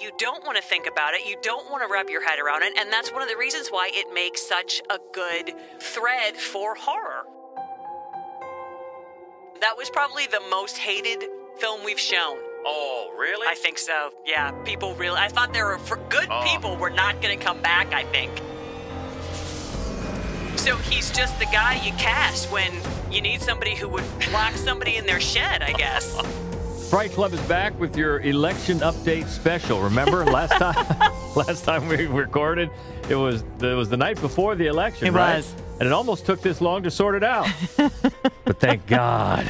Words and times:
You 0.00 0.10
don't 0.16 0.42
want 0.46 0.56
to 0.56 0.62
think 0.62 0.86
about 0.86 1.12
it. 1.12 1.26
You 1.28 1.36
don't 1.42 1.70
want 1.70 1.82
to 1.86 1.92
wrap 1.92 2.08
your 2.08 2.26
head 2.26 2.38
around 2.38 2.62
it. 2.62 2.72
And 2.78 2.90
that's 2.90 3.12
one 3.12 3.20
of 3.20 3.28
the 3.28 3.36
reasons 3.36 3.68
why 3.68 3.90
it 3.92 4.12
makes 4.14 4.40
such 4.40 4.80
a 4.88 4.98
good 5.12 5.52
thread 5.78 6.36
for 6.36 6.74
horror. 6.74 7.24
That 9.60 9.76
was 9.76 9.90
probably 9.90 10.26
the 10.26 10.40
most 10.50 10.78
hated 10.78 11.24
film 11.58 11.84
we've 11.84 12.00
shown. 12.00 12.38
Oh, 12.64 13.14
really? 13.18 13.46
I 13.46 13.54
think 13.54 13.76
so. 13.76 14.10
Yeah, 14.24 14.52
people 14.64 14.94
really. 14.94 15.18
I 15.18 15.28
thought 15.28 15.52
there 15.52 15.66
were 15.66 15.78
good 16.08 16.28
Oh. 16.30 16.42
people 16.46 16.76
were 16.76 16.90
not 16.90 17.20
going 17.20 17.38
to 17.38 17.44
come 17.44 17.60
back. 17.60 17.92
I 17.92 18.04
think. 18.04 18.30
So 20.58 20.76
he's 20.76 21.10
just 21.10 21.38
the 21.38 21.46
guy 21.46 21.74
you 21.84 21.92
cast 21.92 22.50
when 22.50 22.72
you 23.10 23.20
need 23.20 23.42
somebody 23.42 23.74
who 23.74 23.88
would 23.90 24.04
lock 24.32 24.54
somebody 24.54 24.96
in 24.96 25.04
their 25.04 25.20
shed. 25.20 25.62
I 25.62 25.72
guess. 25.72 26.16
Fright 26.90 27.12
Club 27.12 27.32
is 27.32 27.40
back 27.42 27.78
with 27.78 27.96
your 27.96 28.18
election 28.20 28.80
update 28.80 29.28
special. 29.28 29.80
Remember 29.80 30.24
last 30.26 30.50
time? 30.58 30.74
last 31.36 31.64
time 31.64 31.86
we 31.86 32.06
recorded, 32.06 32.68
it 33.08 33.14
was 33.14 33.44
it 33.60 33.74
was 33.76 33.88
the 33.88 33.96
night 33.96 34.20
before 34.20 34.56
the 34.56 34.66
election, 34.66 35.06
It 35.06 35.12
right? 35.12 35.36
was. 35.36 35.54
and 35.78 35.82
it 35.86 35.92
almost 35.92 36.26
took 36.26 36.42
this 36.42 36.60
long 36.60 36.82
to 36.82 36.90
sort 36.90 37.14
it 37.14 37.22
out. 37.22 37.46
but 37.76 38.58
thank 38.58 38.86
God, 38.88 39.46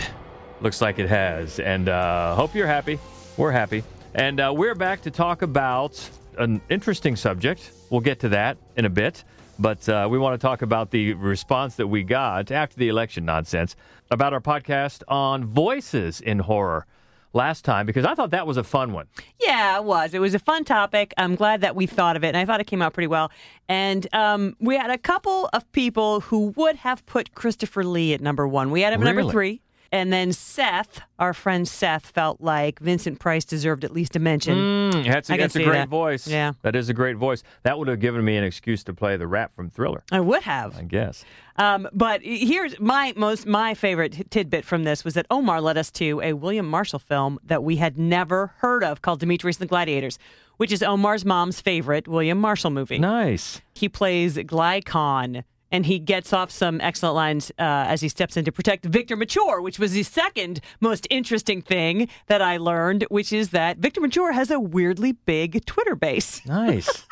looks 0.60 0.82
like 0.82 0.98
it 0.98 1.08
has. 1.08 1.58
And 1.60 1.88
uh, 1.88 2.34
hope 2.34 2.54
you're 2.54 2.66
happy. 2.66 2.98
We're 3.38 3.52
happy, 3.52 3.84
and 4.14 4.38
uh, 4.38 4.52
we're 4.54 4.74
back 4.74 5.00
to 5.02 5.10
talk 5.10 5.40
about 5.40 6.10
an 6.36 6.60
interesting 6.68 7.16
subject. 7.16 7.70
We'll 7.88 8.02
get 8.02 8.20
to 8.20 8.28
that 8.30 8.58
in 8.76 8.84
a 8.84 8.90
bit. 8.90 9.24
But 9.58 9.86
uh, 9.88 10.08
we 10.10 10.18
want 10.18 10.38
to 10.40 10.46
talk 10.46 10.60
about 10.62 10.90
the 10.90 11.14
response 11.14 11.76
that 11.76 11.86
we 11.86 12.02
got 12.02 12.50
after 12.50 12.76
the 12.76 12.88
election 12.88 13.24
nonsense 13.24 13.76
about 14.10 14.32
our 14.34 14.40
podcast 14.40 15.02
on 15.08 15.44
voices 15.44 16.20
in 16.20 16.38
horror 16.38 16.86
last 17.32 17.64
time 17.64 17.86
because 17.86 18.04
I 18.04 18.14
thought 18.14 18.30
that 18.30 18.46
was 18.46 18.56
a 18.56 18.64
fun 18.64 18.92
one. 18.92 19.06
Yeah, 19.40 19.78
it 19.78 19.84
was. 19.84 20.14
It 20.14 20.20
was 20.20 20.34
a 20.34 20.38
fun 20.38 20.64
topic. 20.64 21.14
I'm 21.16 21.34
glad 21.34 21.60
that 21.60 21.76
we 21.76 21.86
thought 21.86 22.16
of 22.16 22.24
it, 22.24 22.28
and 22.28 22.36
I 22.36 22.44
thought 22.44 22.60
it 22.60 22.66
came 22.66 22.82
out 22.82 22.92
pretty 22.92 23.06
well. 23.06 23.30
And 23.68 24.06
um, 24.14 24.56
we 24.60 24.76
had 24.76 24.90
a 24.90 24.98
couple 24.98 25.48
of 25.52 25.70
people 25.72 26.20
who 26.20 26.52
would 26.56 26.76
have 26.76 27.04
put 27.06 27.34
Christopher 27.34 27.84
Lee 27.84 28.12
at 28.14 28.20
number 28.20 28.46
one. 28.46 28.70
We 28.70 28.82
had 28.82 28.92
him 28.92 29.02
at 29.02 29.04
number 29.04 29.30
three. 29.30 29.60
And 29.92 30.12
then 30.12 30.32
Seth, 30.32 31.00
our 31.18 31.34
friend 31.34 31.66
Seth, 31.66 32.06
felt 32.06 32.40
like 32.40 32.78
Vincent 32.78 33.18
Price 33.18 33.44
deserved 33.44 33.84
at 33.84 33.92
least 33.92 34.14
a 34.14 34.20
mention. 34.20 34.56
Mm, 34.56 35.04
that's 35.04 35.28
a, 35.28 35.36
that's 35.36 35.56
a 35.56 35.64
great 35.64 35.72
that. 35.72 35.88
voice. 35.88 36.28
Yeah. 36.28 36.52
That 36.62 36.76
is 36.76 36.88
a 36.88 36.94
great 36.94 37.16
voice. 37.16 37.42
That 37.64 37.76
would 37.78 37.88
have 37.88 37.98
given 37.98 38.24
me 38.24 38.36
an 38.36 38.44
excuse 38.44 38.84
to 38.84 38.94
play 38.94 39.16
the 39.16 39.26
rap 39.26 39.54
from 39.56 39.68
Thriller, 39.68 40.04
I 40.12 40.20
would 40.20 40.44
have. 40.44 40.78
I 40.78 40.82
guess. 40.82 41.24
Um, 41.56 41.88
but 41.92 42.22
here's 42.22 42.78
my 42.78 43.12
most 43.16 43.46
my 43.46 43.74
favorite 43.74 44.30
tidbit 44.30 44.64
from 44.64 44.84
this 44.84 45.04
was 45.04 45.14
that 45.14 45.26
Omar 45.28 45.60
led 45.60 45.76
us 45.76 45.90
to 45.92 46.20
a 46.22 46.34
William 46.34 46.66
Marshall 46.68 47.00
film 47.00 47.40
that 47.44 47.64
we 47.64 47.76
had 47.76 47.98
never 47.98 48.52
heard 48.58 48.84
of 48.84 49.02
called 49.02 49.20
Demetrius 49.20 49.56
and 49.56 49.62
the 49.62 49.68
Gladiators, 49.68 50.18
which 50.56 50.70
is 50.70 50.82
Omar's 50.84 51.24
mom's 51.24 51.60
favorite 51.60 52.06
William 52.06 52.38
Marshall 52.38 52.70
movie. 52.70 52.98
Nice. 52.98 53.60
He 53.74 53.88
plays 53.88 54.36
Glycon. 54.36 55.42
And 55.72 55.86
he 55.86 55.98
gets 55.98 56.32
off 56.32 56.50
some 56.50 56.80
excellent 56.80 57.14
lines 57.14 57.50
uh, 57.58 57.62
as 57.62 58.00
he 58.00 58.08
steps 58.08 58.36
in 58.36 58.44
to 58.44 58.52
protect 58.52 58.84
Victor 58.86 59.16
Mature, 59.16 59.60
which 59.60 59.78
was 59.78 59.92
the 59.92 60.02
second 60.02 60.60
most 60.80 61.06
interesting 61.10 61.62
thing 61.62 62.08
that 62.26 62.42
I 62.42 62.56
learned, 62.56 63.06
which 63.08 63.32
is 63.32 63.50
that 63.50 63.78
Victor 63.78 64.00
Mature 64.00 64.32
has 64.32 64.50
a 64.50 64.58
weirdly 64.58 65.12
big 65.12 65.64
Twitter 65.66 65.94
base. 65.94 66.40
Nice. 66.50 67.04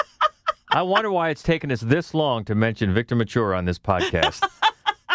I 0.70 0.82
wonder 0.82 1.10
why 1.10 1.30
it's 1.30 1.42
taken 1.42 1.72
us 1.72 1.80
this 1.80 2.12
long 2.12 2.44
to 2.44 2.54
mention 2.54 2.92
Victor 2.92 3.14
Mature 3.16 3.54
on 3.54 3.64
this 3.64 3.78
podcast. 3.78 4.46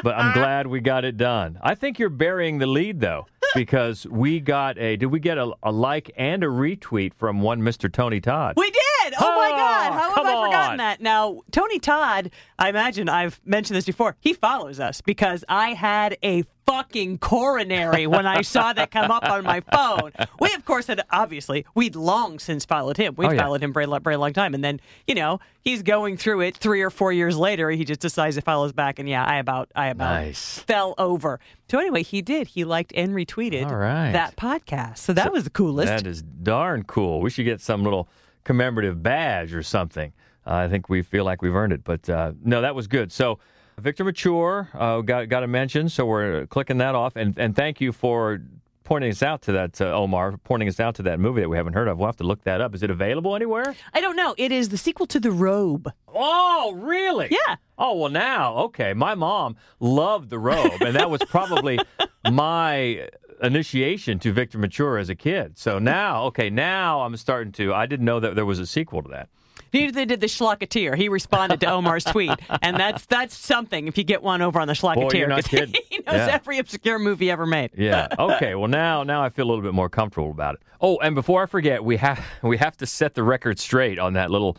but 0.04 0.16
I'm 0.18 0.34
glad 0.34 0.66
we 0.66 0.80
got 0.80 1.06
it 1.06 1.18
done. 1.18 1.60
I 1.62 1.76
think 1.76 2.00
you're 2.00 2.10
burying 2.10 2.58
the 2.58 2.66
lead 2.66 3.00
though, 3.00 3.28
because 3.54 4.08
we 4.08 4.40
got 4.40 4.78
a 4.80 4.96
did 4.98 5.08
we 5.08 5.20
get 5.20 5.38
a, 5.38 5.52
a 5.62 5.72
like 5.72 6.10
and 6.18 6.44
a 6.44 6.48
retweet 6.48 7.14
from 7.14 7.42
one 7.42 7.62
Mr. 7.62 7.92
Tony 7.92 8.20
Todd? 8.20 8.56
We 8.58 8.72
did. 8.72 8.82
Oh 9.20 9.36
my 9.36 9.50
Oh, 9.54 9.58
God! 9.58 9.92
Ah, 9.92 9.94
How 9.94 10.16
have 10.16 10.26
I 10.26 10.46
forgotten 10.48 10.72
on. 10.72 10.78
that? 10.78 11.02
Now, 11.02 11.42
Tony 11.52 11.80
Todd. 11.80 12.32
I 12.60 12.70
imagine 12.70 13.10
I've 13.10 13.40
mentioned 13.46 13.76
this 13.78 13.86
before. 13.86 14.16
He 14.22 14.34
follows 14.34 14.80
us 14.80 15.02
because 15.02 15.44
I 15.50 15.74
had 15.74 16.18
a 16.24 16.44
fucking 16.66 17.18
coronary 17.18 18.08
when 18.08 18.26
I 18.26 18.42
saw 18.42 18.72
that 18.72 18.90
come 18.90 19.12
up 19.12 19.30
on 19.30 19.44
my 19.44 19.60
phone. 19.60 20.12
We, 20.40 20.54
of 20.54 20.64
course, 20.64 20.88
had 20.88 21.02
obviously 21.12 21.66
we'd 21.76 21.96
long 21.96 22.40
since 22.40 22.64
followed 22.64 22.96
him. 22.96 23.16
We 23.18 23.26
Oh, 23.26 23.32
yeah. 23.32 23.42
followed 23.42 23.62
him 23.62 23.74
for 23.74 23.82
a 23.82 24.00
very 24.00 24.16
long 24.16 24.32
time, 24.32 24.54
and 24.54 24.64
then 24.64 24.80
you 25.08 25.14
know 25.16 25.40
he's 25.62 25.84
going 25.84 26.16
through 26.16 26.42
it 26.42 26.56
three 26.56 26.82
or 26.82 26.90
four 26.90 27.12
years 27.12 27.36
later. 27.38 27.70
He 27.70 27.84
just 27.84 28.00
decides 28.00 28.36
to 28.38 28.42
follow 28.42 28.66
us 28.66 28.72
back, 28.72 28.98
and 28.98 29.10
yeah, 29.10 29.26
I 29.26 29.38
about 29.38 29.70
I 29.76 29.88
about 29.88 30.22
Nice. 30.22 30.60
fell 30.60 30.96
over. 30.98 31.40
So 31.70 31.80
anyway, 31.80 32.04
he 32.04 32.22
did. 32.22 32.48
He 32.48 32.64
liked 32.64 32.94
and 32.96 33.12
retweeted 33.14 33.70
right. 33.70 34.12
that 34.14 34.38
podcast. 34.38 35.00
So 35.00 35.12
that 35.14 35.32
was 35.34 35.44
the 35.44 35.50
coolest. 35.50 35.88
That 35.90 36.08
is 36.08 36.22
darn 36.22 36.84
cool. 36.84 37.20
We 37.20 37.30
should 37.30 37.46
get 37.46 37.60
some 37.62 37.84
little 37.84 38.08
commemorative 38.44 39.02
badge 39.02 39.54
or 39.54 39.64
something. 39.64 40.14
Uh, 40.46 40.56
I 40.56 40.68
think 40.68 40.90
we 40.90 41.02
feel 41.02 41.24
like 41.24 41.42
we've 41.42 41.56
earned 41.56 41.74
it. 41.74 41.84
But 41.84 42.10
uh, 42.10 42.34
no, 42.44 42.62
that 42.62 42.76
was 42.76 42.88
good. 42.88 43.12
So 43.12 43.40
Victor 43.78 44.04
Mature 44.04 44.70
uh, 44.74 45.02
got 45.02 45.30
got 45.30 45.44
a 45.44 45.48
mention, 45.48 45.90
so 45.90 46.06
we're 46.06 46.46
clicking 46.48 46.78
that 46.80 46.96
off. 46.96 47.16
And 47.16 47.38
and 47.38 47.56
thank 47.56 47.82
you 47.82 47.92
for 47.92 48.42
pointing 48.84 49.10
us 49.10 49.24
out 49.24 49.42
to 49.42 49.52
that, 49.54 49.80
uh, 49.82 49.86
Omar, 49.86 50.38
pointing 50.44 50.68
us 50.68 50.80
out 50.80 50.96
to 50.96 51.04
that 51.04 51.20
movie 51.20 51.42
that 51.42 51.50
we 51.50 51.58
haven't 51.58 51.74
heard 51.74 51.88
of. 51.88 51.98
We'll 51.98 52.08
have 52.08 52.18
to 52.18 52.24
look 52.26 52.44
that 52.44 52.62
up. 52.62 52.76
Is 52.76 52.84
it 52.84 52.90
available 52.90 53.36
anywhere? 53.36 53.76
I 53.94 54.02
don't 54.02 54.16
know. 54.16 54.36
It 54.38 54.52
is 54.52 54.70
the 54.70 54.78
sequel 54.78 55.06
to 55.08 55.20
The 55.20 55.32
Robe. 55.32 55.92
Oh, 56.08 56.74
really? 56.76 57.30
Yeah. 57.32 57.56
Oh, 57.78 57.96
well, 57.96 58.10
now, 58.12 58.56
okay. 58.56 58.94
My 58.94 59.16
mom 59.16 59.56
loved 59.80 60.30
The 60.30 60.38
Robe, 60.40 60.82
and 60.82 60.96
that 60.96 61.10
was 61.10 61.22
probably 61.24 61.80
my 62.32 63.08
initiation 63.44 64.20
to 64.20 64.32
Victor 64.32 64.58
Mature 64.58 64.98
as 64.98 65.10
a 65.10 65.16
kid. 65.16 65.58
So 65.58 65.76
mm-hmm. 65.76 65.86
now, 65.86 66.24
okay, 66.26 66.50
now 66.50 67.02
I'm 67.02 67.16
starting 67.18 67.52
to. 67.54 67.74
I 67.74 67.86
didn't 67.86 68.06
know 68.06 68.20
that 68.20 68.36
there 68.36 68.46
was 68.46 68.60
a 68.60 68.66
sequel 68.66 69.04
to 69.04 69.10
that. 69.10 69.30
Neither 69.72 70.06
did 70.06 70.22
the 70.22 70.28
Schlocketeer. 70.28 70.96
He 70.96 71.10
responded 71.10 71.60
to 71.62 71.66
Omar's 71.72 72.04
tweet, 72.04 72.32
and 72.62 72.78
that's 72.78 73.06
that's 73.08 73.36
something. 73.36 73.88
If 73.88 73.98
you 73.98 74.04
get 74.04 74.22
one 74.22 74.42
over 74.44 74.60
on 74.60 74.68
the 74.68 74.74
Schlocketeer, 74.74 75.14
you're 75.20 75.28
not 75.28 75.44
'cause 75.44 75.48
kidding. 75.60 75.82
he 75.90 75.98
knows 75.98 76.16
Yeah. 76.16 76.28
every 76.32 76.60
obscure 76.60 77.00
movie 77.00 77.32
ever 77.32 77.46
made. 77.46 77.72
Yeah. 77.76 78.08
Okay. 78.20 78.54
Well, 78.56 78.68
now 78.68 79.04
now 79.04 79.24
I 79.24 79.30
feel 79.30 79.46
a 79.46 79.50
little 79.50 79.64
bit 79.64 79.74
more 79.74 79.90
comfortable 79.90 80.30
about 80.32 80.56
it. 80.56 80.62
Oh, 80.80 80.98
and 81.00 81.16
before 81.16 81.42
I 81.44 81.46
forget, 81.48 81.84
we 81.84 81.98
have 81.98 82.24
we 82.44 82.58
have 82.58 82.78
to 82.78 82.86
set 82.86 83.16
the 83.16 83.24
record 83.24 83.60
straight 83.60 83.98
on 84.00 84.14
that 84.14 84.30
little 84.30 84.58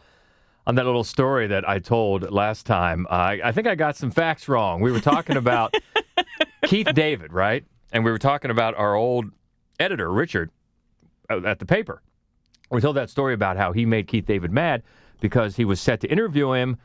on 0.66 0.74
that 0.74 0.84
little 0.84 1.04
story 1.04 1.46
that 1.46 1.68
I 1.68 1.78
told 1.78 2.30
last 2.32 2.66
time. 2.66 3.06
I 3.08 3.40
I 3.44 3.52
think 3.52 3.66
I 3.68 3.76
got 3.76 3.96
some 3.96 4.10
facts 4.10 4.48
wrong. 4.48 4.80
We 4.80 4.90
were 4.90 5.00
talking 5.00 5.36
about 5.36 5.74
Keith 6.64 6.92
David, 6.92 7.32
right? 7.32 7.64
And 7.94 8.04
we 8.04 8.10
were 8.10 8.18
talking 8.18 8.50
about 8.50 8.74
our 8.74 8.96
old 8.96 9.26
editor 9.78 10.12
Richard 10.12 10.50
uh, 11.30 11.40
at 11.46 11.60
the 11.60 11.64
paper. 11.64 12.02
We 12.70 12.80
told 12.80 12.96
that 12.96 13.08
story 13.08 13.34
about 13.34 13.56
how 13.56 13.70
he 13.70 13.86
made 13.86 14.08
Keith 14.08 14.26
David 14.26 14.50
mad 14.50 14.82
because 15.20 15.54
he 15.54 15.64
was 15.64 15.80
set 15.80 16.00
to 16.00 16.08
interview 16.08 16.52
him 16.52 16.76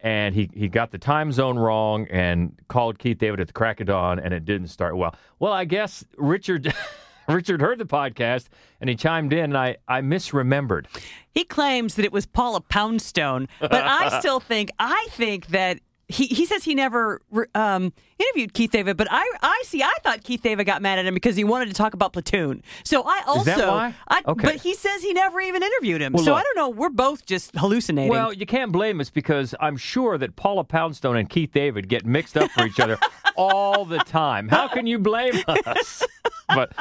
and 0.00 0.34
he, 0.34 0.50
he 0.52 0.68
got 0.68 0.90
the 0.90 0.98
time 0.98 1.30
zone 1.30 1.56
wrong 1.56 2.08
and 2.10 2.52
called 2.66 2.98
Keith 2.98 3.18
David 3.18 3.38
at 3.38 3.46
the 3.46 3.52
crack 3.52 3.80
of 3.80 3.86
dawn 3.86 4.18
and 4.18 4.34
it 4.34 4.44
didn't 4.44 4.68
start 4.68 4.96
well. 4.96 5.14
Well, 5.38 5.52
I 5.52 5.66
guess 5.66 6.04
Richard 6.18 6.74
Richard 7.28 7.60
heard 7.60 7.78
the 7.78 7.86
podcast 7.86 8.46
and 8.80 8.90
he 8.90 8.96
chimed 8.96 9.32
in 9.32 9.44
and 9.44 9.56
I, 9.56 9.76
I 9.86 10.00
misremembered. 10.00 10.86
He 11.30 11.44
claims 11.44 11.94
that 11.94 12.04
it 12.04 12.12
was 12.12 12.26
Paula 12.26 12.60
Poundstone, 12.60 13.46
but 13.60 13.72
I 13.72 14.18
still 14.18 14.40
think 14.40 14.72
I 14.80 15.06
think 15.12 15.46
that 15.48 15.78
he, 16.08 16.26
he 16.26 16.46
says 16.46 16.62
he 16.62 16.74
never 16.74 17.20
um, 17.54 17.92
interviewed 18.18 18.54
Keith 18.54 18.70
David, 18.70 18.96
but 18.96 19.08
I 19.10 19.28
I 19.42 19.62
see 19.64 19.82
I 19.82 19.92
thought 20.04 20.22
Keith 20.22 20.40
David 20.42 20.64
got 20.64 20.80
mad 20.80 20.98
at 21.00 21.06
him 21.06 21.14
because 21.14 21.34
he 21.34 21.42
wanted 21.42 21.66
to 21.66 21.74
talk 21.74 21.94
about 21.94 22.12
Platoon. 22.12 22.62
So 22.84 23.02
I 23.02 23.22
also? 23.26 23.70
I, 23.74 23.92
Okay. 24.26 24.42
but 24.46 24.56
he 24.56 24.74
says 24.74 25.02
he 25.02 25.12
never 25.12 25.40
even 25.40 25.62
interviewed 25.62 26.00
him. 26.00 26.12
Well, 26.12 26.24
so 26.24 26.30
look. 26.30 26.40
I 26.40 26.42
don't 26.44 26.56
know. 26.56 26.68
We're 26.68 26.90
both 26.90 27.26
just 27.26 27.56
hallucinating. 27.56 28.10
Well, 28.10 28.32
you 28.32 28.46
can't 28.46 28.70
blame 28.70 29.00
us 29.00 29.10
because 29.10 29.54
I'm 29.60 29.76
sure 29.76 30.16
that 30.18 30.36
Paula 30.36 30.62
Poundstone 30.64 31.16
and 31.16 31.28
Keith 31.28 31.50
David 31.52 31.88
get 31.88 32.06
mixed 32.06 32.36
up 32.36 32.50
for 32.52 32.64
each 32.66 32.78
other 32.78 32.98
all 33.36 33.84
the 33.84 33.98
time. 33.98 34.48
How 34.48 34.68
can 34.68 34.86
you 34.86 34.98
blame 35.00 35.34
us? 35.48 36.04
But 36.48 36.72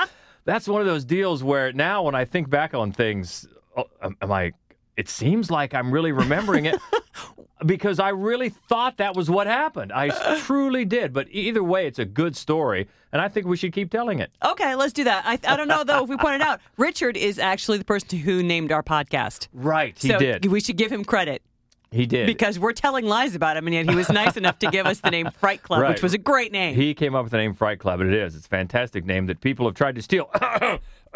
that's 0.45 0.67
one 0.67 0.81
of 0.81 0.87
those 0.87 1.03
deals 1.03 1.43
where 1.43 1.73
now 1.73 2.03
when 2.03 2.13
I 2.13 2.25
think 2.25 2.49
back 2.49 2.75
on 2.75 2.91
things, 2.91 3.47
oh, 3.75 3.85
am 4.01 4.31
I? 4.31 4.51
It 4.97 5.09
seems 5.09 5.49
like 5.49 5.73
I'm 5.73 5.91
really 5.91 6.11
remembering 6.11 6.65
it 6.65 6.79
because 7.65 7.99
I 7.99 8.09
really 8.09 8.49
thought 8.49 8.97
that 8.97 9.15
was 9.15 9.29
what 9.29 9.47
happened. 9.47 9.91
I 9.93 10.09
truly 10.39 10.85
did. 10.85 11.13
But 11.13 11.27
either 11.29 11.63
way, 11.63 11.87
it's 11.87 11.99
a 11.99 12.05
good 12.05 12.35
story, 12.35 12.87
and 13.11 13.21
I 13.21 13.27
think 13.27 13.45
we 13.45 13.57
should 13.57 13.73
keep 13.73 13.91
telling 13.91 14.19
it. 14.19 14.31
Okay, 14.43 14.75
let's 14.75 14.93
do 14.93 15.03
that. 15.05 15.23
I, 15.25 15.39
I 15.51 15.55
don't 15.55 15.67
know 15.67 15.83
though 15.83 16.03
if 16.03 16.09
we 16.09 16.17
pointed 16.17 16.41
out 16.41 16.59
Richard 16.77 17.15
is 17.17 17.39
actually 17.39 17.77
the 17.77 17.85
person 17.85 18.19
who 18.19 18.43
named 18.43 18.71
our 18.71 18.83
podcast. 18.83 19.47
Right, 19.53 19.97
he 19.97 20.09
so 20.09 20.17
did. 20.19 20.45
we 20.45 20.59
should 20.59 20.77
give 20.77 20.91
him 20.91 21.05
credit 21.05 21.41
He 21.91 22.05
did 22.05 22.27
because 22.27 22.59
we're 22.59 22.73
telling 22.73 23.05
lies 23.05 23.35
about 23.35 23.55
him, 23.57 23.67
and 23.67 23.73
yet 23.73 23.89
he 23.89 23.95
was 23.95 24.09
nice 24.09 24.35
enough 24.37 24.59
to 24.59 24.69
give 24.69 24.85
us 24.85 24.99
the 24.99 25.11
name 25.11 25.29
Fright 25.39 25.63
Club, 25.63 25.81
Right. 25.81 25.89
which 25.89 26.03
was 26.03 26.13
a 26.13 26.17
great 26.17 26.51
name. 26.51 26.75
He 26.75 26.93
came 26.93 27.15
up 27.15 27.23
with 27.23 27.31
the 27.31 27.37
name 27.37 27.53
Fright 27.53 27.79
Club, 27.79 28.01
and 28.01 28.11
it 28.13 28.19
is. 28.19 28.35
It's 28.35 28.45
a 28.45 28.49
fantastic 28.49 29.05
name 29.05 29.27
that 29.27 29.39
people 29.39 29.65
have 29.65 29.75
tried 29.75 29.95
to 29.95 30.01
steal. 30.01 30.29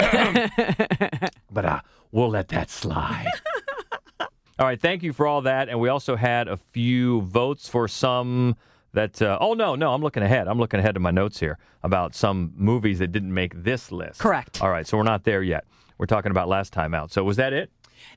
but 1.52 1.66
uh, 1.66 1.82
we'll 2.12 2.30
let 2.30 2.48
that 2.50 2.70
slide. 2.70 3.32
all 4.60 4.66
right, 4.66 4.80
thank 4.80 5.04
you 5.04 5.14
for 5.14 5.26
all 5.26 5.42
that. 5.44 5.70
And 5.70 5.80
we 5.80 5.88
also 5.88 6.16
had 6.16 6.48
a 6.50 6.58
few 6.58 7.22
votes 7.22 7.70
for 7.70 7.88
some 7.88 8.58
that. 8.94 9.22
Uh, 9.22 9.38
oh, 9.40 9.54
no, 9.54 9.76
no, 9.76 9.94
I'm 9.94 10.02
looking 10.02 10.22
ahead. 10.22 10.48
I'm 10.48 10.60
looking 10.60 10.80
ahead 10.80 10.96
to 10.96 11.00
my 11.00 11.12
notes 11.12 11.40
here 11.40 11.58
about 11.84 12.14
some 12.14 12.54
movies 12.56 13.00
that 13.00 13.14
didn't 13.14 13.34
make 13.34 13.64
this 13.64 13.92
list. 13.92 14.20
Correct. 14.20 14.62
All 14.62 14.70
right, 14.70 14.86
so 14.86 14.98
we're 14.98 15.04
not 15.04 15.24
there 15.24 15.42
yet. 15.42 15.66
We're 15.98 16.08
talking 16.08 16.32
about 16.32 16.50
last 16.50 16.74
time 16.74 16.94
out. 16.94 17.12
So 17.12 17.24
was 17.24 17.38
that 17.38 17.54
it? 17.54 17.72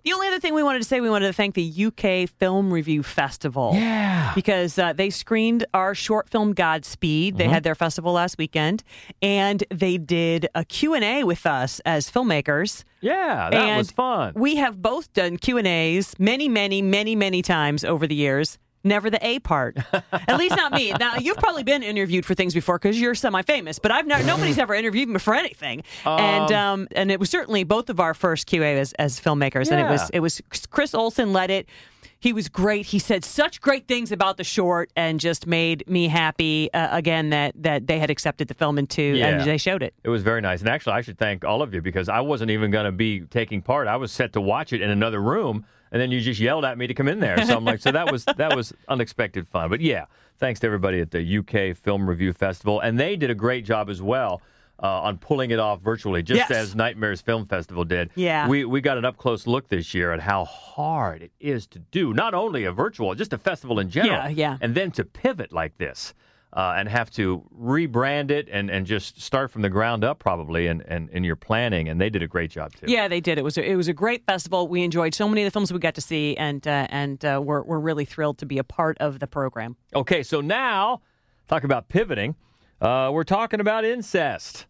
The 0.05 0.13
only 0.13 0.29
other 0.29 0.41
thing 0.41 0.55
we 0.55 0.63
wanted 0.63 0.81
to 0.81 0.85
say, 0.85 1.01
we 1.01 1.11
wanted 1.11 1.27
to 1.27 1.33
thank 1.33 1.55
the 1.55 1.87
UK 1.87 2.29
Film 2.39 2.73
Review 2.73 3.03
Festival. 3.03 3.73
Yeah. 3.75 4.33
Because 4.35 4.79
uh, 4.79 4.93
they 4.93 5.11
screened 5.11 5.67
our 5.75 5.95
short 5.95 6.29
film 6.29 6.53
Godspeed. 6.53 7.37
They 7.37 7.49
had 7.49 7.63
their 7.63 7.75
festival 7.75 8.13
last 8.13 8.39
weekend, 8.39 8.83
and 9.21 9.65
they 9.71 9.99
did 9.99 10.49
a 10.55 10.65
Q&A 10.65 11.25
with 11.25 11.47
us 11.47 11.81
as 11.81 12.11
filmmakers. 12.11 12.85
Yeah, 13.01 13.51
that 13.51 13.55
and 13.55 13.79
was 13.79 13.91
fun. 13.91 14.33
We 14.37 14.57
have 14.57 14.81
both 14.81 15.13
done 15.13 15.37
Q&As 15.37 16.19
many, 16.19 16.49
many, 16.49 16.83
many, 16.83 17.17
many 17.17 17.43
times 17.43 17.85
over 17.85 18.07
the 18.07 18.15
years. 18.15 18.59
Never 18.85 19.11
the 19.11 19.25
A 19.25 19.39
part. 19.39 19.77
At 20.13 20.39
least 20.39 20.57
not 20.57 20.73
me. 20.73 20.93
Now 20.99 21.17
you've 21.17 21.37
probably 21.37 21.63
been 21.63 21.83
interviewed 21.83 22.27
for 22.27 22.35
things 22.35 22.53
before 22.55 22.79
because 22.79 23.01
you're 23.01 23.15
semi-famous, 23.15 23.79
but 23.79 23.91
I've 23.93 24.07
not. 24.07 24.25
Nobody's 24.25 24.59
ever 24.59 24.75
interviewed 24.75 25.09
me 25.09 25.19
for 25.19 25.35
anything. 25.35 25.83
and 26.05 26.51
um, 26.53 26.89
and 26.93 27.11
it 27.11 27.21
was 27.21 27.31
certainly 27.31 27.65
both 27.65 27.91
of 27.91 28.01
our 28.01 28.15
first 28.15 28.49
QA 28.49 28.77
as, 28.79 28.93
as 28.95 29.21
filmmakers, 29.21 29.71
and 29.71 29.81
it 29.81 29.89
was 29.91 30.11
it 30.11 30.21
was 30.21 30.41
Chris 30.71 30.95
Olson 30.95 31.33
led 31.33 31.51
it. 31.51 31.69
He 32.19 32.33
was 32.33 32.49
great. 32.49 32.87
He 32.87 33.01
said 33.01 33.25
such 33.25 33.61
great 33.61 33.89
things 33.89 34.13
about 34.13 34.37
the 34.37 34.45
short, 34.45 34.93
and 34.95 35.19
just 35.19 35.45
made 35.47 35.83
me 35.89 36.07
happy 36.07 36.73
uh, 36.73 36.97
again 36.97 37.31
that 37.31 37.53
that 37.63 37.89
they 37.89 37.99
had 37.99 38.11
accepted 38.11 38.47
the 38.49 38.55
film 38.55 38.79
into 38.79 39.03
Yeah. 39.03 39.29
and 39.29 39.41
they 39.49 39.59
showed 39.59 39.83
it. 39.83 39.93
It 40.05 40.09
was 40.09 40.23
very 40.23 40.41
nice. 40.41 40.61
And 40.61 40.69
actually, 40.69 40.93
I 40.93 41.01
should 41.01 41.19
thank 41.19 41.45
all 41.45 41.63
of 41.63 41.75
you 41.75 41.83
because 41.83 42.09
I 42.09 42.21
wasn't 42.21 42.53
even 42.53 42.71
going 42.71 42.85
to 42.85 42.93
be 42.93 43.23
taking 43.23 43.61
part. 43.61 43.89
I 43.89 43.97
was 43.97 44.13
set 44.13 44.33
to 44.35 44.41
watch 44.41 44.73
it 44.73 44.81
in 44.81 44.91
another 44.91 45.21
room, 45.21 45.67
and 45.93 46.01
then 46.01 46.11
you 46.11 46.21
just 46.21 46.41
yelled 46.41 46.65
at 46.65 46.77
me 46.77 46.89
to 46.89 46.95
come 46.95 47.07
in 47.07 47.21
there. 47.21 47.45
So 47.47 47.57
I'm 47.57 47.65
like, 47.65 47.81
so 47.81 47.93
that 47.93 48.11
was 48.11 48.25
that 48.25 48.57
was 48.57 48.73
unexpected 48.89 49.47
fun. 49.47 49.71
But 49.71 49.81
yeah, 49.81 50.07
thanks 50.39 50.59
to 50.61 50.67
everybody 50.67 51.01
at 51.01 51.13
the 51.13 51.39
UK 51.39 51.77
Film 51.77 52.09
Review 52.09 52.33
Festival, 52.33 52.81
and 52.81 52.99
they 52.99 53.15
did 53.15 53.31
a 53.31 53.35
great 53.37 53.65
job 53.65 53.89
as 53.89 54.03
well. 54.03 54.43
Uh, 54.83 55.03
on 55.03 55.17
pulling 55.17 55.53
it 55.53 55.61
off 55.61 55.81
virtually, 55.81 56.25
just 56.25 56.39
Yes. 56.39 56.51
as 56.51 56.75
Nightmares 56.75 57.21
Film 57.21 57.47
Festival 57.47 57.85
did. 57.85 58.11
Yeah. 58.17 58.49
we 58.49 58.65
we 58.65 58.81
got 58.81 58.99
an 58.99 59.05
up 59.05 59.17
close 59.17 59.47
look 59.47 59.69
this 59.69 59.95
year 59.95 60.11
at 60.13 60.19
how 60.19 60.45
hard 60.45 61.23
it 61.23 61.31
is 61.39 61.69
to 61.69 61.79
do 61.79 62.13
not 62.13 62.35
only 62.35 62.65
a 62.65 62.73
virtual, 62.73 63.15
just 63.15 63.33
a 63.33 63.39
festival 63.39 63.79
in 63.79 63.91
general. 63.91 64.17
Yeah, 64.17 64.29
yeah. 64.29 64.59
And 64.61 64.75
then 64.75 64.91
to 64.93 65.05
pivot 65.05 65.53
like 65.53 65.79
this 65.79 66.15
uh, 66.55 66.75
and 66.77 66.89
have 66.89 67.11
to 67.11 67.43
rebrand 67.59 68.31
it 68.31 68.49
and, 68.51 68.71
and 68.71 68.87
just 68.87 69.21
start 69.21 69.51
from 69.51 69.63
the 69.63 69.71
ground 69.71 70.05
up 70.05 70.19
probably 70.19 70.67
and 70.67 70.83
and 70.87 71.09
in 71.11 71.25
your 71.25 71.37
planning. 71.37 71.89
And 71.89 72.01
they 72.01 72.11
did 72.11 72.23
a 72.23 72.29
great 72.29 72.51
job 72.51 72.75
too. 72.75 72.87
Yeah, 72.89 73.09
they 73.09 73.21
did. 73.21 73.39
It 73.39 73.45
was 73.45 73.57
a, 73.57 73.65
it 73.65 73.77
was 73.77 73.89
a 73.89 73.93
great 73.93 74.25
festival. 74.27 74.69
We 74.69 74.83
enjoyed 74.83 75.15
so 75.15 75.29
many 75.29 75.43
of 75.43 75.47
the 75.47 75.51
films 75.51 75.73
we 75.73 75.79
got 75.79 75.95
to 75.95 76.01
see, 76.01 76.37
and 76.37 76.67
uh, 76.67 76.87
and 76.91 77.25
uh, 77.25 77.41
we're 77.43 77.63
we're 77.63 77.79
really 77.79 78.05
thrilled 78.05 78.39
to 78.39 78.47
be 78.47 78.59
a 78.59 78.65
part 78.65 78.99
of 78.99 79.19
the 79.19 79.27
program. 79.27 79.77
Okay, 79.95 80.23
so 80.23 80.41
now 80.41 81.01
talk 81.49 81.65
about 81.65 81.89
pivoting. 81.89 82.35
Uh, 82.81 83.11
we're 83.13 83.25
talking 83.25 83.61
about 83.61 83.85
incest. 83.85 84.67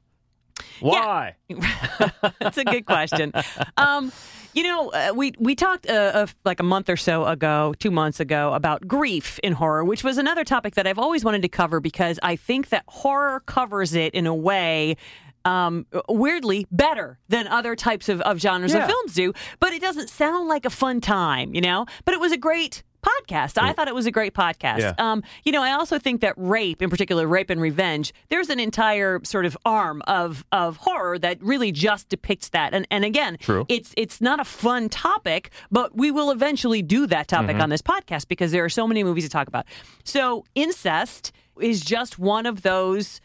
Why? 0.80 1.36
That's 2.40 2.58
a 2.58 2.64
good 2.64 2.86
question. 2.86 3.32
Um, 3.76 4.12
you 4.54 4.62
know, 4.62 4.90
uh, 4.90 5.12
we 5.14 5.32
we 5.38 5.54
talked 5.54 5.88
uh, 5.88 5.92
uh, 5.92 6.26
like 6.44 6.60
a 6.60 6.64
month 6.64 6.88
or 6.90 6.96
so 6.96 7.24
ago, 7.24 7.74
two 7.78 7.90
months 7.90 8.20
ago, 8.20 8.52
about 8.54 8.86
grief 8.86 9.38
in 9.42 9.52
horror, 9.54 9.84
which 9.84 10.04
was 10.04 10.18
another 10.18 10.44
topic 10.44 10.74
that 10.74 10.86
I've 10.86 10.98
always 10.98 11.24
wanted 11.24 11.42
to 11.42 11.48
cover 11.48 11.80
because 11.80 12.18
I 12.22 12.36
think 12.36 12.68
that 12.70 12.84
horror 12.88 13.40
covers 13.46 13.94
it 13.94 14.14
in 14.14 14.26
a 14.26 14.34
way. 14.34 14.96
Um, 15.44 15.86
weirdly 16.08 16.68
better 16.70 17.18
than 17.28 17.48
other 17.48 17.74
types 17.74 18.08
of, 18.08 18.20
of 18.20 18.38
genres 18.38 18.72
Yeah. 18.72 18.84
of 18.84 18.88
films 18.88 19.12
do, 19.14 19.32
but 19.58 19.72
it 19.72 19.82
doesn't 19.82 20.08
sound 20.08 20.46
like 20.46 20.64
a 20.64 20.70
fun 20.70 21.00
time, 21.00 21.52
you 21.52 21.60
know? 21.60 21.84
But 22.04 22.14
it 22.14 22.20
was 22.20 22.30
a 22.30 22.36
great 22.36 22.84
podcast. 23.02 23.60
I 23.60 23.72
thought 23.72 23.88
it 23.88 23.94
was 23.94 24.06
a 24.06 24.10
great 24.10 24.32
podcast. 24.34 24.78
Yeah. 24.78 24.94
Um, 24.98 25.22
you 25.44 25.52
know, 25.52 25.62
I 25.62 25.72
also 25.72 25.98
think 25.98 26.20
that 26.20 26.34
rape, 26.36 26.80
in 26.80 26.88
particular, 26.88 27.26
rape 27.26 27.50
and 27.50 27.60
revenge, 27.60 28.12
there's 28.28 28.48
an 28.48 28.60
entire 28.60 29.20
sort 29.24 29.44
of 29.44 29.56
arm 29.64 30.02
of 30.06 30.44
of 30.52 30.76
horror 30.78 31.18
that 31.18 31.42
really 31.42 31.72
just 31.72 32.08
depicts 32.08 32.48
that. 32.50 32.72
And 32.74 32.86
and 32.90 33.04
again, 33.04 33.36
True. 33.40 33.66
it's 33.68 33.92
it's 33.96 34.20
not 34.20 34.40
a 34.40 34.44
fun 34.44 34.88
topic, 34.88 35.50
but 35.70 35.96
we 35.96 36.10
will 36.10 36.30
eventually 36.30 36.82
do 36.82 37.06
that 37.08 37.28
topic 37.28 37.42
Mm-hmm. 37.56 37.60
on 37.62 37.68
this 37.70 37.82
podcast 37.82 38.28
because 38.28 38.52
there 38.52 38.64
are 38.64 38.68
so 38.70 38.86
many 38.86 39.02
movies 39.04 39.24
to 39.24 39.30
talk 39.30 39.48
about. 39.48 39.66
So 40.04 40.44
incest 40.54 41.32
is 41.60 41.80
just 41.82 42.18
one 42.18 42.46
of 42.46 42.62
those 42.62 43.20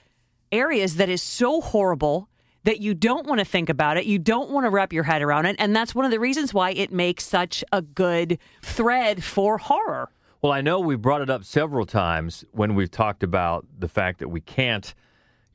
areas 0.52 0.96
that 0.96 1.08
is 1.10 1.22
so 1.22 1.62
horrible 1.62 2.30
that 2.68 2.82
you 2.82 2.94
don't 2.94 3.26
want 3.26 3.40
to 3.40 3.46
think 3.46 3.70
about 3.70 3.96
it. 3.96 4.06
You 4.06 4.20
don't 4.20 4.50
want 4.50 4.66
to 4.66 4.70
wrap 4.70 4.92
your 4.92 5.04
head 5.04 5.22
around 5.22 5.46
it. 5.46 5.56
And 5.58 5.74
that's 5.74 5.96
one 5.96 6.04
of 6.04 6.12
the 6.12 6.20
reasons 6.20 6.54
why 6.54 6.72
it 6.72 6.92
makes 6.92 7.24
such 7.24 7.64
a 7.72 7.82
good 7.82 8.40
thread 8.62 9.24
for 9.24 9.58
horror. 9.58 10.10
Well, 10.42 10.52
I 10.52 10.60
know 10.60 10.82
we've 10.82 11.02
brought 11.02 11.22
it 11.22 11.30
up 11.30 11.46
several 11.46 11.86
times 11.86 12.44
when 12.52 12.76
we've 12.76 12.92
talked 12.92 13.24
about 13.24 13.66
the 13.80 13.88
fact 13.88 14.20
that 14.20 14.28
we 14.28 14.42
can't 14.42 14.94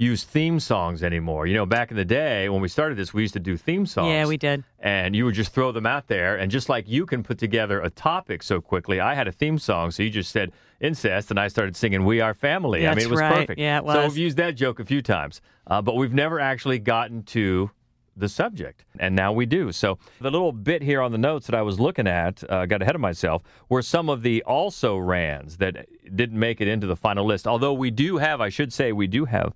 use 0.02 0.24
theme 0.24 0.60
songs 0.60 1.02
anymore. 1.02 1.46
You 1.46 1.54
know, 1.54 1.66
back 1.66 1.90
in 1.90 1.96
the 1.96 2.04
day 2.04 2.48
when 2.48 2.60
we 2.60 2.68
started 2.68 2.98
this, 2.98 3.14
we 3.14 3.22
used 3.22 3.34
to 3.34 3.40
do 3.40 3.56
theme 3.56 3.86
songs. 3.86 4.08
Yeah, 4.08 4.26
we 4.26 4.36
did. 4.36 4.64
And 4.80 5.14
you 5.16 5.24
would 5.24 5.34
just 5.34 5.54
throw 5.54 5.72
them 5.72 5.86
out 5.86 6.08
there. 6.08 6.36
And 6.36 6.50
just 6.50 6.68
like 6.68 6.88
you 6.88 7.06
can 7.06 7.22
put 7.22 7.38
together 7.38 7.80
a 7.80 7.88
topic 7.88 8.42
so 8.42 8.60
quickly, 8.60 9.00
I 9.00 9.14
had 9.14 9.28
a 9.28 9.32
theme 9.32 9.58
song. 9.58 9.90
So 9.90 10.02
you 10.02 10.10
just 10.10 10.32
said 10.32 10.52
incest, 10.80 11.30
and 11.30 11.38
I 11.38 11.48
started 11.48 11.76
singing 11.76 12.04
We 12.04 12.20
Are 12.20 12.34
Family. 12.34 12.86
I 12.86 12.94
mean, 12.94 13.06
it 13.06 13.10
was 13.10 13.20
right. 13.20 13.32
perfect. 13.32 13.60
Yeah, 13.60 13.78
it 13.78 13.86
So 13.86 14.02
we've 14.08 14.16
used 14.16 14.36
that 14.36 14.56
joke 14.56 14.80
a 14.80 14.84
few 14.84 15.00
times, 15.00 15.40
uh, 15.68 15.80
but 15.80 15.94
we've 15.94 16.12
never 16.12 16.40
actually 16.40 16.80
gotten 16.80 17.22
to 17.24 17.70
the 18.16 18.28
subject, 18.28 18.84
and 18.98 19.16
now 19.16 19.32
we 19.32 19.46
do. 19.46 19.72
So 19.72 19.98
the 20.20 20.30
little 20.30 20.52
bit 20.52 20.82
here 20.82 21.00
on 21.00 21.12
the 21.12 21.18
notes 21.18 21.46
that 21.46 21.54
I 21.54 21.62
was 21.62 21.80
looking 21.80 22.06
at, 22.06 22.44
uh, 22.50 22.66
got 22.66 22.82
ahead 22.82 22.94
of 22.94 23.00
myself, 23.00 23.42
were 23.68 23.80
some 23.80 24.10
of 24.10 24.22
the 24.22 24.42
also 24.42 24.98
rans 24.98 25.56
that 25.58 25.86
didn't 26.14 26.38
make 26.38 26.60
it 26.60 26.68
into 26.68 26.86
the 26.86 26.96
final 26.96 27.24
list. 27.24 27.46
Although 27.46 27.72
we 27.72 27.90
do 27.90 28.18
have, 28.18 28.40
I 28.40 28.50
should 28.50 28.72
say, 28.72 28.92
we 28.92 29.06
do 29.06 29.24
have 29.24 29.54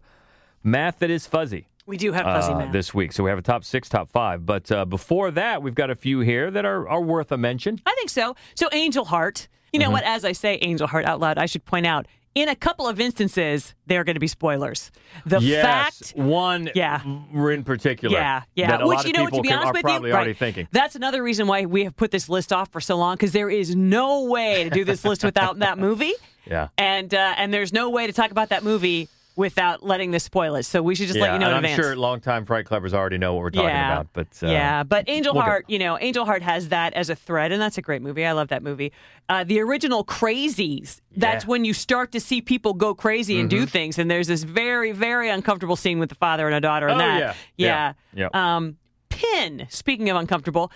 math 0.67 0.99
that 0.99 1.11
is 1.11 1.27
fuzzy 1.27 1.69
We 1.87 1.97
do 1.97 2.13
have 2.13 2.25
fuzzy 2.25 2.53
uh, 2.53 2.59
math. 2.59 2.73
this 2.73 2.93
week. 2.93 3.13
So 3.13 3.23
we 3.25 3.31
have 3.31 3.39
a 3.39 3.43
top 3.43 3.65
six, 3.65 3.89
top 3.89 4.11
five. 4.11 4.45
But 4.45 4.71
uh, 4.73 4.85
before 4.85 5.31
that, 5.33 5.63
we've 5.63 5.75
got 5.75 5.89
a 5.91 5.95
few 5.95 6.21
here 6.21 6.51
that 6.51 6.65
are, 6.65 6.89
are 6.89 7.01
worth 7.01 7.31
a 7.33 7.37
mention. 7.39 7.81
I 7.87 7.95
think 7.95 8.11
so. 8.11 8.35
So 8.55 8.69
Angel 8.73 9.05
Heart. 9.05 9.49
You 9.73 9.79
Mm-hmm. 9.81 9.87
know 9.89 9.93
what? 9.93 10.05
As 10.05 10.25
I 10.25 10.33
say 10.33 10.59
Angel 10.63 10.87
Heart 10.87 11.05
out 11.07 11.21
loud, 11.21 11.39
I 11.39 11.47
should 11.47 11.65
point 11.65 11.87
out 11.87 12.07
in 12.35 12.49
a 12.49 12.55
couple 12.57 12.87
of 12.89 12.99
instances 13.01 13.75
there 13.87 14.01
are 14.01 14.05
going 14.05 14.15
to 14.15 14.21
be 14.21 14.27
spoilers. 14.29 14.91
The 15.27 15.39
yes, 15.41 15.63
fact 15.65 16.17
one 16.19 16.71
Yeah. 16.75 17.03
in 17.05 17.65
particular. 17.65 18.17
Yeah, 18.17 18.43
yeah. 18.55 18.71
That 18.71 18.83
a 18.83 18.87
Which 18.87 18.97
lot 18.99 19.07
you 19.07 19.13
know, 19.13 19.27
to 19.27 19.41
be 19.43 19.53
honest 19.53 19.73
with 19.75 19.83
probably 19.83 20.11
you, 20.11 20.15
already 20.15 20.31
right, 20.31 20.39
thinking. 20.39 20.69
That's 20.73 20.97
another 20.97 21.23
reason 21.23 21.47
why 21.47 21.67
we 21.67 21.85
have 21.85 21.97
put 21.97 22.11
this 22.11 22.29
list 22.29 22.53
off 22.53 22.71
for 22.73 22.81
so 22.81 22.97
long 22.97 23.15
because 23.17 23.33
there 23.33 23.51
is 23.51 23.75
no 23.77 24.25
way 24.25 24.65
to 24.65 24.71
do 24.71 24.85
this 24.85 25.05
list 25.05 25.25
without 25.25 25.59
that 25.61 25.79
movie, 25.79 26.13
Yeah. 26.47 26.69
and 26.79 27.13
uh, 27.13 27.35
and 27.37 27.53
there's 27.53 27.73
no 27.73 27.91
way 27.91 28.07
to 28.07 28.13
talk 28.13 28.31
about 28.31 28.51
that 28.51 28.63
movie 28.65 29.09
without 29.37 29.83
letting 29.85 30.11
this 30.11 30.25
spoil 30.25 30.55
it. 30.57 30.63
So 30.65 30.83
we 30.83 30.95
should 30.95 31.07
just 31.09 31.19
yeah, 31.19 31.25
let 31.27 31.33
you 31.35 31.39
know 31.39 31.49
in 31.49 31.55
I'm 31.55 31.65
advance. 31.65 31.81
sure 31.81 31.95
longtime 31.95 32.47
Fright 32.47 32.65
Clubbers 32.65 32.93
already 32.95 33.19
know 33.19 33.35
what 33.35 33.43
we're 33.43 33.51
talking 33.51 33.69
yeah. 33.69 33.93
about. 33.93 34.07
But 34.15 34.29
uh, 34.43 34.47
yeah, 34.51 34.83
but 34.83 35.05
Angel 35.09 35.35
we'll 35.35 35.43
go. 35.43 35.47
Heart, 35.51 35.67
you 35.69 35.79
know, 35.79 35.99
Angel 36.01 36.25
Heart 36.25 36.43
has 36.43 36.71
that 36.71 36.95
as 36.95 37.11
a 37.11 37.15
thread, 37.15 37.53
and 37.53 37.61
that's 37.61 37.77
a 37.79 37.83
great 37.83 38.01
movie. 38.03 38.25
I 38.25 38.33
love 38.33 38.49
that 38.49 38.63
movie. 38.63 38.93
Uh, 39.29 39.45
the 39.45 39.61
original 39.61 40.05
Crazies. 40.05 41.01
That's 41.17 41.23
Yeah. 41.35 41.39
Mm-hmm. 41.41 41.51
when 41.51 41.65
you 41.65 41.75
start 41.75 42.13
to 42.13 42.21
see 42.21 42.41
people 42.41 42.75
go 42.75 42.95
crazy 42.95 43.39
and 43.39 43.49
do 43.51 43.67
things, 43.67 43.99
and 43.99 44.11
there's 44.11 44.27
this 44.27 44.43
very, 44.43 44.93
very 44.93 45.29
uncomfortable 45.29 45.77
scene 45.77 45.99
with 45.99 46.09
the 46.09 46.15
father 46.15 46.47
and 46.47 46.55
a 46.55 46.61
daughter. 46.61 46.89
And 46.89 46.97
Oh, 46.97 46.99
that, 46.99 47.19
yeah. 47.19 47.35
yeah, 47.57 47.93
Yeah. 48.15 48.29
Yeah. 48.33 48.57
Um, 48.57 48.77
Pin. 49.09 49.67
Speaking 49.71 50.11
of 50.11 50.17
uncomfortable, 50.17 50.71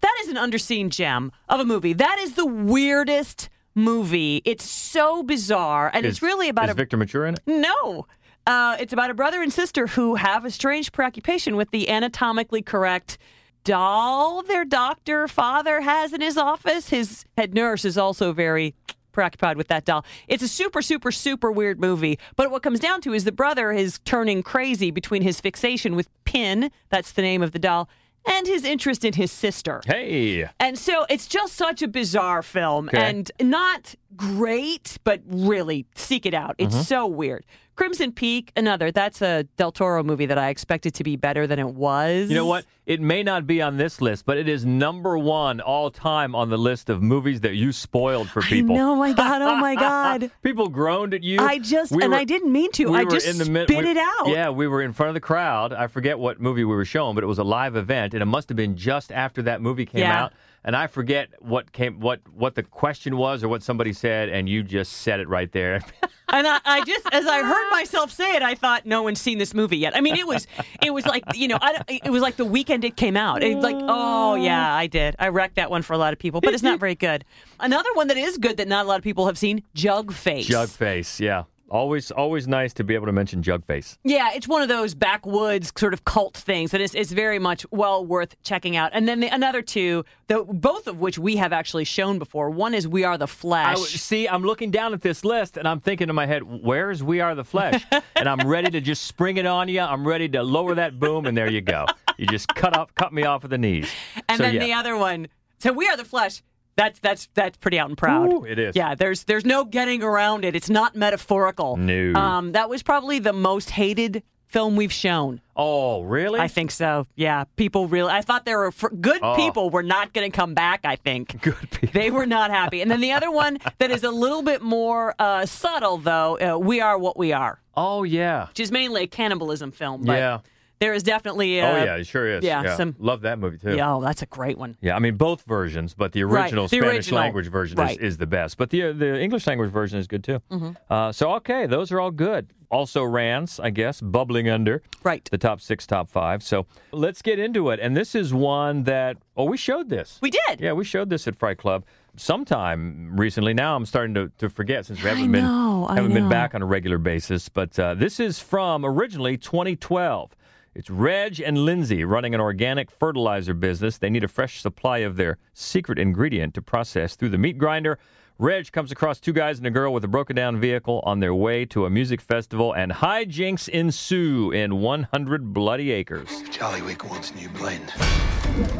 that 0.00 0.16
is 0.22 0.28
an 0.28 0.36
underseen 0.36 0.88
gem 0.88 1.30
of 1.48 1.60
a 1.60 1.64
movie. 1.64 1.92
That 1.92 2.18
is 2.20 2.34
the 2.34 2.46
weirdest 2.46 3.50
movie. 3.74 4.42
It's 4.44 4.68
so 4.68 5.22
bizarre, 5.22 5.90
and 5.92 6.04
is, 6.06 6.14
it's 6.14 6.22
really 6.22 6.48
about 6.48 6.66
is 6.66 6.72
a 6.72 6.74
Victor 6.74 6.96
Mature 6.96 7.26
in 7.26 7.34
it? 7.34 7.40
no. 7.46 8.06
Uh, 8.44 8.76
it's 8.80 8.92
about 8.92 9.08
a 9.08 9.14
brother 9.14 9.40
and 9.40 9.52
sister 9.52 9.86
who 9.86 10.16
have 10.16 10.44
a 10.44 10.50
strange 10.50 10.90
preoccupation 10.90 11.54
with 11.54 11.70
the 11.70 11.88
anatomically 11.88 12.60
correct 12.60 13.16
doll 13.64 14.42
their 14.42 14.64
doctor 14.64 15.28
father 15.28 15.80
has 15.80 16.12
in 16.12 16.20
his 16.20 16.36
office. 16.36 16.88
His 16.88 17.24
head 17.36 17.54
nurse 17.54 17.84
is 17.84 17.96
also 17.96 18.32
very 18.32 18.74
preoccupied 19.12 19.56
with 19.56 19.68
that 19.68 19.84
doll. 19.84 20.04
It's 20.26 20.42
a 20.42 20.48
super, 20.48 20.82
super, 20.82 21.12
super 21.12 21.52
weird 21.52 21.80
movie. 21.80 22.18
But 22.34 22.50
what 22.50 22.62
comes 22.62 22.80
down 22.80 23.00
to 23.02 23.12
is 23.12 23.24
the 23.24 23.32
brother 23.32 23.70
is 23.70 24.00
turning 24.04 24.42
crazy 24.42 24.90
between 24.90 25.22
his 25.22 25.40
fixation 25.40 25.94
with 25.94 26.08
Pin, 26.24 26.70
that's 26.88 27.12
the 27.12 27.22
name 27.22 27.42
of 27.42 27.52
the 27.52 27.58
doll, 27.58 27.88
and 28.24 28.46
his 28.46 28.64
interest 28.64 29.04
in 29.04 29.12
his 29.14 29.30
sister. 29.32 29.80
Hey. 29.84 30.48
And 30.60 30.78
so 30.78 31.06
it's 31.08 31.26
just 31.26 31.54
such 31.54 31.82
a 31.82 31.88
bizarre 31.88 32.42
film 32.42 32.88
Okay. 32.88 32.98
and 32.98 33.30
not 33.40 33.94
great, 34.16 34.98
but 35.04 35.20
really 35.26 35.86
seek 35.94 36.26
it 36.26 36.34
out. 36.34 36.54
It's 36.58 36.74
Mm-hmm. 36.74 36.82
so 36.84 37.06
weird. 37.06 37.44
Crimson 37.74 38.12
Peak, 38.12 38.52
another. 38.54 38.92
That's 38.92 39.22
a 39.22 39.44
Del 39.56 39.72
Toro 39.72 40.02
movie 40.02 40.26
that 40.26 40.36
I 40.36 40.50
expected 40.50 40.92
to 40.96 41.04
be 41.04 41.16
better 41.16 41.46
than 41.46 41.58
it 41.58 41.68
was. 41.68 42.28
You 42.28 42.34
know 42.36 42.44
what? 42.44 42.66
It 42.84 43.00
may 43.00 43.22
not 43.22 43.46
be 43.46 43.62
on 43.62 43.78
this 43.78 44.02
list, 44.02 44.26
but 44.26 44.36
it 44.36 44.46
is 44.46 44.66
number 44.66 45.16
one 45.16 45.58
all 45.60 45.90
time 45.90 46.34
on 46.34 46.50
the 46.50 46.58
list 46.58 46.90
of 46.90 47.02
movies 47.02 47.40
that 47.40 47.54
you 47.54 47.72
spoiled 47.72 48.28
for 48.28 48.42
people. 48.42 48.74
know, 48.76 48.94
my 48.94 49.14
God, 49.14 49.40
oh 49.40 49.56
my 49.56 49.74
God. 49.88 50.30
People 50.42 50.68
groaned 50.68 51.14
at 51.14 51.22
you. 51.22 51.38
I 51.40 51.58
just, 51.58 51.92
We 51.92 52.02
and 52.02 52.12
were- 52.12 52.18
I 52.18 52.24
didn't 52.24 52.52
mean 52.52 52.70
to. 52.72 52.90
we 52.92 52.98
I 52.98 53.04
just 53.04 53.26
in 53.26 53.38
the 53.38 53.46
spit 53.46 53.68
we- 53.70 53.90
it 53.90 53.96
out. 53.96 54.28
Yeah, 54.28 54.50
we 54.50 54.68
were 54.68 54.82
in 54.82 54.92
front 54.92 55.08
of 55.08 55.14
the 55.14 55.20
crowd. 55.20 55.72
I 55.72 55.86
forget 55.86 56.18
what 56.18 56.40
movie 56.40 56.64
we 56.64 56.74
were 56.74 56.84
showing, 56.84 57.14
but 57.14 57.24
it 57.24 57.28
was 57.28 57.38
a 57.38 57.44
live 57.44 57.74
event, 57.74 58.12
and 58.12 58.22
it 58.22 58.26
must 58.26 58.50
have 58.50 58.56
been 58.56 58.76
just 58.76 59.10
after 59.10 59.40
that 59.42 59.62
movie 59.62 59.86
came 59.86 60.00
Yeah. 60.02 60.24
out. 60.24 60.32
And 60.64 60.76
I 60.76 60.86
forget 60.86 61.30
what 61.40 61.72
came, 61.72 61.98
what 61.98 62.20
what 62.32 62.54
the 62.54 62.62
question 62.62 63.16
was, 63.16 63.42
or 63.42 63.48
what 63.48 63.62
somebody 63.62 63.92
said, 63.92 64.28
and 64.28 64.48
you 64.48 64.62
just 64.62 64.92
said 64.92 65.18
it 65.18 65.28
right 65.28 65.50
there. 65.50 65.74
and 66.28 66.46
I, 66.46 66.60
I 66.64 66.84
just, 66.84 67.06
as 67.12 67.26
I 67.26 67.42
heard 67.42 67.70
myself 67.70 68.12
say 68.12 68.36
it, 68.36 68.42
I 68.42 68.54
thought 68.54 68.86
no 68.86 69.02
one's 69.02 69.20
seen 69.20 69.38
this 69.38 69.54
movie 69.54 69.78
yet. 69.78 69.96
I 69.96 70.00
mean, 70.00 70.14
it 70.14 70.26
was, 70.26 70.46
it 70.80 70.94
was 70.94 71.04
like 71.04 71.24
you 71.34 71.48
know, 71.48 71.58
I, 71.60 71.82
it 71.88 72.10
was 72.10 72.22
like 72.22 72.36
the 72.36 72.44
weekend 72.44 72.84
it 72.84 72.96
came 72.96 73.16
out. 73.16 73.42
It, 73.42 73.58
like, 73.58 73.76
oh 73.76 74.36
yeah, 74.36 74.72
I 74.74 74.86
did. 74.86 75.16
I 75.18 75.28
wrecked 75.28 75.56
that 75.56 75.70
one 75.70 75.82
for 75.82 75.94
a 75.94 75.98
lot 75.98 76.12
of 76.12 76.20
people, 76.20 76.40
but 76.40 76.54
it's 76.54 76.62
not 76.62 76.78
very 76.78 76.94
good. 76.94 77.24
Another 77.58 77.90
one 77.94 78.06
that 78.08 78.16
is 78.16 78.38
good 78.38 78.56
that 78.58 78.68
not 78.68 78.86
a 78.86 78.88
lot 78.88 78.98
of 78.98 79.04
people 79.04 79.26
have 79.26 79.38
seen, 79.38 79.64
Jug 79.74 80.12
Face. 80.12 80.46
Jug 80.46 80.68
Face, 80.68 81.18
yeah. 81.18 81.44
Always, 81.72 82.10
always 82.10 82.46
nice 82.46 82.74
to 82.74 82.84
be 82.84 82.94
able 82.94 83.06
to 83.06 83.12
mention 83.12 83.42
Jug 83.42 83.64
Face. 83.64 83.96
Yeah, 84.04 84.28
it's 84.34 84.46
one 84.46 84.60
of 84.60 84.68
those 84.68 84.94
backwoods 84.94 85.72
sort 85.74 85.94
of 85.94 86.04
cult 86.04 86.36
things, 86.36 86.74
and 86.74 86.82
it's, 86.82 86.94
it's 86.94 87.12
very 87.12 87.38
much 87.38 87.64
well 87.70 88.04
worth 88.04 88.36
checking 88.42 88.76
out. 88.76 88.90
And 88.92 89.08
then 89.08 89.20
the, 89.20 89.28
another 89.28 89.62
two, 89.62 90.04
the, 90.26 90.44
both 90.44 90.86
of 90.86 90.98
which 90.98 91.18
we 91.18 91.36
have 91.36 91.50
actually 91.50 91.84
shown 91.84 92.18
before. 92.18 92.50
One 92.50 92.74
is 92.74 92.86
We 92.86 93.04
Are 93.04 93.16
the 93.16 93.26
Flesh. 93.26 93.76
w- 93.76 93.86
see, 93.86 94.28
I'm 94.28 94.42
looking 94.42 94.70
down 94.70 94.92
at 94.92 95.00
this 95.00 95.24
list 95.24 95.56
and 95.56 95.66
I'm 95.66 95.80
thinking 95.80 96.10
in 96.10 96.14
my 96.14 96.26
head, 96.26 96.42
where's 96.42 97.02
We 97.02 97.20
Are 97.20 97.34
the 97.34 97.42
Flesh? 97.44 97.82
and 98.16 98.28
I'm 98.28 98.46
ready 98.46 98.70
to 98.70 98.82
just 98.82 99.04
spring 99.04 99.38
it 99.38 99.46
on 99.46 99.68
you. 99.68 99.80
I'm 99.80 100.06
ready 100.06 100.28
to 100.28 100.42
lower 100.42 100.74
that 100.74 101.00
boom, 101.00 101.24
and 101.24 101.34
there 101.34 101.50
you 101.50 101.62
go. 101.62 101.86
You 102.18 102.26
just 102.26 102.48
cut 102.48 102.76
off, 102.76 102.94
cut 102.96 103.14
me 103.14 103.22
off 103.24 103.44
at 103.44 103.50
the 103.50 103.56
knees. 103.56 103.88
and 104.28 104.36
so, 104.36 104.42
then 104.44 104.56
yeah. 104.56 104.60
the 104.60 104.72
other 104.74 104.94
one, 104.94 105.28
so 105.58 105.72
We 105.72 105.88
Are 105.88 105.96
the 105.96 106.04
Flesh. 106.04 106.42
That's 106.82 106.98
that's 106.98 107.28
that's 107.34 107.56
pretty 107.58 107.78
out 107.78 107.88
and 107.88 107.96
proud. 107.96 108.32
Ooh, 108.32 108.44
it 108.44 108.58
is. 108.58 108.74
Yeah, 108.74 108.94
there's 108.96 109.22
there's 109.24 109.44
no 109.44 109.64
getting 109.64 110.02
around 110.02 110.44
it. 110.44 110.56
It's 110.56 110.68
not 110.70 110.96
metaphorical. 110.96 111.76
No. 111.76 112.12
Um, 112.18 112.52
that 112.52 112.68
was 112.68 112.82
probably 112.82 113.20
the 113.20 113.32
most 113.32 113.70
hated 113.70 114.24
film 114.48 114.74
we've 114.74 114.92
shown. 114.92 115.40
Oh, 115.56 116.02
really? 116.02 116.40
I 116.40 116.48
think 116.48 116.72
so. 116.72 117.06
Yeah, 117.14 117.44
people 117.56 117.86
really. 117.86 118.10
I 118.10 118.20
thought 118.20 118.44
there 118.44 118.58
were 118.58 118.72
fr- 118.72 118.88
good 119.00 119.20
Oh. 119.22 119.36
people 119.36 119.70
were 119.70 119.84
not 119.84 120.12
going 120.12 120.28
to 120.30 120.36
come 120.36 120.54
back. 120.54 120.80
I 120.84 120.96
think 120.96 121.40
Good 121.42 121.70
people. 121.70 121.88
they 122.00 122.10
were 122.10 122.26
not 122.26 122.50
happy. 122.50 122.80
And 122.82 122.90
then 122.90 123.00
the 123.00 123.12
other 123.12 123.30
one 123.30 123.58
that 123.78 123.90
is 123.92 124.02
a 124.02 124.10
little 124.10 124.42
bit 124.42 124.60
more 124.60 125.14
uh, 125.20 125.46
subtle, 125.46 125.98
though, 125.98 126.38
uh, 126.38 126.58
"We 126.58 126.80
Are 126.80 126.98
What 126.98 127.16
We 127.16 127.32
Are," 127.32 127.60
Oh, 127.76 128.02
yeah. 128.02 128.48
which 128.48 128.60
is 128.60 128.72
mainly 128.72 129.04
a 129.04 129.06
cannibalism 129.06 129.70
film. 129.70 130.02
But 130.04 130.18
Yeah. 130.18 130.38
There 130.82 130.92
is 130.94 131.02
definitely. 131.04 131.60
Uh, 131.60 131.66
oh, 131.72 131.84
yeah, 131.84 131.96
it 131.96 132.06
sure 132.06 132.28
is. 132.28 132.42
yeah, 132.44 132.76
some- 132.76 132.96
Love 132.98 133.20
that 133.22 133.38
movie, 133.38 133.56
too. 133.58 133.76
Yeah, 133.76 133.94
oh, 133.94 134.00
that's 134.02 134.22
a 134.22 134.26
great 134.26 134.58
one. 134.58 134.76
Yeah, 134.80 134.96
I 134.96 134.98
mean 134.98 135.16
both 135.16 135.42
versions, 135.42 135.94
but 135.94 136.10
the 136.12 136.24
Right, 136.24 136.42
original 136.44 136.64
the 136.66 136.76
Spanish 136.78 136.94
original. 136.96 137.20
language 137.20 137.48
version 137.48 137.78
Right. 137.78 137.96
is, 137.98 138.14
is 138.14 138.16
the 138.18 138.26
best. 138.26 138.58
But 138.58 138.70
the 138.70 138.92
the 138.92 139.20
English 139.20 139.46
language 139.46 139.70
version 139.70 139.98
is 139.98 140.06
good 140.06 140.24
too. 140.24 140.40
Mm-hmm. 140.50 140.70
Uh, 140.90 141.12
so 141.12 141.32
okay, 141.34 141.66
those 141.66 141.92
are 141.92 142.00
all 142.00 142.10
good. 142.10 142.48
Also, 142.70 143.04
Rans, 143.04 143.60
I 143.60 143.68
guess, 143.68 144.00
bubbling 144.00 144.48
under 144.48 144.82
Right. 145.04 145.28
the 145.30 145.36
top 145.36 145.60
six, 145.60 145.86
top 145.86 146.10
five. 146.10 146.42
So 146.42 146.64
let's 146.90 147.20
get 147.20 147.38
into 147.38 147.68
it. 147.68 147.78
And 147.80 147.94
this 147.94 148.14
is 148.14 148.32
one 148.32 148.84
that 148.84 149.18
oh, 149.36 149.44
we 149.44 149.58
showed 149.58 149.90
this. 149.90 150.18
We 150.22 150.30
did. 150.30 150.58
Yeah, 150.60 150.72
we 150.72 150.84
showed 150.84 151.10
this 151.10 151.28
at 151.28 151.36
Fright 151.36 151.58
Club 151.58 151.84
sometime 152.16 153.14
recently. 153.14 153.52
Now 153.52 153.76
I'm 153.76 153.84
starting 153.84 154.14
to, 154.14 154.30
to 154.38 154.48
forget 154.48 154.86
since 154.86 155.02
we 155.02 155.08
haven't 155.10 155.30
been 155.32 155.44
haven't 155.44 156.14
been 156.14 156.28
back 156.30 156.54
on 156.54 156.62
a 156.62 156.66
regular 156.66 156.96
basis. 156.98 157.48
But 157.50 157.78
uh, 157.78 157.92
this 157.94 158.18
is 158.18 158.38
from 158.38 158.86
originally 158.86 159.36
2012. 159.36 160.34
It's 160.74 160.88
Reg 160.88 161.38
and 161.38 161.66
Lindsay 161.66 162.02
running 162.02 162.34
an 162.34 162.40
organic 162.40 162.90
fertilizer 162.90 163.52
business. 163.52 163.98
They 163.98 164.08
need 164.08 164.24
a 164.24 164.28
fresh 164.28 164.62
supply 164.62 164.98
of 164.98 165.16
their 165.16 165.36
secret 165.52 165.98
ingredient 165.98 166.54
to 166.54 166.62
process 166.62 167.14
through 167.14 167.28
the 167.28 167.36
meat 167.36 167.58
grinder. 167.58 167.98
Reg 168.38 168.72
comes 168.72 168.90
across 168.90 169.20
two 169.20 169.34
guys 169.34 169.58
and 169.58 169.66
a 169.66 169.70
girl 169.70 169.92
with 169.92 170.02
a 170.02 170.08
broken 170.08 170.34
down 170.34 170.58
vehicle 170.58 171.02
on 171.04 171.20
their 171.20 171.34
way 171.34 171.66
to 171.66 171.84
a 171.84 171.90
music 171.90 172.22
festival, 172.22 172.72
and 172.72 172.90
hijinks 172.90 173.68
ensue 173.68 174.50
in 174.52 174.80
100 174.80 175.52
bloody 175.52 175.90
acres. 175.90 176.42
Charlie 176.50 176.80
Wick 176.80 177.04
wants 177.08 177.34
new 177.34 177.50
blend. 177.50 177.90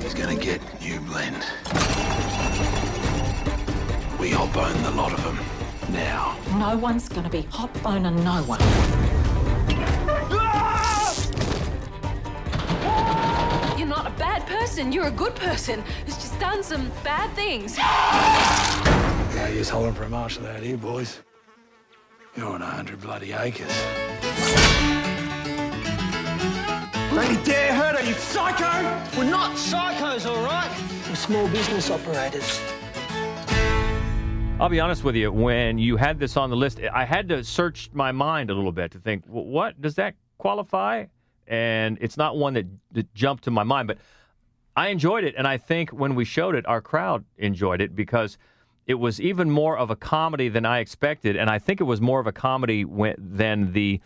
He's 0.01 0.15
gonna 0.15 0.35
get 0.35 0.63
new 0.81 0.99
blend. 1.01 1.45
We 4.19 4.31
hop 4.31 4.57
own 4.57 4.83
the 4.83 4.93
lot 4.93 5.13
of 5.13 5.23
them. 5.23 5.39
Now. 5.93 6.39
No 6.57 6.79
one's 6.79 7.11
gonna 7.11 7.29
be 7.29 7.43
hot 7.43 7.71
boning 7.83 8.25
no 8.25 8.43
one. 8.45 9.12
You're 13.83 13.89
not 13.89 14.07
a 14.07 14.11
bad 14.11 14.47
person. 14.47 14.93
You're 14.93 15.09
a 15.09 15.11
good 15.11 15.35
person 15.35 15.83
who's 16.07 16.15
just 16.15 16.39
done 16.39 16.63
some 16.63 16.89
bad 17.03 17.35
things. 17.35 17.77
No 19.35 19.47
use 19.49 19.69
holding 19.69 19.93
for 19.93 20.05
a 20.05 20.09
marshal 20.09 20.47
out 20.47 20.63
here, 20.63 20.75
eh, 20.75 20.79
boys. 20.79 21.19
You're 22.37 22.47
on 22.47 22.63
a 22.63 22.65
hundred 22.65 23.01
bloody 23.01 23.33
acres. 23.33 23.67
Don't 27.11 27.29
you 27.29 27.45
dare 27.45 27.75
hurt 27.75 27.99
her, 27.99 28.07
you 28.07 28.15
psycho! 28.15 29.19
We're 29.19 29.29
not 29.29 29.57
psychos, 29.57 30.31
all 30.31 30.45
right? 30.45 30.71
We're 31.09 31.17
small 31.17 31.49
business 31.49 31.91
operators. 31.91 32.61
I'll 34.61 34.69
be 34.69 34.79
honest 34.79 35.03
with 35.03 35.17
you. 35.17 35.33
When 35.33 35.77
you 35.77 35.97
had 35.97 36.21
this 36.21 36.37
on 36.37 36.51
the 36.51 36.57
list, 36.57 36.79
I 36.95 37.05
had 37.05 37.29
to 37.31 37.43
search 37.43 37.91
my 37.93 38.13
mind 38.13 38.49
a 38.49 38.55
little 38.55 38.71
bit 38.71 38.93
to 38.93 39.01
think, 39.01 39.25
what 39.27 39.81
does 39.81 39.97
that 39.97 40.15
qualify? 40.39 41.07
And 41.53 41.99
it's 42.01 42.17
not 42.17 42.39
one 42.39 42.55
that, 42.55 42.65
that 42.93 43.13
jumped 43.13 43.45
to 43.45 43.51
my 43.51 43.63
mind, 43.63 43.87
but 43.87 43.99
I 44.75 44.89
enjoyed 44.89 45.23
it. 45.23 45.35
And 45.37 45.47
I 45.47 45.59
think 45.59 45.91
when 45.91 46.15
we 46.15 46.25
showed 46.25 46.55
it, 46.55 46.65
our 46.67 46.81
crowd 46.81 47.27
enjoyed 47.37 47.83
it 47.83 47.95
because 47.95 48.39
it 48.87 48.95
was 48.95 49.21
even 49.21 49.51
more 49.51 49.77
of 49.77 49.91
a 49.91 49.97
comedy 49.97 50.49
than 50.49 50.65
I 50.65 50.79
expected. 50.79 51.37
And 51.37 51.51
I 51.51 51.59
think 51.59 51.83
it 51.83 51.85
was 51.85 52.01
more 52.01 52.21
of 52.21 52.27
a 52.27 52.33
comedy 52.33 52.87
when, 52.87 53.17
than 53.19 53.75
the 53.75 54.01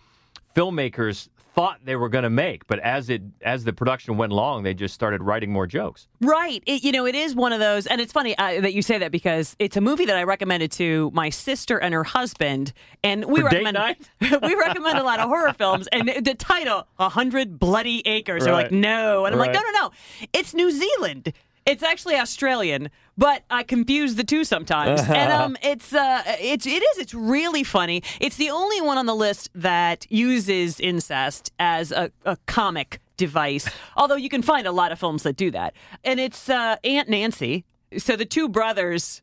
filmmakers 0.57 1.29
thought 1.57 1.81
they 1.85 1.97
were 1.97 2.11
going 2.11 2.23
to 2.23 2.31
make. 2.31 2.67
But 2.67 2.79
as 2.81 3.09
it 3.09 3.23
as 3.41 3.65
the 3.65 3.73
production 3.73 4.17
went 4.17 4.31
along, 4.31 4.63
they 4.63 4.75
just 4.75 4.95
started 4.95 5.23
writing 5.23 5.51
more 5.51 5.67
jokes. 5.67 6.07
Right. 6.21 6.63
It, 6.67 6.85
you 6.85 6.93
know, 6.93 7.07
it 7.07 7.15
is 7.15 7.35
one 7.35 7.53
of 7.53 7.59
those, 7.61 7.87
and 7.87 8.01
it's 8.01 8.13
funny 8.13 8.37
uh, 8.39 8.61
that 8.61 8.75
you 8.75 8.83
say 8.83 8.99
that 8.99 9.11
because 9.11 9.57
it's 9.59 9.77
a 9.77 9.81
movie 9.81 10.05
that 10.05 10.17
I 10.17 10.23
recommended 10.25 10.71
to 10.73 11.11
my 11.15 11.31
sister 11.31 11.79
and 11.79 11.95
her 11.95 12.05
husband, 12.05 12.73
and 13.03 13.25
we 13.25 13.41
For 13.41 13.47
recommend 13.47 13.97
we 14.21 14.55
recommend 14.55 14.99
a 14.99 15.03
lot 15.03 15.19
of 15.19 15.29
horror 15.29 15.55
films, 15.55 15.89
and 15.91 16.09
the, 16.09 16.21
the 16.21 16.35
title 16.35 16.87
"A 16.99 17.09
Hundred 17.09 17.59
Bloody 17.59 18.07
Acres." 18.07 18.45
They're 18.45 18.53
like, 18.53 18.71
no, 18.71 19.25
and 19.25 19.35
I'm 19.35 19.39
like, 19.39 19.55
no, 19.55 19.61
no, 19.61 19.71
no, 19.71 19.91
it's 20.33 20.53
New 20.55 20.71
Zealand. 20.71 21.33
It's 21.67 21.83
actually 21.83 22.15
Australian, 22.15 22.91
but 23.19 23.43
I 23.51 23.65
confuse 23.65 24.15
the 24.15 24.23
two 24.23 24.45
sometimes. 24.45 25.01
and 25.09 25.33
um, 25.33 25.57
it's 25.63 25.93
uh, 25.93 26.23
it's 26.41 26.65
it 26.65 26.83
is 26.83 26.99
it's 26.99 27.13
really 27.13 27.65
funny. 27.65 28.05
It's 28.21 28.37
the 28.37 28.51
only 28.51 28.81
one 28.81 28.99
on 28.99 29.07
the 29.07 29.17
list 29.17 29.51
that 29.55 30.07
uses 30.11 30.79
incest 30.79 31.53
as 31.59 31.91
a, 31.91 32.13
a 32.25 32.37
comic 32.47 33.01
device. 33.17 33.69
Although 33.97 34.15
you 34.15 34.29
can 34.29 34.43
find 34.43 34.67
a 34.67 34.73
lot 34.73 34.93
of 34.93 35.01
films 35.01 35.25
that 35.25 35.37
do 35.37 35.51
that. 35.51 35.75
And 36.05 36.21
it's 36.21 36.49
uh, 36.49 36.77
Aunt 36.85 37.09
Nancy. 37.09 37.65
So 37.99 38.15
the 38.15 38.25
two 38.25 38.49
brothers, 38.49 39.23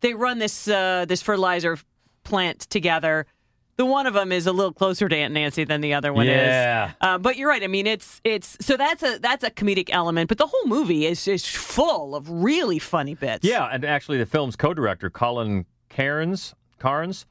they 0.00 0.14
run 0.14 0.38
this 0.38 0.66
uh, 0.66 1.04
this 1.06 1.20
fertilizer 1.20 1.78
plant 2.24 2.60
together. 2.70 3.26
The 3.80 3.86
one 3.86 4.06
of 4.06 4.12
them 4.12 4.30
is 4.30 4.46
a 4.46 4.52
little 4.52 4.74
closer 4.74 5.08
to 5.08 5.16
Aunt 5.16 5.32
Nancy 5.32 5.64
than 5.64 5.80
the 5.80 5.94
other 5.94 6.12
one 6.12 6.26
Yeah. 6.26 6.88
is. 6.90 6.94
Uh, 7.00 7.16
but 7.16 7.38
you're 7.38 7.48
right. 7.48 7.62
I 7.64 7.66
mean, 7.66 7.86
it's 7.86 8.20
it's 8.24 8.58
so 8.60 8.76
that's 8.76 9.02
a 9.02 9.18
that's 9.20 9.42
a 9.42 9.50
comedic 9.50 9.88
element, 9.90 10.28
but 10.28 10.36
the 10.36 10.46
whole 10.46 10.66
movie 10.66 11.06
is 11.06 11.26
is 11.26 11.46
full 11.46 12.14
of 12.14 12.28
really 12.28 12.78
funny 12.78 13.14
bits. 13.14 13.42
Yeah, 13.42 13.64
and 13.72 13.82
actually, 13.86 14.18
the 14.18 14.26
film's 14.26 14.54
co-director 14.54 15.08
Colin 15.08 15.64
Cairnes 15.88 16.52
Carnes 16.78 17.24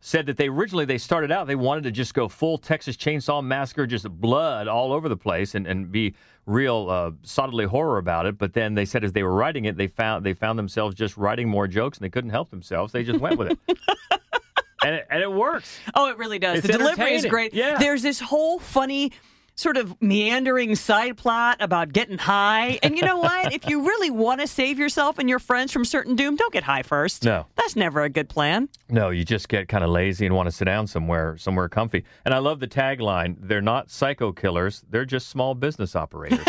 said 0.00 0.26
that 0.26 0.36
they 0.36 0.48
originally 0.48 0.84
they 0.84 0.98
started 0.98 1.32
out 1.32 1.46
they 1.46 1.54
wanted 1.54 1.84
to 1.84 1.90
just 1.90 2.12
go 2.12 2.28
full 2.28 2.58
Texas 2.58 2.98
Chainsaw 2.98 3.42
Massacre, 3.42 3.86
just 3.86 4.06
blood 4.10 4.68
all 4.68 4.92
over 4.92 5.08
the 5.08 5.16
place, 5.16 5.54
and, 5.54 5.66
and 5.66 5.90
be 5.90 6.14
real 6.44 6.86
uh, 6.90 7.12
solidly 7.22 7.64
horror 7.64 7.96
about 7.96 8.26
it. 8.26 8.36
But 8.36 8.52
then 8.52 8.74
they 8.74 8.84
said 8.84 9.04
as 9.04 9.12
they 9.14 9.22
were 9.22 9.34
writing 9.34 9.64
it, 9.64 9.78
they 9.78 9.86
found 9.86 10.22
they 10.26 10.34
found 10.34 10.58
themselves 10.58 10.94
just 10.94 11.16
writing 11.16 11.48
more 11.48 11.66
jokes, 11.66 11.96
and 11.96 12.04
they 12.04 12.10
couldn't 12.10 12.28
help 12.28 12.50
themselves. 12.50 12.92
They 12.92 13.04
just 13.04 13.20
went 13.20 13.38
with 13.38 13.52
it. 13.52 13.58
And 14.84 14.94
it, 14.96 15.06
and 15.10 15.22
it 15.22 15.32
works. 15.32 15.78
Oh, 15.94 16.10
it 16.10 16.18
really 16.18 16.38
does. 16.38 16.58
It's 16.58 16.66
the 16.66 16.74
delivery 16.74 17.14
is 17.14 17.26
great. 17.26 17.54
Yeah. 17.54 17.78
There's 17.78 18.02
this 18.02 18.20
whole 18.20 18.58
funny 18.58 19.12
sort 19.56 19.76
of 19.76 20.00
meandering 20.02 20.74
side 20.74 21.16
plot 21.16 21.58
about 21.60 21.92
getting 21.92 22.18
high. 22.18 22.78
And 22.82 22.96
you 22.96 23.02
know 23.02 23.18
what? 23.18 23.52
if 23.52 23.68
you 23.68 23.86
really 23.86 24.10
want 24.10 24.40
to 24.40 24.46
save 24.46 24.78
yourself 24.78 25.18
and 25.18 25.28
your 25.28 25.38
friends 25.38 25.72
from 25.72 25.84
certain 25.84 26.16
doom, 26.16 26.36
don't 26.36 26.52
get 26.52 26.64
high 26.64 26.82
first. 26.82 27.24
No. 27.24 27.46
That's 27.56 27.76
never 27.76 28.02
a 28.02 28.08
good 28.08 28.28
plan. 28.28 28.68
No, 28.88 29.10
you 29.10 29.24
just 29.24 29.48
get 29.48 29.68
kind 29.68 29.84
of 29.84 29.90
lazy 29.90 30.26
and 30.26 30.34
want 30.34 30.46
to 30.46 30.52
sit 30.52 30.64
down 30.64 30.86
somewhere, 30.86 31.36
somewhere 31.38 31.68
comfy. 31.68 32.04
And 32.24 32.34
I 32.34 32.38
love 32.38 32.60
the 32.60 32.66
tagline: 32.66 33.36
"They're 33.40 33.62
not 33.62 33.90
psycho 33.90 34.32
killers; 34.32 34.84
they're 34.90 35.04
just 35.04 35.28
small 35.28 35.54
business 35.54 35.94
operators." 35.94 36.44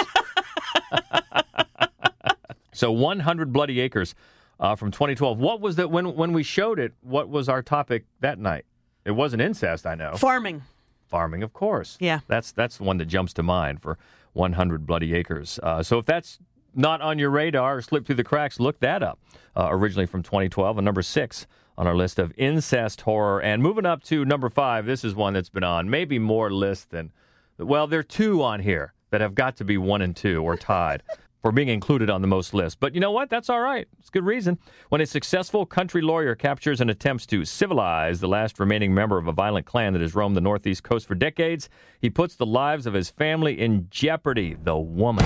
so, 2.74 2.92
100 2.92 3.54
bloody 3.54 3.80
acres 3.80 4.16
uh, 4.60 4.76
from 4.76 4.92
2012. 4.92 5.40
What 5.40 5.62
was 5.62 5.76
that 5.76 5.90
when 5.92 6.16
when 6.16 6.34
we 6.34 6.44
showed 6.44 6.80
it? 6.80 6.94
What 7.02 7.30
was 7.30 7.50
our 7.50 7.62
topic 7.62 8.06
that 8.22 8.40
night? 8.40 8.66
It 9.06 9.12
wasn't 9.12 9.42
incest, 9.42 9.86
I 9.86 9.96
know. 9.96 10.16
Farming. 10.16 10.64
Farming, 11.08 11.44
of 11.44 11.54
course. 11.54 11.98
Yeah. 12.00 12.22
that's 12.28 12.52
that's 12.52 12.78
the 12.78 12.84
one 12.84 12.98
that 12.98 13.06
jumps 13.06 13.34
to 13.34 13.44
mind 13.44 13.82
for 13.82 13.98
100 14.34 14.86
bloody 14.86 15.14
acres. 15.14 15.60
Uh, 15.62 15.84
so 15.84 16.00
if 16.00 16.06
that's 16.06 16.40
not 16.74 17.02
on 17.02 17.20
your 17.20 17.30
radar 17.30 17.78
or 17.78 17.82
slipped 17.82 18.08
through 18.08 18.16
the 18.16 18.24
cracks, 18.24 18.60
look 18.60 18.80
that 18.80 19.02
up. 19.04 19.20
Uh, 19.56 19.70
originally 19.72 20.06
from 20.06 20.22
2012, 20.22 20.78
and 20.78 20.84
number 20.84 21.02
six 21.02 21.48
on 21.78 21.88
our 21.88 21.96
list 21.96 22.20
of 22.20 22.34
incest 22.38 23.02
horror. 23.02 23.42
And 23.42 23.62
moving 23.62 23.86
up 23.86 24.04
to 24.06 24.26
number 24.26 24.50
five, 24.50 24.86
this 24.86 25.04
is 25.04 25.16
one 25.16 25.34
that's 25.34 25.50
been 25.50 25.64
on 25.64 25.90
maybe 25.90 26.20
more 26.20 26.52
lists 26.52 26.86
than, 26.86 27.12
well, 27.58 27.88
there 27.88 28.00
are 28.00 28.04
two 28.04 28.44
on 28.44 28.60
here 28.60 28.94
that 29.12 29.22
have 29.22 29.36
got 29.36 29.56
to 29.58 29.64
be 29.64 29.78
one 29.78 30.02
and 30.02 30.16
two 30.16 30.44
or 30.44 30.58
tied. 30.58 31.04
For 31.46 31.52
being 31.52 31.68
included 31.68 32.10
on 32.10 32.24
the 32.24 32.28
most 32.28 32.56
list. 32.56 32.80
But 32.80 32.96
you 32.96 33.00
know 33.00 33.12
what? 33.12 33.30
That's 33.30 33.52
all 33.52 33.62
right. 33.62 33.88
It's 34.00 34.10
good 34.10 34.26
reason. 34.26 34.58
When 34.90 35.00
a 35.00 35.06
successful 35.06 35.64
country 35.64 36.02
lawyer 36.02 36.34
captures 36.34 36.82
and 36.82 36.90
attempts 36.90 37.28
to 37.28 37.46
civilize 37.46 38.20
the 38.20 38.28
last 38.28 38.60
remaining 38.60 38.96
member 38.96 39.20
of 39.20 39.28
a 39.28 39.32
violent 39.32 39.68
clan 39.68 39.94
that 39.94 40.02
has 40.02 40.16
roamed 40.16 40.36
the 40.36 40.42
Northeast 40.42 40.82
coast 40.82 41.08
for 41.08 41.14
decades, 41.14 41.70
he 42.02 42.10
puts 42.10 42.34
the 42.34 42.48
lives 42.48 42.88
of 42.88 42.96
his 42.96 43.12
family 43.12 43.60
in 43.60 43.86
jeopardy. 43.92 44.56
The 44.64 44.76
woman. 44.76 45.24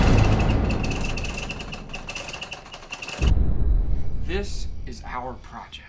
This 4.26 4.66
is 4.86 5.02
our 5.06 5.32
project, 5.40 5.86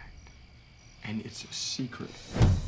and 1.03 1.25
it's 1.25 1.43
a 1.43 1.47
secret. 1.47 2.09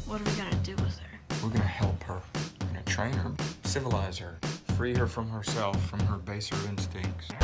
What 0.06 0.20
are 0.20 0.26
we 0.26 0.36
gonna 0.36 0.54
do 0.64 0.76
with 0.76 1.00
her? 1.00 1.38
We're 1.42 1.52
gonna 1.52 1.64
help 1.64 2.04
her. 2.04 2.20
We're 2.60 2.68
gonna 2.68 2.84
train 2.84 3.14
her, 3.14 3.32
civilize 3.64 4.18
her, 4.18 4.38
free 4.76 4.96
her 4.96 5.06
from 5.06 5.30
herself, 5.30 5.80
from 5.88 6.00
her 6.02 6.18
baser 6.18 6.56
instincts. 6.68 7.28
Do 7.30 7.36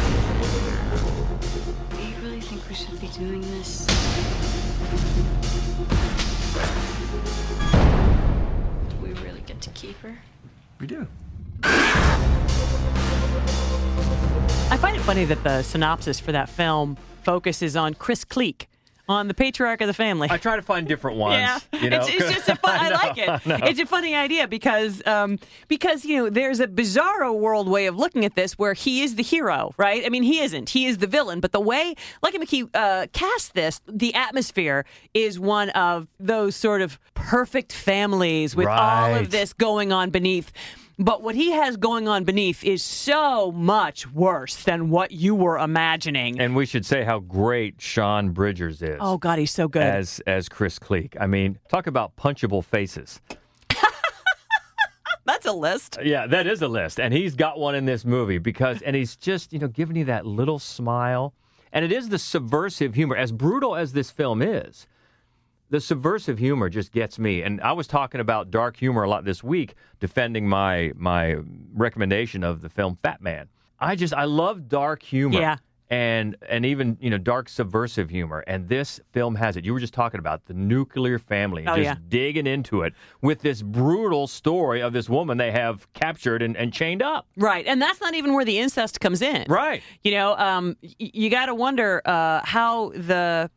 you 2.02 2.16
really 2.24 2.42
think 2.42 2.68
we 2.68 2.74
should 2.74 3.00
be 3.00 3.08
doing 3.10 3.42
this? 3.42 3.86
Do 8.90 8.96
we 9.04 9.14
really 9.22 9.42
get 9.42 9.62
to 9.62 9.70
keep 9.72 10.00
her? 10.00 10.18
We 10.80 10.88
do. 10.88 11.06
I 14.72 14.78
find 14.80 14.96
it 14.96 15.02
funny 15.02 15.26
that 15.26 15.44
the 15.44 15.62
synopsis 15.62 16.20
for 16.20 16.32
that 16.32 16.50
film 16.50 16.98
focuses 17.24 17.76
on 17.76 17.94
Chris 17.94 18.26
Cleek, 18.26 18.66
on 19.10 19.28
the 19.28 19.34
patriarch 19.34 19.82
of 19.82 19.88
the 19.88 19.94
family. 19.94 20.28
I 20.30 20.38
try 20.38 20.56
to 20.56 20.62
find 20.62 20.88
different 20.88 21.18
ones. 21.18 21.34
Yeah, 21.34 21.60
You 21.82 21.90
know? 21.90 21.98
it's, 21.98 22.08
it's 22.10 22.32
just 22.32 22.48
a 22.48 22.56
fun. 22.64 22.80
I, 22.80 22.90
know, 22.90 22.96
like 22.96 23.18
it. 23.18 23.30
I. 23.30 23.68
It's 23.70 23.80
a 23.80 23.86
funny 23.88 24.16
idea 24.16 24.48
because 24.48 25.06
um, 25.06 25.40
because 25.68 26.06
you 26.06 26.16
know 26.18 26.30
there's 26.30 26.60
a 26.60 26.68
bizarro 26.68 27.38
world 27.38 27.68
way 27.68 27.88
of 27.88 27.98
looking 27.98 28.24
at 28.24 28.36
this 28.36 28.54
where 28.60 28.74
he 28.74 29.02
is 29.02 29.16
the 29.16 29.24
hero, 29.24 29.74
right? 29.78 30.06
I 30.06 30.10
mean, 30.10 30.24
he 30.24 30.40
isn't. 30.40 30.70
He 30.70 30.86
is 30.86 31.00
the 31.00 31.08
villain. 31.08 31.40
But 31.40 31.52
the 31.52 31.60
way 31.60 31.96
Lucky 32.22 32.38
McKee 32.38 32.70
uh, 32.74 33.08
cast 33.12 33.56
this, 33.56 33.82
the 33.88 34.14
atmosphere 34.14 34.86
is 35.16 35.40
one 35.40 35.72
of 35.72 36.08
those 36.20 36.56
sort 36.56 36.82
of 36.82 37.00
perfect 37.16 37.74
families 37.74 38.56
with 38.56 38.68
all 38.68 39.16
of 39.16 39.32
this 39.32 39.54
going 39.54 39.92
on 39.92 40.12
beneath. 40.12 40.52
But 41.02 41.24
what 41.24 41.34
he 41.34 41.52
has 41.52 41.78
going 41.78 42.10
on 42.10 42.26
beneath 42.26 42.62
is 42.62 42.84
so 42.84 43.54
much 43.54 44.12
worse 44.12 44.58
than 44.64 44.90
what 44.90 45.14
you 45.14 45.34
were 45.34 45.58
imagining. 45.58 46.42
And 46.42 46.58
we 46.58 46.66
should 46.66 46.86
say 46.86 47.06
how 47.06 47.20
great 47.20 47.76
Sean 47.82 48.32
Bridgers 48.32 48.82
is. 48.82 48.98
oh 49.00 49.18
God, 49.18 49.40
he's 49.40 49.52
so 49.52 49.70
good. 49.70 49.82
as 49.82 50.20
as 50.28 50.50
Chris 50.50 50.78
Cleek. 50.78 51.16
I 51.18 51.26
mean, 51.26 51.58
talk 51.70 51.88
about 51.88 52.18
punchable 52.18 52.66
faces. 52.66 53.22
That's 55.26 55.46
a 55.46 55.54
list. 55.54 56.00
Yeah, 56.04 56.28
that 56.28 56.48
is 56.48 56.62
a 56.64 56.68
list, 56.68 57.00
and 57.00 57.14
he's 57.14 57.36
got 57.36 57.60
one 57.60 57.76
in 57.76 57.86
this 57.86 58.04
movie 58.04 58.38
because, 58.40 58.82
and 58.82 58.96
he's 58.96 59.16
just 59.16 59.54
you 59.54 59.60
know 59.60 59.68
giving 59.70 59.96
you 59.96 60.06
that 60.06 60.26
little 60.26 60.60
smile, 60.60 61.34
and 61.72 61.86
it 61.86 61.94
is 61.94 62.10
the 62.10 62.20
subversive 62.20 62.94
humor. 62.94 63.16
As 63.16 63.32
brutal 63.32 63.76
as 63.76 63.94
this 63.94 64.12
film 64.12 64.42
is, 64.42 64.86
the 65.70 65.80
subversive 65.80 66.38
humor 66.40 66.70
just 66.70 66.92
gets 66.92 67.20
me. 67.20 67.42
And 67.44 67.62
I 67.62 67.72
was 67.74 67.88
talking 67.88 68.22
about 68.22 68.50
dark 68.52 68.78
humor 68.78 69.04
a 69.04 69.10
lot 69.10 69.24
this 69.26 69.44
week, 69.44 69.76
defending 70.00 70.48
my 70.48 70.92
my 70.96 71.38
recommendation 71.74 72.44
of 72.44 72.62
the 72.62 72.70
film 72.70 72.98
Fat 73.04 73.22
Man. 73.22 73.48
I 73.80 73.96
just 73.96 74.14
I 74.14 74.26
love 74.26 74.68
dark 74.68 75.04
humor. 75.04 75.40
Yeah. 75.40 75.58
And 75.92 76.36
and 76.48 76.68
even 76.68 76.98
you 77.02 77.10
know 77.10 77.18
dark 77.18 77.50
subversive 77.50 78.12
humor, 78.12 78.44
and 78.46 78.70
this 78.70 79.00
film 79.12 79.34
has 79.34 79.58
it. 79.58 79.66
You 79.66 79.74
were 79.74 79.80
just 79.80 79.94
talking 79.94 80.20
about 80.20 80.46
the 80.46 80.54
nuclear 80.54 81.18
family, 81.18 81.66
Oh, 81.66 81.76
just 81.76 81.84
yeah. 81.84 81.96
digging 82.10 82.46
into 82.46 82.84
it 82.84 82.94
with 83.24 83.42
this 83.42 83.64
brutal 83.64 84.28
story 84.28 84.82
of 84.84 84.94
this 84.94 85.10
woman 85.10 85.40
they 85.40 85.50
have 85.50 85.92
captured 85.94 86.44
and, 86.44 86.56
and 86.56 86.72
chained 86.72 87.02
up. 87.02 87.26
Right. 87.36 87.66
And 87.66 87.82
that's 87.82 88.00
not 88.02 88.14
even 88.14 88.34
where 88.34 88.46
the 88.46 88.60
incest 88.60 89.00
comes 89.00 89.24
in. 89.24 89.46
Right. 89.50 89.82
You 90.04 90.12
know, 90.12 90.38
um, 90.38 90.78
y- 90.84 90.94
you 91.00 91.32
got 91.32 91.48
to 91.48 91.56
wonder 91.56 92.04
uh, 92.06 92.42
how 92.44 92.90
the 92.90 93.50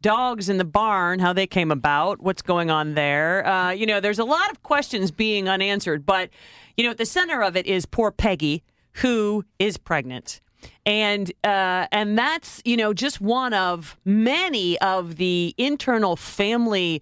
dogs 0.00 0.48
in 0.48 0.58
the 0.58 0.64
barn, 0.64 1.18
how 1.18 1.32
they 1.32 1.46
came 1.46 1.70
about, 1.70 2.20
what's 2.20 2.42
going 2.42 2.70
on 2.70 2.94
there. 2.94 3.46
Uh, 3.46 3.70
you 3.70 3.86
know, 3.86 4.00
there's 4.00 4.18
a 4.18 4.24
lot 4.24 4.50
of 4.50 4.62
questions 4.62 5.10
being 5.10 5.48
unanswered, 5.48 6.06
but, 6.06 6.30
you 6.76 6.84
know, 6.84 6.90
at 6.90 6.98
the 6.98 7.06
center 7.06 7.42
of 7.42 7.56
it 7.56 7.66
is 7.66 7.86
poor 7.86 8.10
Peggy, 8.10 8.62
who 8.94 9.44
is 9.58 9.76
pregnant. 9.76 10.40
And 10.84 11.30
uh, 11.44 11.86
and 11.92 12.18
that's 12.18 12.60
you 12.64 12.76
know 12.76 12.92
just 12.92 13.20
one 13.20 13.54
of 13.54 13.96
many 14.04 14.76
of 14.80 15.14
the 15.16 15.54
internal 15.56 16.16
family 16.16 17.00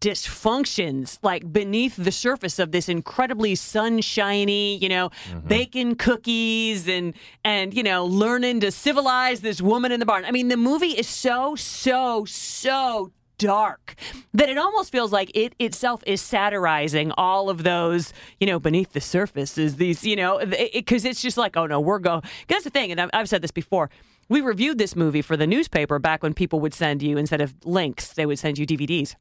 dysfunctions 0.00 1.18
like 1.22 1.52
beneath 1.52 1.96
the 1.96 2.12
surface 2.12 2.58
of 2.58 2.70
this 2.70 2.88
incredibly 2.88 3.54
sunshiny 3.54 4.76
you 4.76 4.88
know 4.88 5.10
mm-hmm. 5.10 5.46
bacon 5.48 5.94
cookies 5.96 6.88
and 6.88 7.14
and 7.44 7.74
you 7.74 7.82
know 7.82 8.04
learning 8.04 8.60
to 8.60 8.70
civilize 8.70 9.40
this 9.40 9.60
woman 9.60 9.92
in 9.92 10.00
the 10.00 10.06
barn. 10.06 10.24
I 10.24 10.30
mean 10.30 10.48
the 10.48 10.56
movie 10.56 10.88
is 10.88 11.08
so 11.08 11.56
so 11.56 12.24
so 12.24 13.12
dark 13.38 13.94
that 14.34 14.48
it 14.48 14.58
almost 14.58 14.90
feels 14.90 15.12
like 15.12 15.30
it 15.34 15.54
itself 15.60 16.02
is 16.06 16.20
satirizing 16.20 17.12
all 17.12 17.48
of 17.48 17.62
those 17.62 18.12
you 18.40 18.46
know 18.46 18.58
beneath 18.58 18.92
the 18.92 19.00
surface 19.00 19.56
is 19.56 19.76
these 19.76 20.04
you 20.04 20.16
know 20.16 20.44
because 20.74 21.04
it's 21.04 21.22
just 21.22 21.36
like 21.36 21.56
oh 21.56 21.66
no 21.66 21.80
we're 21.80 22.00
going 22.00 22.22
that's 22.48 22.64
the 22.64 22.70
thing 22.70 22.90
and 22.90 23.00
I've, 23.00 23.10
I've 23.12 23.28
said 23.28 23.42
this 23.42 23.50
before. 23.50 23.90
We 24.30 24.42
reviewed 24.42 24.76
this 24.76 24.94
movie 24.94 25.22
for 25.22 25.38
the 25.38 25.46
newspaper 25.46 25.98
back 25.98 26.22
when 26.22 26.34
people 26.34 26.60
would 26.60 26.74
send 26.74 27.02
you 27.02 27.16
instead 27.16 27.40
of 27.40 27.54
links 27.64 28.12
they 28.12 28.26
would 28.26 28.38
send 28.38 28.58
you 28.58 28.66
dvds 28.66 29.14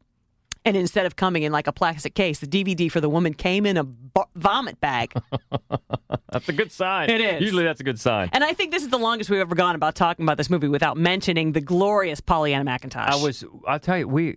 and 0.67 0.75
instead 0.77 1.05
of 1.05 1.15
coming 1.15 1.43
in 1.43 1.51
like 1.51 1.65
a 1.67 1.71
plastic 1.71 2.13
case, 2.13 2.39
the 2.39 2.47
DVD 2.47 2.91
for 2.91 2.99
the 2.99 3.09
woman 3.09 3.33
came 3.33 3.65
in 3.65 3.77
a 3.77 3.83
bo- 3.83 4.27
vomit 4.35 4.79
bag. 4.81 5.13
That's 6.31 6.49
a 6.49 6.53
good 6.53 6.71
sign. 6.71 7.09
It 7.09 7.21
is. 7.21 7.41
Usually 7.41 7.63
that's 7.63 7.79
a 7.79 7.83
good 7.83 7.99
sign. 7.99 8.29
and 8.33 8.43
I 8.43 8.51
think 8.53 8.71
this 8.71 8.83
is 8.83 8.89
the 8.89 8.97
longest 8.99 9.29
we've 9.29 9.39
ever 9.39 9.55
gone 9.55 9.75
about 9.75 9.95
talking 9.95 10.23
about 10.25 10.37
this 10.37 10.49
movie 10.49 10.67
without 10.67 10.97
mentioning 10.97 11.53
the 11.53 11.61
glorious 11.61 12.19
Pollyanna 12.19 12.69
McIntosh. 12.69 13.07
I 13.07 13.15
was, 13.15 13.45
I'll 13.65 13.79
tell 13.79 13.97
you, 13.97 14.07
we 14.07 14.35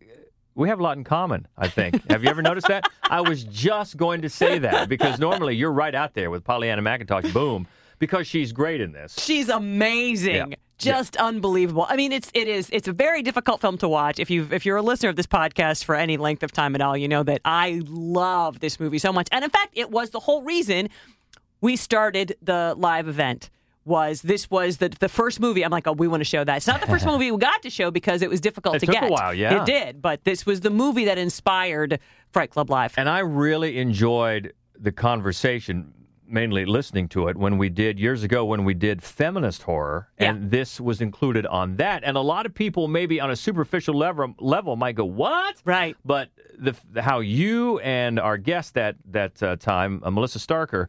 we 0.55 0.69
have 0.69 0.79
a 0.79 0.83
lot 0.83 0.97
in 0.97 1.05
common. 1.05 1.49
I 1.59 1.69
think. 1.69 2.01
have 2.11 2.23
you 2.23 2.31
ever 2.31 2.43
noticed 2.43 2.69
that? 2.69 2.85
I 3.03 3.21
was 3.21 3.43
just 3.45 3.97
going 3.97 4.23
to 4.23 4.29
say 4.29 4.59
that 4.61 4.89
because 4.89 5.19
normally 5.19 5.57
you're 5.57 5.73
right 5.73 5.95
out 5.95 6.15
there 6.15 6.31
with 6.31 6.45
Pollyanna 6.45 6.83
McIntosh. 6.83 7.33
Boom, 7.33 7.67
because 7.99 8.27
she's 8.29 8.53
great 8.53 8.81
in 8.81 8.93
this. 8.93 9.17
She's 9.19 9.49
amazing. 9.49 10.35
Yeah. 10.53 10.57
Just 10.81 11.17
unbelievable. 11.17 11.87
I 11.89 11.97
mean, 11.97 12.13
it's 12.13 12.31
it 12.35 12.49
is 12.49 12.69
it's 12.73 12.89
a 12.89 12.93
very 12.93 13.23
difficult 13.23 13.61
film 13.61 13.79
to 13.79 13.89
watch. 13.89 14.19
If 14.19 14.31
you 14.31 14.49
if 14.51 14.65
you're 14.67 14.77
a 14.79 14.83
listener 14.83 15.11
of 15.11 15.17
this 15.17 15.27
podcast 15.27 15.85
for 15.85 15.95
any 15.95 16.17
length 16.17 16.43
of 16.43 16.53
time 16.53 16.75
at 16.75 16.81
all, 16.81 16.97
you 16.97 17.09
know 17.09 17.23
that 17.23 17.41
I 17.45 17.83
love 17.87 18.61
this 18.61 18.81
movie 18.81 18.99
so 18.99 19.13
much. 19.13 19.29
And 19.33 19.45
in 19.45 19.51
fact, 19.51 19.71
it 19.75 19.91
was 19.91 20.11
the 20.11 20.21
whole 20.21 20.43
reason 20.43 20.89
we 21.61 21.77
started 21.77 22.37
the 22.43 22.75
live 22.77 23.09
event. 23.09 23.51
Was 23.87 24.21
this 24.23 24.51
was 24.51 24.77
the 24.77 24.91
the 24.91 25.09
first 25.09 25.41
movie? 25.41 25.65
I'm 25.65 25.71
like, 25.71 25.87
oh, 25.87 25.93
we 25.93 26.07
want 26.07 26.21
to 26.21 26.25
show 26.25 26.45
that. 26.45 26.57
It's 26.59 26.67
not 26.67 26.81
the 26.81 26.87
first 26.87 27.07
movie 27.13 27.31
we 27.31 27.39
got 27.39 27.63
to 27.63 27.71
show 27.71 27.91
because 27.91 28.21
it 28.23 28.29
was 28.29 28.41
difficult 28.41 28.77
It 28.77 28.81
to 28.81 28.87
took 28.87 28.97
a 28.97 29.01
get. 29.01 29.11
while, 29.11 29.33
yeah. 29.35 29.63
it 29.63 29.67
did. 29.67 30.03
But 30.03 30.25
this 30.25 30.45
was 30.45 30.61
the 30.61 30.71
movie 30.71 31.07
that 31.07 31.17
inspired 31.19 31.99
Fright 32.31 32.51
Club 32.51 32.69
Live. 32.71 32.95
And 32.99 33.09
I 33.09 33.21
really 33.21 33.79
enjoyed 33.79 34.53
the 34.79 34.93
conversation, 34.93 35.93
mainly 36.31 36.65
listening 36.65 37.09
to 37.09 37.29
it 37.29 37.37
when 37.37 37.59
we 37.59 37.69
did 37.69 37.99
years 37.99 38.23
ago 38.23 38.45
when 38.45 38.65
we 38.65 38.75
did 38.75 39.03
feminist 39.03 39.63
horror, 39.63 40.09
and 40.19 40.51
this 40.51 40.81
was 40.81 41.01
included 41.01 41.47
on 41.47 41.77
that. 41.77 42.03
And 42.05 42.17
a 42.17 42.21
lot 42.21 42.47
of 42.47 42.55
people, 42.55 42.89
maybe 42.89 43.21
on 43.21 43.31
a 43.31 43.37
superficial 43.37 43.95
level, 43.95 44.35
level 44.39 44.77
might 44.77 44.95
go, 44.95 45.05
"What?" 45.05 45.61
Right. 45.65 45.97
But 46.05 46.31
the 46.59 46.77
how 47.01 47.21
you 47.21 47.79
and 47.81 48.19
our 48.19 48.37
guest 48.37 48.75
that 48.75 48.97
that 49.11 49.43
uh, 49.43 49.57
time, 49.57 50.03
uh, 50.05 50.11
Melissa 50.11 50.39
Starker, 50.39 50.89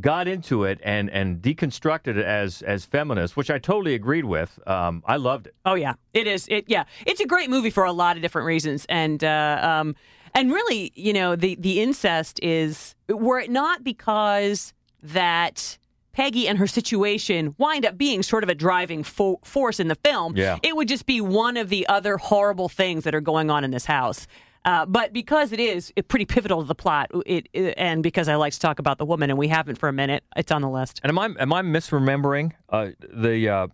got 0.00 0.28
into 0.28 0.64
it 0.64 0.80
and 0.82 1.10
and 1.10 1.40
deconstructed 1.40 2.16
it 2.16 2.24
as 2.24 2.62
as 2.62 2.84
feminist, 2.84 3.36
which 3.36 3.50
I 3.50 3.58
totally 3.58 3.94
agreed 3.94 4.24
with. 4.24 4.58
Um, 4.66 5.02
I 5.06 5.16
loved 5.16 5.46
it. 5.46 5.54
Oh 5.64 5.74
yeah, 5.74 5.94
it 6.12 6.26
is. 6.26 6.46
It 6.48 6.64
yeah, 6.68 6.84
it's 7.06 7.20
a 7.20 7.26
great 7.26 7.50
movie 7.50 7.70
for 7.70 7.84
a 7.84 7.92
lot 7.92 8.16
of 8.16 8.22
different 8.22 8.46
reasons, 8.46 8.86
and 8.88 9.22
uh, 9.22 9.58
um, 9.62 9.96
and 10.34 10.52
really, 10.52 10.92
you 10.94 11.12
know, 11.12 11.36
the 11.36 11.56
the 11.56 11.80
incest 11.80 12.40
is 12.42 12.94
were 13.08 13.38
it 13.40 13.50
not 13.50 13.84
because 13.84 14.72
that 15.02 15.78
Peggy 16.12 16.48
and 16.48 16.58
her 16.58 16.66
situation 16.66 17.54
wind 17.58 17.86
up 17.86 17.96
being 17.96 18.22
sort 18.22 18.42
of 18.42 18.50
a 18.50 18.54
driving 18.54 19.04
fo- 19.04 19.38
force 19.44 19.78
in 19.78 19.86
the 19.86 19.94
film. 19.94 20.36
Yeah. 20.36 20.58
it 20.62 20.74
would 20.74 20.88
just 20.88 21.06
be 21.06 21.20
one 21.20 21.56
of 21.56 21.68
the 21.68 21.86
other 21.88 22.16
horrible 22.16 22.68
things 22.68 23.04
that 23.04 23.14
are 23.14 23.20
going 23.20 23.50
on 23.50 23.62
in 23.62 23.70
this 23.70 23.84
house. 23.84 24.26
Uh, 24.64 24.84
but 24.84 25.12
because 25.12 25.52
it 25.52 25.60
is 25.60 25.92
it 25.94 26.08
pretty 26.08 26.24
pivotal 26.24 26.60
to 26.60 26.66
the 26.66 26.74
plot, 26.74 27.10
it, 27.24 27.48
it 27.52 27.74
and 27.76 28.02
because 28.02 28.28
I 28.28 28.34
like 28.34 28.52
to 28.52 28.60
talk 28.60 28.80
about 28.80 28.98
the 28.98 29.06
woman, 29.06 29.30
and 29.30 29.38
we 29.38 29.48
haven't 29.48 29.76
for 29.76 29.88
a 29.88 29.92
minute, 29.92 30.24
it's 30.36 30.50
on 30.50 30.60
the 30.60 30.68
list. 30.68 31.00
And 31.04 31.10
am 31.10 31.18
I 31.18 31.26
am 31.40 31.52
I 31.52 31.62
misremembering 31.62 32.52
uh, 32.68 32.88
the 33.00 33.48
uh, 33.48 33.66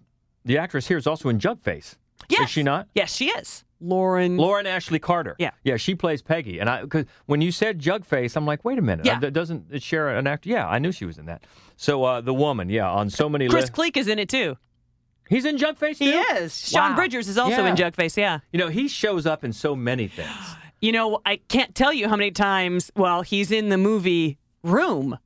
the 0.44 0.58
actress 0.58 0.86
here 0.86 0.98
is 0.98 1.06
also 1.06 1.30
in 1.30 1.38
Jugface? 1.38 1.96
Yes, 2.28 2.44
Is 2.44 2.50
she 2.50 2.62
not? 2.62 2.88
Yes, 2.94 3.14
she 3.14 3.30
is. 3.30 3.64
Lauren. 3.84 4.36
Lauren 4.36 4.66
Ashley 4.66 4.98
Carter. 4.98 5.36
Yeah. 5.38 5.50
yeah, 5.62 5.76
she 5.76 5.94
plays 5.94 6.22
Peggy. 6.22 6.58
And 6.58 6.68
I, 6.70 6.82
because 6.82 7.04
when 7.26 7.40
you 7.40 7.52
said 7.52 7.80
Jugface, 7.80 8.36
I'm 8.36 8.46
like, 8.46 8.64
wait 8.64 8.78
a 8.78 8.82
minute, 8.82 9.06
Yeah. 9.06 9.18
uh, 9.22 9.30
doesn't 9.30 9.66
it 9.70 9.82
share 9.82 10.08
an 10.16 10.26
actor? 10.26 10.48
Yeah, 10.48 10.66
I 10.66 10.78
knew 10.78 10.90
she 10.92 11.04
was 11.04 11.18
in 11.18 11.26
that. 11.26 11.44
So 11.76 12.04
uh, 12.04 12.20
the 12.20 12.34
woman, 12.34 12.68
yeah, 12.70 12.88
on 12.90 13.10
so 13.10 13.28
many 13.28 13.48
Chris. 13.48 13.70
Cleek 13.70 13.96
is 13.96 14.08
in 14.08 14.18
it 14.18 14.28
too. 14.28 14.56
He's 15.28 15.44
in 15.44 15.56
Jugface 15.56 15.98
too. 15.98 16.04
He 16.04 16.10
is. 16.12 16.68
Sean 16.68 16.90
Wow. 16.90 16.96
Bridgers 16.96 17.28
is 17.28 17.38
also 17.38 17.62
Yeah. 17.62 17.68
in 17.70 17.76
Jugface. 17.76 18.16
Yeah. 18.16 18.40
You 18.52 18.58
know, 18.58 18.68
he 18.68 18.88
shows 18.88 19.26
up 19.26 19.44
in 19.44 19.52
so 19.52 19.74
many 19.76 20.08
things. 20.08 20.30
You 20.80 20.92
know, 20.92 21.20
I 21.24 21.36
can't 21.48 21.74
tell 21.74 21.94
you 21.94 22.10
how 22.10 22.16
many 22.16 22.30
times. 22.30 22.90
Well, 22.94 23.22
he's 23.22 23.50
in 23.50 23.70
the 23.70 23.78
movie 23.78 24.36
Room, 24.62 25.18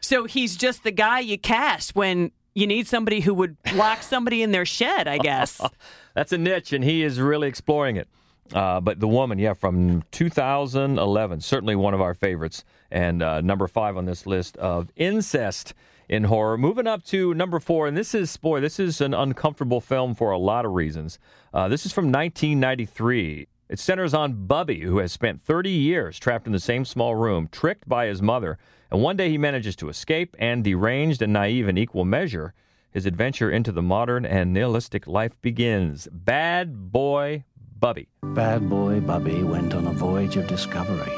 so 0.00 0.24
he's 0.26 0.54
just 0.54 0.82
the 0.84 0.90
guy 0.90 1.20
you 1.20 1.38
cast 1.38 1.94
when 1.96 2.30
you 2.54 2.66
need 2.66 2.86
somebody 2.86 3.20
who 3.20 3.32
would 3.32 3.56
lock 3.74 4.02
somebody 4.02 4.42
in 4.42 4.50
their 4.52 4.66
shed, 4.66 5.08
I 5.08 5.16
guess. 5.16 5.62
That's 6.18 6.32
a 6.32 6.38
niche, 6.38 6.72
and 6.72 6.82
he 6.82 7.04
is 7.04 7.20
really 7.20 7.46
exploring 7.46 7.94
it. 7.94 8.08
Uh, 8.52 8.80
but 8.80 8.98
the 8.98 9.06
woman, 9.06 9.38
yeah, 9.38 9.52
from 9.52 10.02
2011, 10.10 11.40
certainly 11.40 11.76
one 11.76 11.94
of 11.94 12.00
our 12.00 12.12
favorites, 12.12 12.64
and 12.90 13.22
uh, 13.22 13.40
number 13.40 13.68
five 13.68 13.96
on 13.96 14.04
this 14.04 14.26
list 14.26 14.56
of 14.56 14.90
incest 14.96 15.74
in 16.08 16.24
horror. 16.24 16.58
Moving 16.58 16.88
up 16.88 17.04
to 17.04 17.34
number 17.34 17.60
four, 17.60 17.86
and 17.86 17.96
this 17.96 18.16
is, 18.16 18.36
boy, 18.36 18.60
this 18.60 18.80
is 18.80 19.00
an 19.00 19.14
uncomfortable 19.14 19.80
film 19.80 20.16
for 20.16 20.32
a 20.32 20.38
lot 20.38 20.64
of 20.64 20.72
reasons. 20.72 21.20
Uh, 21.54 21.68
this 21.68 21.86
is 21.86 21.92
from 21.92 22.06
1993. 22.06 23.46
It 23.68 23.78
centers 23.78 24.12
on 24.12 24.44
Bubby, 24.48 24.80
who 24.80 24.98
has 24.98 25.12
spent 25.12 25.44
30 25.44 25.70
years 25.70 26.18
trapped 26.18 26.48
in 26.48 26.52
the 26.52 26.58
same 26.58 26.84
small 26.84 27.14
room, 27.14 27.48
tricked 27.52 27.88
by 27.88 28.06
his 28.06 28.20
mother, 28.20 28.58
and 28.90 29.00
one 29.00 29.16
day 29.16 29.30
he 29.30 29.38
manages 29.38 29.76
to 29.76 29.88
escape, 29.88 30.34
and 30.40 30.64
deranged 30.64 31.22
and 31.22 31.32
naive 31.32 31.68
in 31.68 31.78
equal 31.78 32.04
measure, 32.04 32.54
his 32.90 33.06
adventure 33.06 33.50
into 33.50 33.72
the 33.72 33.82
modern 33.82 34.24
and 34.24 34.52
nihilistic 34.52 35.06
life 35.06 35.32
begins. 35.42 36.08
Bad 36.10 36.90
Boy 36.90 37.44
Bubby. 37.78 38.08
Bad 38.22 38.68
boy 38.68 39.00
Bubby 39.00 39.42
went 39.42 39.74
on 39.74 39.86
a 39.86 39.92
voyage 39.92 40.36
of 40.36 40.46
discovery. 40.48 41.12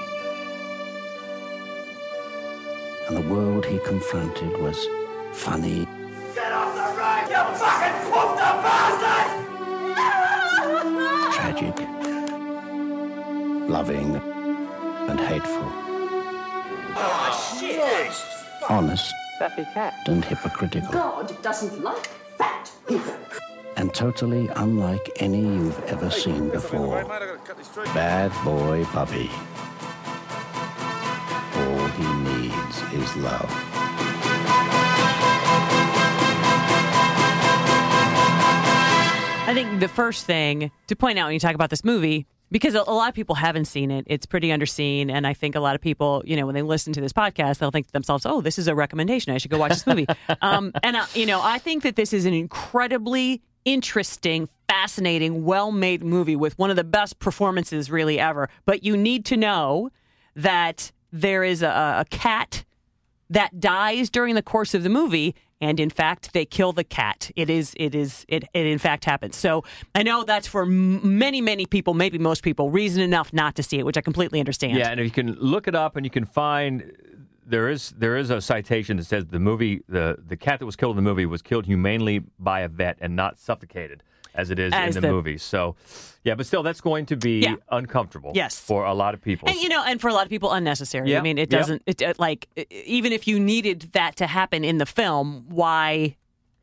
And 3.09 3.17
the 3.17 3.23
world 3.33 3.65
he 3.65 3.79
confronted 3.79 4.61
was 4.61 4.87
funny, 5.33 5.87
Get 6.35 6.53
off 6.53 6.75
the 6.75 6.83
road, 7.01 7.29
you 7.31 7.43
fucking 7.57 8.11
quilter 8.11 8.55
bastard! 8.63 9.29
tragic, 11.35 11.77
loving, 13.69 14.17
and 15.09 15.21
hateful. 15.21 15.73
Oh, 16.97 17.57
shit! 17.59 18.13
Honest 18.69 19.15
and 19.41 20.25
hypocritical. 20.25 20.93
God 20.93 21.43
doesn't 21.43 21.83
like 21.83 22.07
fat 22.37 22.71
people. 22.87 23.15
and 23.77 23.95
totally 23.95 24.49
unlike 24.57 25.11
any 25.17 25.41
you've 25.41 25.83
ever 25.85 26.11
seen 26.11 26.51
before. 26.51 27.05
Bad 27.95 28.33
boy 28.45 28.85
Bubby. 28.93 29.31
All 31.55 31.87
he 31.89 32.13
needs 32.23 32.83
is 32.93 33.17
love. 33.17 33.51
I 39.47 39.53
think 39.55 39.81
the 39.81 39.89
first 39.89 40.27
thing 40.27 40.71
to 40.87 40.95
point 40.95 41.19
out 41.19 41.27
when 41.27 41.35
you 41.35 41.41
talk 41.41 41.55
about 41.55 41.71
this 41.71 41.85
movie, 41.85 42.27
because 42.51 42.75
a 42.75 42.83
lot 42.83 43.09
of 43.09 43.15
people 43.15 43.37
haven't 43.37 43.67
seen 43.67 43.91
it, 43.91 44.05
it's 44.09 44.27
pretty 44.27 44.49
underseen. 44.49 45.11
And 45.11 45.27
I 45.27 45.35
think 45.35 45.55
a 45.55 45.61
lot 45.61 45.75
of 45.75 45.81
people, 45.81 46.23
you 46.27 46.37
know, 46.37 46.47
when 46.47 46.55
they 46.55 46.63
listen 46.63 46.93
to 46.95 47.01
this 47.01 47.13
podcast, 47.13 47.59
they'll 47.59 47.71
think 47.71 47.87
to 47.87 47.93
themselves, 47.93 48.27
oh, 48.27 48.41
this 48.41 48.59
is 48.59 48.69
a 48.69 48.75
recommendation. 48.75 49.33
I 49.33 49.39
should 49.39 49.51
go 49.51 49.59
watch 49.59 49.71
this 49.71 49.87
movie. 49.87 50.07
um, 50.43 50.73
and, 50.83 50.97
uh, 50.97 51.07
you 51.15 51.27
know, 51.27 51.41
I 51.43 51.59
think 51.59 51.83
that 51.85 51.97
this 51.97 52.13
is 52.13 52.25
an 52.25 52.35
incredibly 52.35 53.43
interesting, 53.65 54.49
fascinating, 54.69 55.45
well 55.45 55.71
made 55.71 56.03
movie 56.03 56.37
with 56.37 56.59
one 56.59 56.71
of 56.71 56.77
the 56.77 56.85
best 56.85 57.19
performances 57.19 57.91
really 57.91 58.19
ever. 58.19 58.49
But 58.65 58.83
you 58.83 58.97
need 58.97 59.25
to 59.27 59.37
know 59.37 59.91
that 60.35 60.91
there 61.13 61.45
is 61.45 61.63
a, 61.63 61.69
a 62.01 62.05
cat 62.11 62.65
that 63.29 63.61
dies 63.61 64.11
during 64.11 64.35
the 64.35 64.43
course 64.43 64.75
of 64.75 64.83
the 64.83 64.89
movie 64.89 65.35
and 65.61 65.79
in 65.79 65.91
fact 65.91 66.33
they 66.33 66.45
kill 66.45 66.73
the 66.73 66.85
cat. 66.85 67.31
It 67.37 67.51
is 67.51 67.75
it 67.77 67.95
is 67.95 68.25
it, 68.29 68.45
it 68.55 68.67
in 68.67 68.79
fact 68.79 69.05
happens. 69.05 69.37
So 69.37 69.65
i 69.95 70.03
know 70.03 70.25
that's 70.25 70.47
for 70.47 70.67
many 70.67 71.41
many 71.41 71.67
people 71.67 71.95
maybe 71.95 72.19
most 72.19 72.43
people 72.43 72.71
reason 72.71 73.03
enough 73.03 73.33
not 73.33 73.55
to 73.57 73.63
see 73.63 73.79
it 73.79 73.87
which 73.87 73.97
i 73.97 74.01
completely 74.01 74.41
understand. 74.41 74.77
Yeah, 74.77 74.91
and 74.91 75.01
if 75.01 75.05
you 75.05 75.11
can 75.11 75.35
look 75.35 75.69
it 75.69 75.75
up 75.75 75.97
and 75.97 76.05
you 76.05 76.11
can 76.11 76.25
find 76.25 76.93
there 77.47 77.69
is 77.69 77.91
there 77.99 78.17
is 78.17 78.31
a 78.31 78.41
citation 78.41 78.97
that 78.97 79.07
says 79.07 79.27
the 79.27 79.41
movie 79.41 79.83
the 79.89 80.19
the 80.27 80.37
cat 80.37 80.59
that 80.61 80.67
was 80.67 80.77
killed 80.77 80.97
in 80.97 81.05
the 81.05 81.09
movie 81.09 81.27
was 81.27 81.43
killed 81.43 81.67
humanely 81.67 82.21
by 82.39 82.61
a 82.61 82.69
vet 82.69 82.97
and 83.01 83.17
not 83.17 83.39
suffocated 83.39 84.03
as 84.35 84.51
it 84.51 84.59
is 84.59 84.73
As 84.73 84.97
in 84.97 85.03
the, 85.03 85.09
the- 85.09 85.13
movie. 85.13 85.39
So 85.39 85.77
yeah, 86.25 86.35
but 86.35 86.47
still 86.47 86.63
that's 86.63 86.81
going 86.81 87.07
to 87.07 87.17
be 87.17 87.41
Yeah. 87.41 87.57
uncomfortable 87.71 88.33
Yes. 88.35 88.59
for 88.59 88.85
a 88.85 88.95
lot 88.95 89.15
of 89.15 89.23
people. 89.23 89.49
and 89.49 89.59
you 89.59 89.69
know 89.69 89.83
and 89.87 90.01
for 90.01 90.09
a 90.09 90.13
lot 90.13 90.25
of 90.25 90.31
people 90.31 90.53
unnecessary 90.53 91.11
Yeah, 91.11 91.19
i 91.19 91.23
mean 91.23 91.39
it 91.39 91.49
doesn't 91.51 91.83
it, 91.87 92.01
it 92.03 92.19
like 92.19 92.47
even 92.71 93.13
if 93.13 93.27
you 93.27 93.41
needed 93.41 93.89
that 93.93 94.17
to 94.17 94.27
happen 94.27 94.63
in 94.65 94.79
the 94.79 94.87
film 94.87 95.47
why 95.49 96.17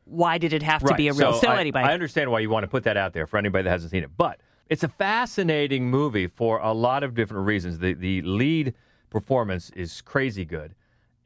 why 0.04 0.38
did 0.38 0.52
it 0.52 0.62
have 0.62 0.82
to 0.84 0.94
be 0.94 1.08
a 1.08 1.12
real 1.12 1.34
so, 1.34 1.48
I, 1.48 1.60
anyway 1.60 1.80
I 1.82 1.92
understand 1.92 2.30
why 2.30 2.38
you 2.40 2.50
want 2.50 2.64
to 2.64 2.68
put 2.68 2.84
that 2.84 2.96
out 2.96 3.12
there 3.12 3.26
for 3.26 3.36
anybody 3.36 3.64
that 3.64 3.70
hasn't 3.70 3.90
seen 3.90 4.04
it, 4.04 4.10
but 4.16 4.40
it's 4.68 4.84
a 4.84 4.88
fascinating 4.88 5.90
movie 5.90 6.26
for 6.28 6.58
a 6.58 6.72
lot 6.72 7.02
of 7.02 7.14
different 7.14 7.46
reasons. 7.46 7.78
The 7.78 7.94
the 7.94 8.22
lead 8.22 8.74
performance 9.10 9.70
is 9.70 10.00
crazy 10.02 10.44
good, 10.44 10.74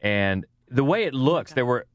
and 0.01 0.47
the 0.69 0.85
way 0.85 1.05
it 1.05 1.13
looks, 1.15 1.53
there 1.53 1.67
were 1.67 1.87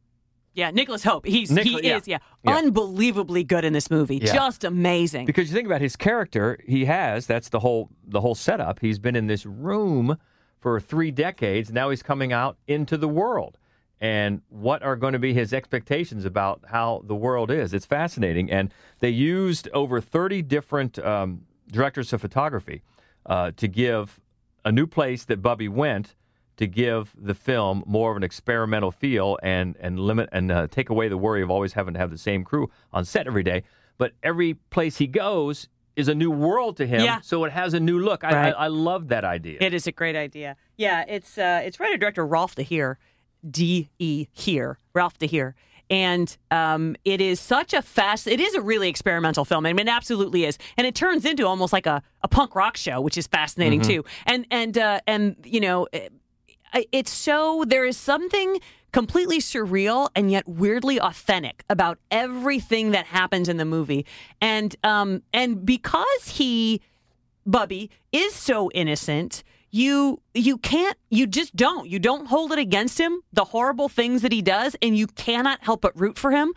yeah 0.58 0.72
nicholas 0.72 1.04
hope 1.04 1.26
he's 1.26 1.50
Nicholas- 1.52 1.82
he 1.82 1.88
yeah. 1.88 1.98
is 1.98 2.08
yeah, 2.08 2.18
Yeah. 2.44 2.58
unbelievably 2.58 3.44
good 3.46 3.64
in 3.64 3.72
this 3.72 3.90
movie 3.90 4.18
Yeah. 4.18 4.34
just 4.34 4.64
amazing 4.66 5.26
because 5.26 5.48
you 5.50 5.56
think 5.56 5.68
about 5.68 5.80
his 5.82 5.96
character, 5.96 6.58
he 6.66 6.84
has 6.86 7.26
that's 7.28 7.50
the 7.50 7.60
whole 7.60 7.90
the 8.06 8.20
whole 8.22 8.36
setup. 8.36 8.80
He's 8.80 9.00
been 9.00 9.16
in 9.16 9.28
this 9.28 9.46
room 9.46 10.18
for 10.60 10.80
three 10.80 11.12
decades. 11.12 11.72
Now 11.72 11.90
he's 11.92 12.02
coming 12.04 12.34
out 12.34 12.58
into 12.68 12.98
the 12.98 13.08
world. 13.08 13.58
And 14.02 14.42
what 14.50 14.84
are 14.84 14.96
going 14.96 15.14
to 15.14 15.20
be 15.20 15.34
his 15.34 15.54
expectations 15.54 16.24
about 16.26 16.62
how 16.68 17.02
the 17.06 17.16
world 17.16 17.50
is? 17.52 17.74
It's 17.74 17.86
fascinating. 17.86 18.52
And 18.52 18.72
they 19.00 19.10
used 19.10 19.70
over 19.74 20.00
30 20.02 20.42
different 20.44 21.00
um, 21.00 21.42
directors 21.72 22.14
of 22.14 22.22
photography 22.22 22.82
uh, 23.26 23.52
to 23.58 23.68
give 23.68 24.20
a 24.66 24.72
new 24.72 24.86
place 24.88 25.26
that 25.26 25.42
Bubby 25.42 25.68
went 25.68 26.16
to 26.58 26.68
give 26.68 27.14
the 27.18 27.34
film 27.34 27.84
more 27.86 28.12
of 28.12 28.18
an 28.18 28.24
experimental 28.24 28.92
feel 28.92 29.38
and 29.44 29.76
and 29.80 30.00
limit 30.00 30.30
and 30.32 30.52
uh, 30.52 30.68
take 30.68 30.90
away 30.90 31.08
the 31.08 31.18
worry 31.18 31.42
of 31.42 31.50
always 31.52 31.74
having 31.74 31.94
to 31.94 32.00
have 32.00 32.12
the 32.12 32.18
same 32.18 32.44
crew 32.44 32.70
on 32.92 33.06
set 33.06 33.28
every 33.28 33.44
day. 33.44 33.64
But 33.98 34.12
every 34.22 34.54
place 34.70 34.98
he 34.98 35.08
goes 35.08 35.70
is 35.96 36.08
a 36.08 36.14
new 36.14 36.30
world 36.30 36.78
to 36.78 36.86
him, 36.86 37.02
Yeah. 37.02 37.22
so 37.22 37.44
it 37.46 37.52
has 37.52 37.74
a 37.74 37.80
new 37.80 37.98
look. 38.00 38.24
I, 38.24 38.32
Right. 38.32 38.54
I, 38.56 38.66
I 38.66 38.68
love 38.68 39.08
that 39.08 39.24
idea. 39.26 39.58
It 39.60 39.74
is 39.74 39.88
a 39.88 39.92
great 39.92 40.16
idea. 40.16 40.56
Yeah, 40.76 41.04
it's 41.08 41.38
uh, 41.40 41.62
it's 41.66 41.80
writer 41.80 41.98
director 41.98 42.26
Ralph 42.26 42.56
DeHeer, 42.56 42.98
D 43.50 43.90
E 43.98 44.28
here, 44.32 44.78
Ralph 44.94 45.18
DeHeer, 45.18 45.54
and 45.90 46.38
um, 46.52 46.96
it 47.06 47.20
is 47.22 47.40
such 47.40 47.74
a 47.74 47.82
fast. 47.82 48.28
It 48.28 48.40
is 48.40 48.54
a 48.54 48.62
really 48.62 48.90
experimental 48.90 49.44
film. 49.46 49.66
I 49.66 49.74
mean, 49.74 49.88
it 49.88 49.92
absolutely 49.92 50.46
is, 50.46 50.58
and 50.78 50.86
it 50.86 50.94
turns 50.96 51.26
into 51.26 51.48
almost 51.48 51.74
like 51.74 51.86
a, 51.88 52.04
a 52.22 52.28
punk 52.28 52.54
rock 52.56 52.78
show, 52.78 53.02
which 53.02 53.18
is 53.18 53.26
fascinating 53.26 53.82
too. 53.82 54.06
And 54.28 54.46
and 54.52 54.78
uh, 54.78 55.00
and 55.08 55.36
you 55.46 55.60
know, 55.60 55.88
it, 55.92 56.14
it's 56.92 57.12
so 57.12 57.64
there 57.68 57.86
is 57.86 57.98
something 57.98 58.60
completely 58.92 59.40
surreal 59.40 60.10
and 60.16 60.32
yet 60.32 60.48
weirdly 60.48 61.00
authentic 61.00 61.64
about 61.70 62.00
everything 62.10 62.92
that 62.92 63.06
happens 63.06 63.50
in 63.50 63.58
the 63.58 63.66
movie, 63.66 64.06
and 64.42 64.76
um 64.84 65.22
and 65.34 65.66
because 65.66 66.28
he 66.28 66.82
Bubby 67.46 67.90
is 68.12 68.36
so 68.36 68.70
innocent. 68.72 69.44
You 69.72 70.22
you 70.34 70.58
can't 70.58 70.98
you 71.10 71.28
just 71.28 71.56
don't 71.56 71.90
you 71.90 72.00
don't 72.00 72.28
hold 72.28 72.52
it 72.52 72.60
against 72.60 73.00
him 73.00 73.22
the 73.34 73.44
horrible 73.46 73.90
things 73.90 74.22
that 74.22 74.32
he 74.32 74.42
does 74.42 74.76
and 74.82 74.98
you 74.98 75.08
cannot 75.08 75.62
help 75.64 75.82
but 75.82 76.00
root 76.00 76.18
for 76.18 76.32
him. 76.32 76.54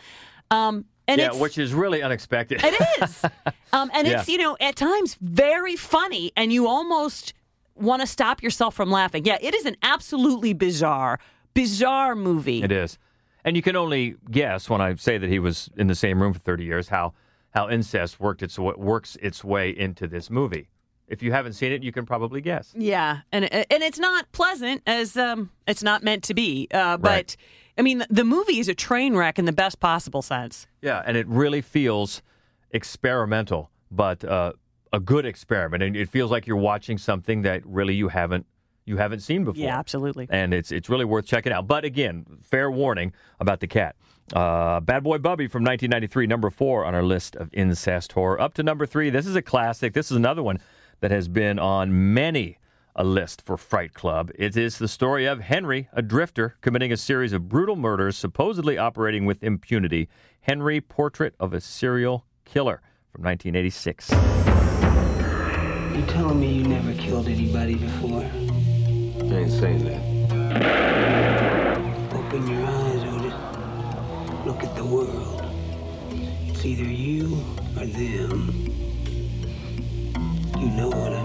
Um 0.50 0.84
and 1.08 1.20
yeah, 1.20 1.32
which 1.32 1.58
is 1.58 1.74
really 1.74 2.02
unexpected. 2.02 2.60
it 2.62 3.02
is. 3.02 3.24
Um 3.72 3.90
and 3.94 4.06
it's 4.08 4.28
you 4.28 4.38
know 4.38 4.56
at 4.60 4.74
times 4.74 5.16
very 5.20 5.76
funny 5.76 6.32
and 6.36 6.52
you 6.52 6.66
almost 6.66 7.34
want 7.74 8.02
to 8.02 8.06
stop 8.06 8.42
yourself 8.42 8.74
from 8.74 8.90
laughing. 8.90 9.24
Yeah, 9.24 9.38
it 9.40 9.54
is 9.54 9.66
an 9.66 9.76
absolutely 9.83 10.52
bizarre 10.52 11.18
bizarre 11.54 12.14
movie. 12.14 12.62
It 12.62 12.72
is. 12.72 12.98
And 13.44 13.56
you 13.56 13.62
can 13.62 13.74
only 13.74 14.16
guess 14.30 14.68
when 14.70 14.80
I 14.80 14.94
say 14.94 15.18
that 15.18 15.28
he 15.28 15.38
was 15.38 15.68
in 15.76 15.87
the 15.88 15.94
same 15.94 16.20
room 16.22 16.33
for 16.33 16.38
30 16.40 16.64
years 16.64 16.88
how 16.88 17.14
how 17.52 17.68
incest 17.68 18.20
worked 18.20 18.42
its 18.42 18.59
works 18.59 19.16
its 19.20 19.42
way 19.42 19.70
into 19.70 20.06
this 20.06 20.30
movie. 20.30 20.68
If 21.09 21.24
you 21.24 21.33
haven't 21.33 21.54
seen 21.54 21.72
it, 21.72 21.83
you 21.83 21.90
can 21.90 22.06
probably 22.06 22.40
guess. 22.40 22.72
Yeah, 22.76 23.22
and 23.33 23.52
and 23.52 23.83
it's 23.83 23.98
not 23.98 24.30
pleasant 24.33 24.83
as 24.87 25.16
um 25.16 25.50
it's 25.66 25.83
not 25.83 26.02
meant 26.04 26.22
to 26.24 26.35
be. 26.35 26.68
Uh, 26.72 26.96
but 26.96 27.09
Right. 27.11 27.37
I 27.78 27.83
mean, 27.83 28.04
the 28.11 28.24
movie 28.24 28.59
is 28.59 28.68
a 28.68 28.74
train 28.74 29.16
wreck 29.16 29.38
in 29.38 29.46
the 29.46 29.52
best 29.52 29.80
possible 29.80 30.22
sense. 30.22 30.66
Yeah, 30.83 31.02
and 31.06 31.16
it 31.16 31.26
really 31.26 31.62
feels 31.62 32.20
experimental, 32.72 33.70
but 33.90 34.22
uh, 34.24 34.52
a 34.92 35.00
good 35.00 35.26
experiment, 35.26 35.83
and 35.83 35.96
it 35.96 36.09
feels 36.09 36.31
like 36.31 36.46
you're 36.46 36.57
watching 36.57 36.98
something 36.98 37.42
that 37.42 37.64
really 37.64 37.94
you 37.94 38.09
haven't 38.09 38.46
you 38.87 38.96
haven't 38.96 39.20
seen 39.20 39.44
before. 39.44 39.62
Yeah, 39.62 39.79
absolutely. 39.79 40.26
and 40.31 40.53
it's 40.53 40.72
it's 40.72 40.88
really 40.88 41.05
worth 41.05 41.26
checking 41.26 41.53
out. 41.53 41.66
But 41.66 41.85
again, 41.85 42.26
fair 42.42 42.70
warning 42.70 43.12
about 43.38 43.61
the 43.61 43.66
cat. 43.66 43.96
Uh, 44.33 44.81
Bad 44.81 45.03
Boy 45.03 45.18
Bubby 45.18 45.48
from 45.48 45.64
1993, 45.64 46.26
number 46.26 46.50
four 46.50 46.85
on 46.85 46.94
our 46.94 47.03
list 47.03 47.35
of 47.37 47.50
incest 47.53 48.12
horror. 48.12 48.40
Up 48.40 48.55
to 48.55 48.62
number 48.62 48.87
three. 48.87 49.11
This 49.11 49.26
is 49.26 49.37
a 49.37 49.42
classic. 49.42 49.92
This 49.92 50.11
is 50.11 50.16
another 50.16 50.42
one 50.42 50.61
that 51.00 51.11
has 51.11 51.29
been 51.29 51.59
on 51.59 52.14
many 52.14 52.59
a 52.96 53.05
list 53.05 53.42
for 53.42 53.57
Fright 53.57 53.94
Club. 53.94 54.31
It 54.35 54.57
is 54.57 54.79
the 54.79 54.88
story 54.88 55.24
of 55.24 55.40
Henry, 55.40 55.88
a 55.92 56.03
drifter, 56.03 56.57
committing 56.61 56.92
a 56.92 56.96
series 56.96 57.33
of 57.33 57.48
brutal 57.48 57.76
murders, 57.76 58.16
supposedly 58.16 58.79
operating 58.79 59.24
with 59.26 59.42
impunity. 59.42 60.09
Henry, 60.42 60.81
Portrait 60.81 61.35
of 61.38 61.53
a 61.53 61.61
Serial 61.61 62.26
Killer 62.44 62.83
from 63.12 63.22
1986. 63.24 64.69
You 66.00 66.06
telling 66.06 66.40
me 66.40 66.48
you 66.54 66.64
never 66.64 66.94
killed 66.94 67.28
anybody 67.28 67.74
before? 67.74 68.22
I 68.22 68.24
ain't 68.24 69.50
saying 69.52 69.84
that. 69.84 70.00
Open 72.14 72.46
your 72.46 72.64
eyes, 72.64 73.04
Otis. 73.04 73.34
Look 74.46 74.62
look 74.62 74.64
at 74.64 74.74
the 74.76 74.84
world. 74.86 75.44
It's 76.48 76.64
either 76.64 76.84
you 76.84 77.44
or 77.76 77.84
them. 77.84 78.50
You 80.58 80.70
know 80.70 80.88
what 80.88 81.12
I 81.12 81.22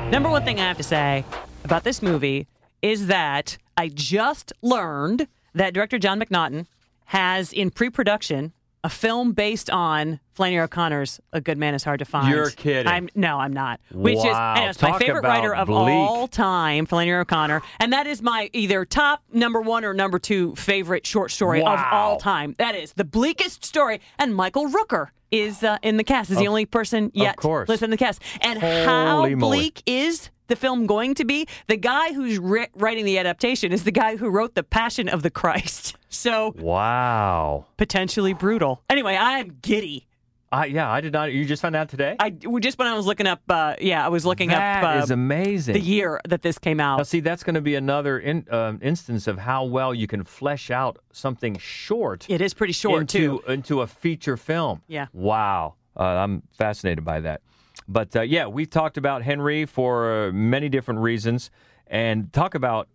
mean. 0.00 0.10
Number 0.10 0.28
one 0.28 0.42
thing 0.42 0.58
I 0.58 0.64
have 0.64 0.76
to 0.78 0.82
say 0.82 1.24
about 1.62 1.84
this 1.84 2.02
movie 2.02 2.48
is 2.82 3.06
that 3.06 3.58
I 3.78 3.88
just 3.88 4.52
learned 4.60 5.28
that 5.54 5.72
director 5.72 5.98
John 6.00 6.20
McNaughton 6.20 6.66
has 7.06 7.52
in 7.52 7.70
pre 7.70 7.90
production 7.90 8.52
a 8.84 8.88
film 8.88 9.32
based 9.32 9.70
on 9.70 10.18
Flannery 10.34 10.60
O'Connor's 10.62 11.20
A 11.32 11.40
Good 11.40 11.58
Man 11.58 11.74
is 11.74 11.84
Hard 11.84 11.98
to 12.00 12.04
Find. 12.04 12.28
You're 12.28 12.50
kidding. 12.50 12.86
I'm, 12.86 13.08
no, 13.14 13.38
I'm 13.38 13.52
not. 13.52 13.80
Which 13.92 14.18
is, 14.18 14.24
Wow. 14.24 14.54
I 14.56 14.60
know, 14.64 14.70
it's 14.70 14.82
my 14.82 14.98
favorite 14.98 15.22
writer 15.24 15.54
of 15.54 15.66
bleak. 15.66 15.78
all 15.78 16.26
time, 16.28 16.86
Flannery 16.86 17.20
O'Connor. 17.20 17.62
And 17.80 17.92
that 17.92 18.06
is 18.06 18.20
my 18.20 18.50
either 18.52 18.84
top 18.84 19.22
number 19.32 19.60
one 19.60 19.84
or 19.84 19.94
number 19.94 20.18
two 20.18 20.54
favorite 20.56 21.06
short 21.06 21.30
story 21.30 21.60
of 21.60 21.78
all 21.90 22.18
time. 22.18 22.54
That 22.58 22.74
is 22.74 22.92
the 22.94 23.04
bleakest 23.04 23.64
story. 23.64 24.00
And 24.18 24.34
Michael 24.34 24.68
Rooker 24.68 25.08
is 25.30 25.62
uh, 25.62 25.78
in 25.82 25.98
the 25.98 26.04
cast, 26.04 26.30
is 26.30 26.38
the 26.38 26.48
only 26.48 26.66
person 26.66 27.10
yet 27.14 27.42
listed 27.44 27.82
in 27.82 27.90
the 27.90 27.96
cast. 27.96 28.22
And 28.40 28.60
how 28.60 29.16
Holy 29.18 29.34
moly. 29.34 29.58
bleak 29.58 29.82
is 29.86 30.30
the 30.48 30.56
film 30.56 30.86
going 30.86 31.14
to 31.14 31.24
be? 31.24 31.46
The 31.68 31.76
guy 31.76 32.12
who's 32.12 32.38
ri- 32.38 32.68
writing 32.74 33.04
the 33.04 33.18
adaptation 33.18 33.72
is 33.72 33.84
the 33.84 33.92
guy 33.92 34.16
who 34.16 34.28
wrote 34.28 34.54
The 34.54 34.62
Passion 34.64 35.08
of 35.08 35.22
the 35.22 35.30
Christ. 35.30 35.94
So 36.10 36.54
Wow. 36.58 37.66
potentially 37.76 38.32
brutal. 38.32 38.82
Anyway, 38.88 39.14
I 39.14 39.40
am 39.40 39.58
giddy. 39.60 40.06
I 40.50 40.64
yeah, 40.64 40.90
I 40.90 41.02
did 41.02 41.12
not. 41.12 41.30
You 41.34 41.44
just 41.44 41.60
found 41.60 41.76
out 41.76 41.90
today. 41.90 42.16
I 42.18 42.30
just 42.30 42.78
when 42.78 42.88
I 42.88 42.94
was 42.96 43.04
looking 43.04 43.26
up, 43.26 43.42
uh, 43.50 43.74
yeah, 43.78 44.02
I 44.02 44.08
was 44.08 44.24
looking 44.24 44.48
That 44.48 44.82
up 44.82 44.96
uh, 44.96 45.02
is 45.02 45.10
amazing. 45.10 45.74
the 45.74 45.80
year 45.80 46.18
that 46.26 46.40
this 46.40 46.58
came 46.58 46.78
Now, 46.78 46.98
out. 47.00 47.06
see, 47.06 47.20
that's 47.20 47.42
going 47.42 47.56
to 47.56 47.60
be 47.60 47.74
another 47.74 48.18
in, 48.18 48.46
um, 48.50 48.78
instance 48.82 49.26
of 49.26 49.36
how 49.36 49.64
well 49.64 49.92
you 49.94 50.06
can 50.06 50.24
flesh 50.24 50.70
out 50.70 50.98
something 51.12 51.58
short 51.58 52.24
It 52.30 52.40
is 52.40 52.54
pretty 52.54 52.72
short 52.72 53.02
into 53.02 53.40
too. 53.44 53.52
into 53.52 53.82
a 53.82 53.86
feature 53.86 54.38
film. 54.38 54.80
Yeah. 54.88 55.08
Wow. 55.12 55.74
Uh, 55.94 56.04
I'm 56.04 56.42
fascinated 56.56 57.04
by 57.04 57.20
that. 57.20 57.42
But 57.88 58.14
uh, 58.14 58.20
yeah, 58.22 58.46
we've 58.46 58.68
talked 58.70 58.96
about 58.98 59.22
Henry 59.22 59.64
for 59.64 60.28
uh, 60.28 60.32
many 60.32 60.68
different 60.68 61.00
reasons, 61.00 61.50
and 61.86 62.32
talk 62.32 62.54
about 62.54 62.88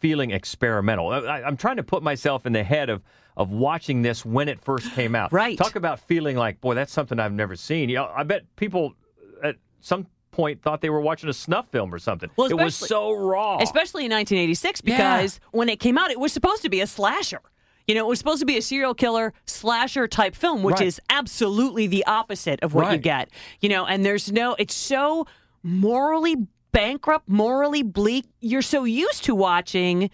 feeling 0.00 0.30
experimental. 0.30 1.08
I, 1.08 1.18
I- 1.18 1.46
I'm 1.46 1.56
trying 1.56 1.76
to 1.76 1.82
put 1.82 2.02
myself 2.02 2.46
in 2.46 2.52
the 2.52 2.62
head 2.64 2.88
of 2.90 3.02
of 3.36 3.50
watching 3.50 4.02
this 4.02 4.24
when 4.24 4.48
it 4.48 4.60
first 4.62 4.92
came 4.92 5.16
out. 5.16 5.32
Right. 5.32 5.58
Talk 5.58 5.74
about 5.74 5.98
feeling 5.98 6.36
like, 6.36 6.60
boy, 6.60 6.74
that's 6.74 6.92
something 6.92 7.18
I've 7.18 7.32
never 7.32 7.56
seen. 7.56 7.88
You 7.88 7.96
know, 7.96 8.12
I 8.14 8.22
bet 8.22 8.42
people 8.54 8.94
at 9.42 9.56
some 9.80 10.06
point 10.30 10.62
thought 10.62 10.80
they 10.80 10.90
were 10.90 11.00
watching 11.00 11.28
a 11.28 11.32
snuff 11.32 11.68
film 11.72 11.92
or 11.92 11.98
something. 11.98 12.30
Well, 12.36 12.46
it 12.48 12.54
was 12.56 12.76
so 12.76 13.12
raw. 13.12 13.58
especially 13.60 14.04
in 14.04 14.12
1986 14.12 14.82
Yeah. 14.84 14.96
because 14.96 15.40
when 15.50 15.68
it 15.68 15.80
came 15.80 15.98
out 15.98 16.12
it 16.12 16.20
was 16.20 16.32
supposed 16.32 16.62
to 16.62 16.68
be 16.68 16.80
a 16.80 16.86
slasher 16.86 17.40
you 17.86 17.94
know 17.94 18.04
it 18.06 18.08
was 18.08 18.18
supposed 18.18 18.40
to 18.40 18.46
be 18.46 18.56
a 18.56 18.62
serial 18.62 18.94
killer 18.94 19.32
slasher 19.46 20.06
type 20.08 20.34
film 20.34 20.62
which 20.62 20.78
Right. 20.80 20.86
is 20.86 21.00
absolutely 21.10 21.86
the 21.86 22.04
opposite 22.06 22.60
of 22.62 22.74
what 22.74 22.90
you 22.92 22.98
get 22.98 23.28
you 23.60 23.68
know 23.68 23.84
and 23.86 24.04
there's 24.04 24.32
no 24.32 24.54
it's 24.58 24.74
so 24.74 25.26
morally 25.62 26.36
bankrupt 26.72 27.28
morally 27.28 27.82
bleak. 27.84 28.24
You're 28.40 28.60
so 28.62 28.82
used 28.84 29.22
to 29.24 29.34
watching 29.34 30.10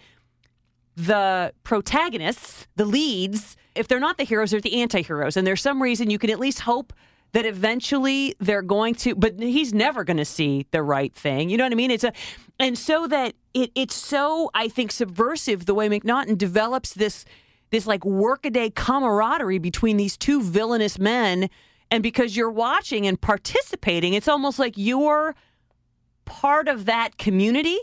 the 0.95 1.53
protagonists 1.63 2.67
the 2.75 2.85
leads. 2.85 3.55
If 3.75 3.87
they're 3.87 3.99
not 3.99 4.17
the 4.17 4.23
heroes 4.23 4.51
they're 4.51 4.61
the 4.61 4.81
anti-heroes. 4.81 5.37
And 5.37 5.47
there's 5.47 5.61
some 5.61 5.81
reason 5.81 6.09
you 6.09 6.19
can 6.19 6.29
at 6.29 6.39
least 6.39 6.59
hope 6.61 6.93
that 7.33 7.45
eventually 7.45 8.35
they're 8.39 8.61
going 8.61 8.93
to 8.95 9.15
but 9.15 9.39
he's 9.39 9.73
never 9.73 10.03
going 10.03 10.17
to 10.17 10.25
see 10.25 10.67
the 10.71 10.83
right 10.83 11.13
thing. 11.15 11.49
You 11.49 11.57
know 11.57 11.63
what 11.63 11.71
i 11.71 11.75
mean? 11.75 11.91
It's 11.91 12.03
a 12.03 12.11
and 12.59 12.77
so 12.77 13.07
that 13.07 13.33
it 13.53 13.71
it's 13.73 13.95
so 13.95 14.51
i 14.53 14.67
think 14.67 14.91
subversive 14.91 15.65
the 15.65 15.73
way 15.73 15.89
mcnaughton 15.89 16.37
develops 16.37 16.93
this 16.93 17.25
this 17.71 17.87
like 17.87 18.05
workaday 18.05 18.69
camaraderie 18.69 19.59
between 19.59 19.97
these 19.97 20.15
two 20.15 20.41
villainous 20.41 20.99
men. 20.99 21.49
And 21.89 22.03
because 22.03 22.37
you're 22.37 22.51
watching 22.51 23.05
and 23.05 23.19
participating 23.19 24.13
it's 24.13 24.27
almost 24.27 24.59
like 24.59 24.73
you're 24.77 25.35
part 26.25 26.67
of 26.67 26.85
that 26.85 27.17
community. 27.17 27.77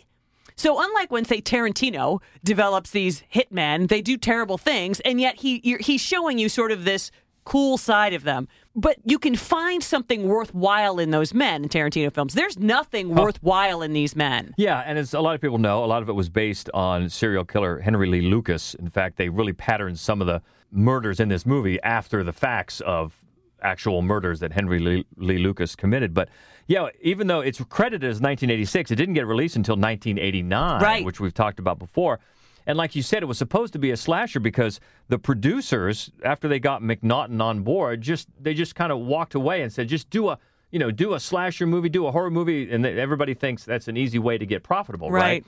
So 0.56 0.82
unlike 0.82 1.12
when 1.12 1.24
say 1.24 1.40
Tarantino 1.40 2.20
develops 2.42 2.90
these 2.90 3.22
hitmen, 3.32 3.88
they 3.88 4.02
do 4.02 4.16
terrible 4.16 4.58
things, 4.58 4.98
and 5.00 5.20
yet 5.20 5.36
he 5.36 5.76
he's 5.80 6.00
showing 6.00 6.38
you 6.38 6.48
sort 6.48 6.72
of 6.72 6.84
this 6.84 7.10
cool 7.48 7.78
side 7.78 8.12
of 8.12 8.24
them. 8.24 8.46
But 8.76 8.96
you 9.04 9.18
can 9.18 9.34
find 9.34 9.82
something 9.82 10.28
worthwhile 10.28 10.98
in 10.98 11.10
those 11.10 11.32
men 11.32 11.62
in 11.62 11.68
Tarantino 11.70 12.12
films. 12.12 12.34
There's 12.34 12.58
nothing 12.58 13.14
worthwhile 13.14 13.80
in 13.82 13.94
these 13.94 14.14
men. 14.14 14.54
Yeah, 14.58 14.82
and 14.84 14.98
as 14.98 15.14
a 15.14 15.20
lot 15.20 15.34
of 15.34 15.40
people 15.40 15.56
know, 15.58 15.82
a 15.82 15.86
lot 15.86 16.02
of 16.02 16.08
it 16.10 16.12
was 16.12 16.28
based 16.28 16.68
on 16.74 17.08
serial 17.08 17.44
killer 17.46 17.78
Henry 17.80 18.06
Lee 18.06 18.20
Lucas. 18.20 18.74
In 18.74 18.90
fact, 18.90 19.16
they 19.16 19.30
really 19.30 19.54
patterned 19.54 19.98
some 19.98 20.20
of 20.20 20.26
the 20.26 20.42
murders 20.70 21.20
in 21.20 21.28
this 21.28 21.46
movie 21.46 21.80
after 21.82 22.22
the 22.22 22.32
facts 22.34 22.80
of 22.82 23.14
actual 23.62 24.02
murders 24.02 24.40
that 24.40 24.52
Henry 24.52 24.78
Lee, 24.78 25.06
Lee 25.16 25.38
Lucas 25.38 25.74
committed. 25.74 26.12
But 26.12 26.28
yeah, 26.66 26.88
even 27.00 27.26
though 27.28 27.40
it's 27.40 27.60
credited 27.64 28.04
as 28.04 28.20
1986, 28.20 28.90
it 28.90 28.96
didn't 28.96 29.14
get 29.14 29.26
released 29.26 29.56
until 29.56 29.76
1989, 29.76 30.82
Right. 30.82 31.04
which 31.04 31.18
we've 31.18 31.32
talked 31.34 31.58
about 31.58 31.78
before. 31.78 32.20
And 32.68 32.76
like 32.76 32.94
you 32.94 33.02
said, 33.02 33.22
it 33.22 33.26
was 33.26 33.38
supposed 33.38 33.72
to 33.72 33.78
be 33.78 33.90
a 33.90 33.96
slasher 33.96 34.38
because 34.40 34.78
the 35.08 35.18
producers, 35.18 36.10
after 36.22 36.46
they 36.48 36.60
got 36.60 36.82
McNaughton 36.82 37.42
on 37.42 37.62
board, 37.62 38.02
just 38.02 38.28
they 38.40 38.52
just 38.54 38.74
kind 38.76 38.92
of 38.92 38.98
walked 39.00 39.34
away 39.34 39.62
and 39.62 39.72
said, 39.72 39.88
just 39.88 40.10
do 40.10 40.28
a 40.28 40.38
you 40.70 40.78
know 40.78 40.90
do 40.90 41.14
a 41.14 41.20
slasher 41.20 41.66
movie, 41.66 41.88
do 41.88 42.06
a 42.06 42.12
horror 42.12 42.30
movie, 42.30 42.70
and 42.70 42.84
everybody 42.86 43.32
thinks 43.34 43.64
that's 43.64 43.88
an 43.88 43.96
easy 43.96 44.18
way 44.18 44.36
to 44.38 44.44
get 44.46 44.62
profitable, 44.62 45.10
right? 45.10 45.22
Right. 45.22 45.44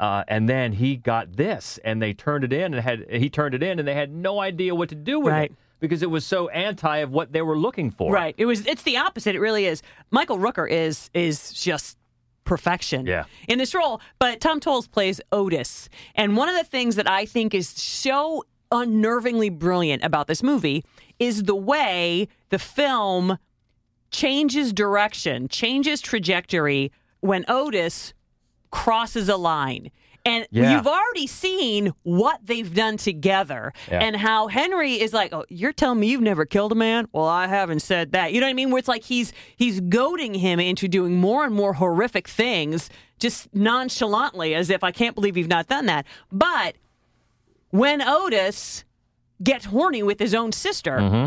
Uh, 0.00 0.24
and 0.26 0.48
then 0.48 0.72
he 0.72 0.96
got 0.96 1.36
this, 1.36 1.78
and 1.84 2.00
they 2.00 2.14
turned 2.14 2.42
it 2.42 2.52
in, 2.52 2.72
and 2.74 2.82
had 2.82 3.06
he 3.10 3.28
turned 3.28 3.54
it 3.54 3.62
in, 3.62 3.78
and 3.78 3.86
they 3.86 3.94
had 3.94 4.10
no 4.10 4.40
idea 4.40 4.74
what 4.74 4.88
to 4.88 4.94
do 4.94 5.20
with 5.20 5.32
Right. 5.34 5.50
it 5.50 5.56
because 5.78 6.02
it 6.02 6.10
was 6.10 6.24
so 6.24 6.48
anti 6.48 6.96
of 6.98 7.10
what 7.10 7.32
they 7.32 7.42
were 7.42 7.58
looking 7.58 7.90
for. 7.90 8.10
Right. 8.12 8.34
It 8.38 8.46
was. 8.46 8.66
It's 8.66 8.82
the 8.82 8.96
opposite. 8.96 9.34
It 9.36 9.40
really 9.40 9.66
is. 9.66 9.82
Michael 10.10 10.38
Rooker 10.38 10.68
is 10.68 11.10
is 11.12 11.52
just 11.52 11.98
perfection. 12.44 13.06
Yeah. 13.06 13.24
In 13.48 13.58
this 13.58 13.74
role, 13.74 14.00
but 14.18 14.40
Tom 14.40 14.60
Towles 14.60 14.88
plays 14.88 15.20
Otis, 15.30 15.88
and 16.14 16.36
one 16.36 16.48
of 16.48 16.56
the 16.56 16.64
things 16.64 16.96
that 16.96 17.08
I 17.08 17.24
think 17.26 17.54
is 17.54 17.68
so 17.68 18.44
unnervingly 18.70 19.56
brilliant 19.56 20.02
about 20.02 20.26
this 20.26 20.42
movie 20.42 20.84
is 21.18 21.44
the 21.44 21.54
way 21.54 22.26
the 22.48 22.58
film 22.58 23.38
changes 24.10 24.72
direction, 24.72 25.48
changes 25.48 26.00
trajectory 26.00 26.90
when 27.20 27.44
Otis 27.48 28.14
crosses 28.70 29.28
a 29.28 29.36
line. 29.36 29.90
And 30.24 30.46
Yeah. 30.52 30.76
you've 30.76 30.86
already 30.86 31.26
seen 31.26 31.92
what 32.04 32.38
they've 32.44 32.72
done 32.72 32.96
together 32.96 33.72
Yeah. 33.90 34.00
and 34.04 34.16
how 34.16 34.46
Henry 34.46 35.00
is 35.00 35.12
like, 35.12 35.32
"Oh, 35.32 35.44
you're 35.48 35.72
telling 35.72 35.98
me 35.98 36.06
you've 36.10 36.20
never 36.20 36.44
killed 36.44 36.70
a 36.70 36.76
man? 36.76 37.08
Well, 37.12 37.26
I 37.26 37.48
haven't 37.48 37.80
said 37.80 38.12
that." 38.12 38.32
You 38.32 38.40
know 38.40 38.46
what 38.46 38.50
I 38.50 38.54
mean? 38.54 38.70
Where 38.70 38.78
it's 38.78 38.86
like 38.88 39.02
he's 39.04 39.32
he's 39.56 39.80
goading 39.80 40.34
him 40.34 40.60
into 40.60 40.86
doing 40.86 41.16
more 41.20 41.44
and 41.44 41.52
more 41.54 41.72
horrific 41.74 42.28
things 42.28 42.88
just 43.18 43.52
nonchalantly 43.54 44.54
as 44.54 44.70
if 44.70 44.84
I 44.84 44.92
can't 44.92 45.14
believe 45.16 45.36
you've 45.36 45.48
not 45.48 45.66
done 45.66 45.86
that. 45.86 46.06
But 46.30 46.76
when 47.70 48.00
Otis 48.02 48.84
gets 49.42 49.64
horny 49.66 50.02
with 50.02 50.18
his 50.20 50.34
own 50.34 50.52
sister, 50.52 50.98
Mm-hmm. 50.98 51.26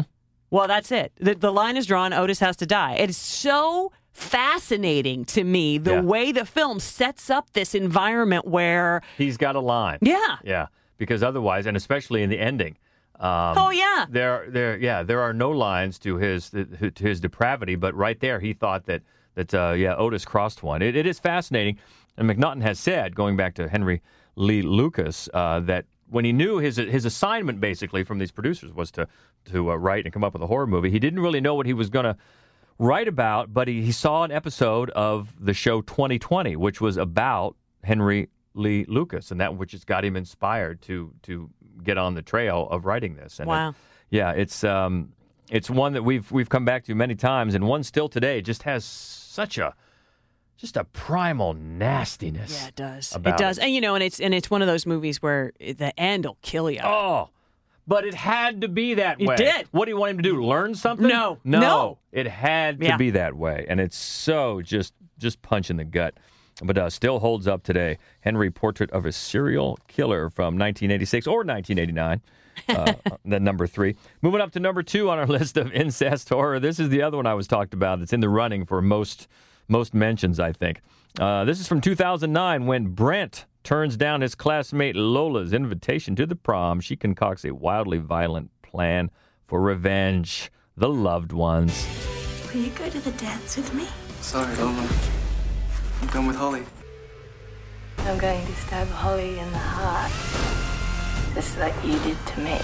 well, 0.52 0.68
that's 0.68 0.92
it. 0.92 1.12
The, 1.20 1.36
the 1.36 1.52
line 1.52 1.76
is 1.76 1.86
drawn. 1.86 2.14
Otis 2.14 2.40
has 2.40 2.56
to 2.58 2.66
die. 2.66 2.94
It 2.94 3.10
is 3.10 3.18
so 3.18 3.92
fascinating 4.16 5.26
to 5.26 5.44
me 5.44 5.78
the 5.78 5.94
Yeah. 5.96 6.02
way 6.02 6.32
the 6.32 6.46
film 6.46 6.80
sets 6.80 7.30
up 7.30 7.52
this 7.54 7.76
environment 7.76 8.48
where, 8.48 9.02
He's 9.18 9.38
got 9.38 9.56
a 9.56 9.60
line. 9.60 10.00
yeah, 10.02 10.38
Yeah, 10.44 10.68
because 10.98 11.22
otherwise, 11.24 11.66
and 11.66 11.78
especially 11.78 12.24
in 12.24 12.30
the 12.30 12.40
ending. 12.40 12.78
Um, 13.20 13.56
oh 13.58 13.70
yeah, 13.72 14.06
There, 14.10 14.46
there, 14.50 14.78
yeah, 14.78 15.04
there 15.04 15.22
are 15.22 15.34
no 15.34 15.52
lines 15.52 15.98
to 16.00 16.18
his 16.18 16.50
to 16.50 16.92
his 16.98 17.20
depravity, 17.22 17.76
but 17.76 17.94
right 17.96 18.20
there, 18.20 18.40
he 18.42 18.54
thought 18.54 18.86
that 18.86 19.02
that 19.36 19.54
uh, 19.54 19.72
yeah, 19.78 19.96
Otis 19.96 20.26
crossed 20.26 20.64
one. 20.64 20.82
It, 20.82 20.96
it 20.98 21.06
is 21.06 21.18
fascinating, 21.20 21.78
and 22.18 22.30
McNaughton 22.30 22.62
has 22.62 22.78
said, 22.80 23.16
going 23.16 23.36
back 23.38 23.54
to 23.56 23.70
Henry 23.70 24.02
Lee 24.36 24.62
Lucas, 24.62 25.30
uh, 25.34 25.60
that 25.62 25.86
when 26.10 26.26
he 26.26 26.34
knew 26.34 26.58
his 26.58 26.76
his 26.78 27.06
assignment 27.06 27.60
basically 27.62 28.04
from 28.04 28.18
these 28.20 28.32
producers 28.32 28.74
was 28.74 28.92
to 28.92 29.08
to 29.52 29.72
uh, 29.72 29.76
write 29.76 30.04
and 30.06 30.14
come 30.14 30.24
up 30.26 30.34
with 30.34 30.42
a 30.42 30.48
horror 30.48 30.68
movie, 30.68 30.90
he 30.92 31.00
didn't 31.00 31.20
really 31.22 31.42
know 31.42 31.56
what 31.56 31.66
he 31.66 31.74
was 31.74 31.90
going 31.90 32.06
to 32.06 32.18
write 32.78 33.08
about, 33.08 33.54
but 33.54 33.68
he, 33.68 33.82
he 33.84 33.92
saw 33.92 34.24
an 34.24 34.32
episode 34.32 34.90
of 34.92 35.34
the 35.40 35.54
show 35.54 35.82
20/20, 35.82 36.56
which 36.58 36.82
was 36.82 36.98
about 36.98 37.56
Henry 37.84 38.30
Lee 38.54 38.86
Lucas, 38.88 39.32
and 39.32 39.40
that 39.42 39.56
which 39.58 39.72
has 39.74 39.84
got 39.84 40.04
him 40.06 40.16
inspired 40.16 40.82
to 40.84 41.14
to 41.24 41.50
get 41.84 41.98
on 41.98 42.16
the 42.16 42.22
trail 42.22 42.68
of 42.72 42.86
writing 42.86 43.16
this. 43.16 43.40
And 43.40 43.48
it- 43.48 43.52
Wow. 43.52 43.76
yeah, 44.10 44.32
it's 44.32 44.64
um, 44.64 45.12
it's 45.52 45.70
one 45.70 45.94
that 45.94 46.04
we've 46.04 46.32
we've 46.32 46.50
come 46.50 46.66
back 46.66 46.86
to 46.86 46.96
many 46.96 47.16
times, 47.16 47.54
and 47.56 47.66
one 47.68 47.84
still 47.84 48.10
today 48.10 48.42
just 48.42 48.64
has 48.64 48.84
such 48.86 49.58
a 49.58 49.74
just 50.58 50.78
a 50.78 50.86
primal 50.86 51.54
nastiness. 51.54 52.62
yeah, 52.62 52.68
it 52.70 52.76
does. 52.76 53.14
It 53.14 53.38
does, 53.38 53.58
it. 53.58 53.66
and 53.66 53.74
you 53.74 53.82
know, 53.82 53.94
and 53.96 54.04
it's 54.04 54.20
and 54.22 54.34
it's 54.34 54.50
one 54.50 54.62
of 54.62 54.68
those 54.68 54.86
movies 54.86 55.22
where 55.22 55.52
the 55.60 55.94
end 56.00 56.26
will 56.26 56.38
kill 56.42 56.72
you. 56.72 56.80
Oh, 56.84 57.30
But 57.88 58.06
it 58.06 58.14
had 58.16 58.62
to 58.62 58.68
be 58.68 58.96
that 58.96 59.20
way. 59.20 59.36
It 59.36 59.38
did. 59.38 59.68
What 59.72 59.86
do 59.86 59.92
you 59.92 59.98
want 59.98 60.12
him 60.12 60.18
to 60.18 60.24
do? 60.24 60.44
Learn 60.44 60.74
something? 60.76 61.08
No. 61.08 61.38
No. 61.44 61.60
No. 61.60 61.98
It 62.12 62.26
had 62.28 62.80
to 62.80 62.86
Yeah. 62.88 62.98
be 62.98 63.12
that 63.12 63.36
way. 63.36 63.66
And 63.70 63.80
it's 63.80 63.98
so 63.98 64.62
just 64.62 64.94
just 65.20 65.42
punch 65.42 65.70
in 65.70 65.78
the 65.78 65.84
gut. 65.86 66.16
But 66.64 66.78
uh, 66.78 66.90
still 66.90 67.20
holds 67.20 67.48
up 67.48 67.64
today. 67.64 67.98
Henry 68.22 68.50
Portrait 68.50 68.90
of 68.92 69.06
a 69.06 69.12
Serial 69.12 69.78
Killer 69.88 70.30
from 70.30 70.58
1986 70.58 71.28
or 71.28 71.44
1989. 71.44 72.22
uh, 72.70 72.94
the 73.26 73.40
number 73.40 73.68
three. 73.68 73.96
Moving 74.22 74.40
up 74.42 74.52
to 74.54 74.60
number 74.62 74.82
two 74.82 75.10
on 75.10 75.20
our 75.20 75.28
list 75.38 75.58
of 75.58 75.72
incest 75.74 76.30
horror. 76.30 76.60
This 76.60 76.80
is 76.80 76.88
the 76.90 77.02
other 77.02 77.18
one 77.18 77.26
I 77.28 77.34
was 77.34 77.48
talked 77.48 77.74
about. 77.74 78.00
That's 78.00 78.14
in 78.14 78.22
the 78.22 78.30
running 78.30 78.66
for 78.66 78.82
most 78.82 79.28
most 79.68 79.94
mentions, 79.94 80.40
I 80.40 80.54
think. 80.54 80.80
Uh, 81.20 81.46
this 81.46 81.62
is 81.62 81.68
from 81.68 81.80
2009 81.80 82.66
when 82.66 82.88
Brent 82.88 83.46
turns 83.64 83.96
down 83.96 84.20
his 84.20 84.36
classmate 84.36 84.98
Lola's 84.98 85.54
invitation 85.54 86.16
to 86.18 86.26
the 86.26 86.36
prom. 86.36 86.82
She 86.82 86.98
concocts 86.98 87.46
a 87.46 87.54
wildly 87.54 88.00
violent 88.00 88.52
plan 88.62 89.10
for 89.48 89.62
revenge. 89.62 90.52
The 90.76 90.90
loved 90.90 91.32
ones. 91.32 91.88
Will 92.54 92.62
you 92.62 92.70
go 92.72 92.90
to 92.90 93.00
the 93.00 93.12
dance 93.12 93.56
with 93.56 93.74
me? 93.74 93.88
Sorry, 94.20 94.54
Lola. 94.58 94.90
I'm 96.02 96.08
going 96.10 96.28
with 96.28 96.36
Holly. 96.36 96.64
I'm 98.00 98.18
going 98.18 98.46
to 98.46 98.54
stab 98.56 98.88
Holly 98.90 99.40
in 99.40 99.52
the 99.52 99.58
heart, 99.58 100.12
just 101.34 101.58
like 101.58 101.74
you 101.86 101.98
did 102.00 102.18
to 102.28 102.40
me. 102.42 102.60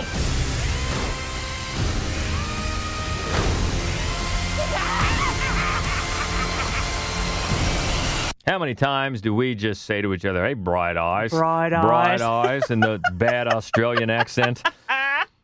How 8.45 8.58
many 8.60 8.73
times 8.73 9.21
do 9.21 9.34
we 9.36 9.54
just 9.56 9.84
say 9.84 10.01
to 10.01 10.13
each 10.13 10.25
other, 10.25 10.43
"Hey, 10.45 10.54
bright 10.56 10.97
eyes, 10.97 11.32
Bright 11.32 11.69
bright 11.69 12.21
eyes." 12.21 12.69
and 12.71 12.82
the 12.82 12.99
bad 13.13 13.47
Australian 13.47 14.10
accent? 14.10 14.63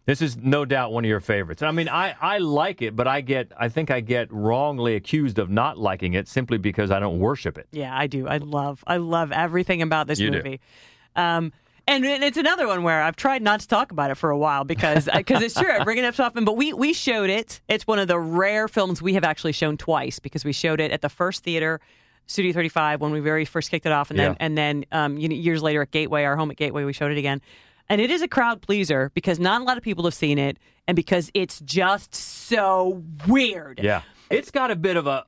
This 0.05 0.21
is 0.21 0.37
no 0.37 0.63
doubt 0.63 0.93
one 0.93 1.03
of 1.03 1.09
your 1.09 1.19
favorites. 1.19 1.61
I 1.61 1.71
mean, 1.71 1.89
I, 1.89 2.15
I 2.21 2.37
like 2.37 2.81
it, 2.81 2.95
but 2.95 3.07
I 3.07 3.19
get 3.21 3.51
I 3.57 3.67
think 3.69 3.91
I 3.91 3.99
get 3.99 4.31
wrongly 4.31 4.95
accused 4.95 5.37
of 5.37 5.49
not 5.49 5.77
liking 5.77 6.13
it 6.13 6.27
simply 6.29 6.57
because 6.57 6.91
I 6.91 6.99
don't 6.99 7.19
worship 7.19 7.57
it. 7.57 7.67
Yeah, 7.71 7.95
I 7.95 8.07
do. 8.07 8.27
I 8.27 8.37
love 8.37 8.83
I 8.87 8.97
love 8.97 9.31
everything 9.33 9.81
about 9.81 10.07
this 10.07 10.17
You 10.19 10.31
do. 10.31 10.37
movie. 10.37 10.61
Um 11.15 11.51
and 11.89 12.05
and 12.05 12.23
it's 12.23 12.37
another 12.37 12.67
one 12.67 12.83
where 12.83 13.01
I've 13.03 13.17
tried 13.17 13.41
not 13.41 13.59
to 13.59 13.67
talk 13.67 13.91
about 13.91 14.09
it 14.09 14.15
for 14.15 14.29
a 14.29 14.37
while 14.37 14.63
because 14.63 15.09
because 15.13 15.41
it's 15.43 15.55
true 15.55 15.71
I 15.71 15.83
bring 15.83 15.97
it 15.97 16.05
up 16.05 16.15
so 16.15 16.23
often. 16.23 16.45
But 16.45 16.55
we 16.55 16.71
we 16.73 16.93
showed 16.93 17.29
it. 17.29 17.59
It's 17.67 17.85
one 17.85 17.99
of 17.99 18.07
the 18.07 18.17
rare 18.19 18.67
films 18.69 19.01
we 19.01 19.13
have 19.15 19.25
actually 19.25 19.51
shown 19.53 19.75
twice 19.77 20.19
because 20.19 20.45
we 20.45 20.53
showed 20.53 20.79
it 20.79 20.91
at 20.91 21.01
the 21.01 21.09
first 21.09 21.43
theater, 21.43 21.81
Studio 22.27 22.53
35, 22.53 23.01
when 23.01 23.11
we 23.11 23.19
very 23.19 23.45
first 23.45 23.71
kicked 23.71 23.85
it 23.85 23.91
off, 23.91 24.09
and 24.11 24.19
then 24.19 24.37
and 24.39 24.57
then 24.57 24.85
um, 24.91 25.17
you 25.17 25.27
know, 25.29 25.35
years 25.35 25.63
later 25.63 25.81
at 25.81 25.91
Gateway, 25.91 26.23
our 26.23 26.35
home 26.35 26.51
at 26.51 26.57
Gateway, 26.57 26.83
we 26.83 26.93
showed 26.93 27.11
it 27.11 27.17
again. 27.17 27.41
And 27.89 28.01
it 28.01 28.11
is 28.11 28.21
a 28.21 28.27
crowd 28.27 28.61
pleaser 28.61 29.11
because 29.13 29.39
not 29.39 29.61
a 29.61 29.63
lot 29.63 29.77
of 29.77 29.83
people 29.83 30.03
have 30.03 30.13
seen 30.13 30.37
it, 30.37 30.57
and 30.87 30.95
because 30.95 31.31
it's 31.33 31.61
just 31.61 32.13
so 32.13 33.01
weird. 33.27 33.79
Yeah, 33.81 34.01
it's 34.29 34.51
got 34.51 34.71
a 34.71 34.75
bit 34.75 34.97
of 34.97 35.07
a 35.07 35.25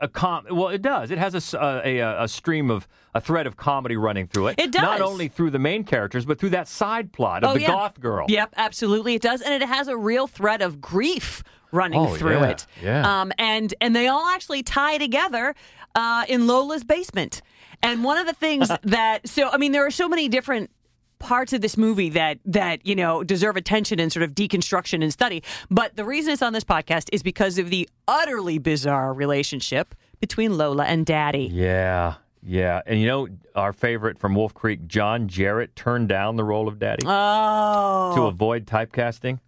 a 0.00 0.08
com. 0.08 0.46
Well, 0.50 0.68
it 0.68 0.82
does. 0.82 1.10
It 1.10 1.18
has 1.18 1.34
a 1.54 1.98
a 2.20 2.28
stream 2.28 2.70
of 2.70 2.86
a 3.14 3.20
thread 3.20 3.46
of 3.46 3.56
comedy 3.56 3.96
running 3.96 4.26
through 4.26 4.48
it. 4.48 4.58
It 4.58 4.70
does. 4.72 4.82
not 4.82 5.00
only 5.00 5.28
through 5.28 5.50
the 5.50 5.58
main 5.58 5.84
characters, 5.84 6.24
but 6.24 6.38
through 6.38 6.50
that 6.50 6.68
side 6.68 7.12
plot 7.12 7.42
of 7.44 7.50
Oh, 7.50 7.54
the 7.54 7.60
yeah. 7.62 7.68
goth 7.68 7.98
girl. 8.00 8.26
Yep, 8.28 8.54
absolutely, 8.56 9.14
it 9.14 9.22
does, 9.22 9.40
and 9.42 9.52
it 9.54 9.66
has 9.66 9.88
a 9.88 9.96
real 9.96 10.26
thread 10.26 10.62
of 10.62 10.80
grief 10.80 11.42
running 11.72 11.98
Oh, 11.98 12.14
through 12.14 12.38
yeah, 12.40 12.48
it. 12.50 12.66
yeah. 12.82 13.20
Um, 13.20 13.32
and 13.38 13.74
and 13.80 13.94
they 13.96 14.06
all 14.08 14.26
actually 14.28 14.62
tie 14.62 14.98
together 14.98 15.54
uh, 15.94 16.24
in 16.28 16.46
Lola's 16.46 16.84
basement. 16.84 17.42
And 17.82 18.02
one 18.04 18.18
of 18.18 18.26
the 18.26 18.32
things 18.32 18.68
that 18.82 19.28
so 19.28 19.48
I 19.50 19.56
mean, 19.58 19.72
there 19.72 19.84
are 19.86 19.90
so 19.90 20.08
many 20.08 20.28
different 20.28 20.70
parts 21.18 21.52
of 21.52 21.60
this 21.60 21.76
movie 21.76 22.08
that 22.10 22.38
that 22.44 22.86
you 22.86 22.94
know 22.94 23.22
deserve 23.24 23.56
attention 23.56 23.98
and 24.00 24.12
sort 24.12 24.22
of 24.22 24.32
deconstruction 24.34 25.02
and 25.02 25.12
study. 25.12 25.42
But 25.70 25.96
the 25.96 26.04
reason 26.04 26.32
it's 26.32 26.42
on 26.42 26.52
this 26.52 26.64
podcast 26.64 27.08
is 27.12 27.22
because 27.22 27.58
of 27.58 27.70
the 27.70 27.88
utterly 28.06 28.58
bizarre 28.58 29.12
relationship 29.12 29.94
between 30.20 30.56
Lola 30.56 30.84
and 30.84 31.04
Daddy. 31.06 31.48
Yeah, 31.52 32.14
yeah. 32.42 32.82
And 32.86 33.00
you 33.00 33.06
know, 33.06 33.28
our 33.54 33.72
favorite 33.72 34.18
from 34.18 34.34
Wolf 34.34 34.54
Creek, 34.54 34.86
John 34.86 35.28
Jarratt, 35.28 35.74
turned 35.74 36.08
down 36.08 36.36
the 36.36 36.44
role 36.44 36.68
of 36.68 36.78
Daddy 36.78 37.04
Oh, 37.06 38.12
to 38.16 38.22
avoid 38.26 38.66
typecasting. 38.66 39.38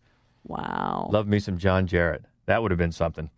wow! 0.45 1.09
Love 1.13 1.27
me 1.27 1.39
some 1.39 1.59
John 1.59 1.87
Jarratt. 1.87 2.23
That 2.47 2.63
would 2.63 2.71
have 2.71 2.79
been 2.79 2.93
something. 2.93 3.31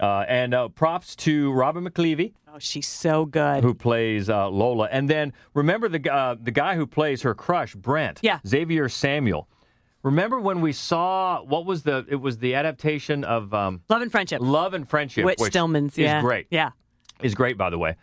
Uh, 0.00 0.24
and 0.28 0.54
uh, 0.54 0.68
props 0.68 1.16
to 1.16 1.52
Robin 1.52 1.84
McLeavy, 1.84 2.32
Oh, 2.52 2.58
she's 2.58 2.86
so 2.86 3.24
good. 3.26 3.62
who 3.64 3.74
plays 3.74 4.30
uh, 4.30 4.48
Lola. 4.48 4.88
And 4.90 5.08
then 5.10 5.32
remember 5.54 5.88
the, 5.88 6.12
uh, 6.12 6.36
the 6.40 6.50
guy 6.50 6.76
who 6.76 6.86
plays 6.86 7.22
her 7.22 7.34
crush, 7.34 7.74
Brent. 7.74 8.20
Yeah. 8.22 8.38
Xavier 8.46 8.88
Samuel. 8.88 9.48
Remember 10.04 10.38
when 10.40 10.60
we 10.60 10.72
saw 10.72 11.42
what 11.42 11.66
was 11.66 11.82
the? 11.82 12.06
It 12.08 12.16
was 12.16 12.38
the 12.38 12.54
adaptation 12.54 13.24
of 13.24 13.52
um, 13.52 13.82
Love 13.88 14.02
and 14.02 14.10
friendship. 14.12 14.40
Love 14.40 14.72
and 14.74 14.88
Friendship, 14.88 15.24
Whit 15.24 15.38
which 15.40 15.50
Stillman's. 15.52 15.94
is 15.94 15.98
Yeah, 15.98 16.20
great. 16.20 16.46
Yeah. 16.50 16.70
Is 17.20 17.34
great, 17.34 17.58
by 17.58 17.68
the 17.68 17.78
way. 17.78 17.96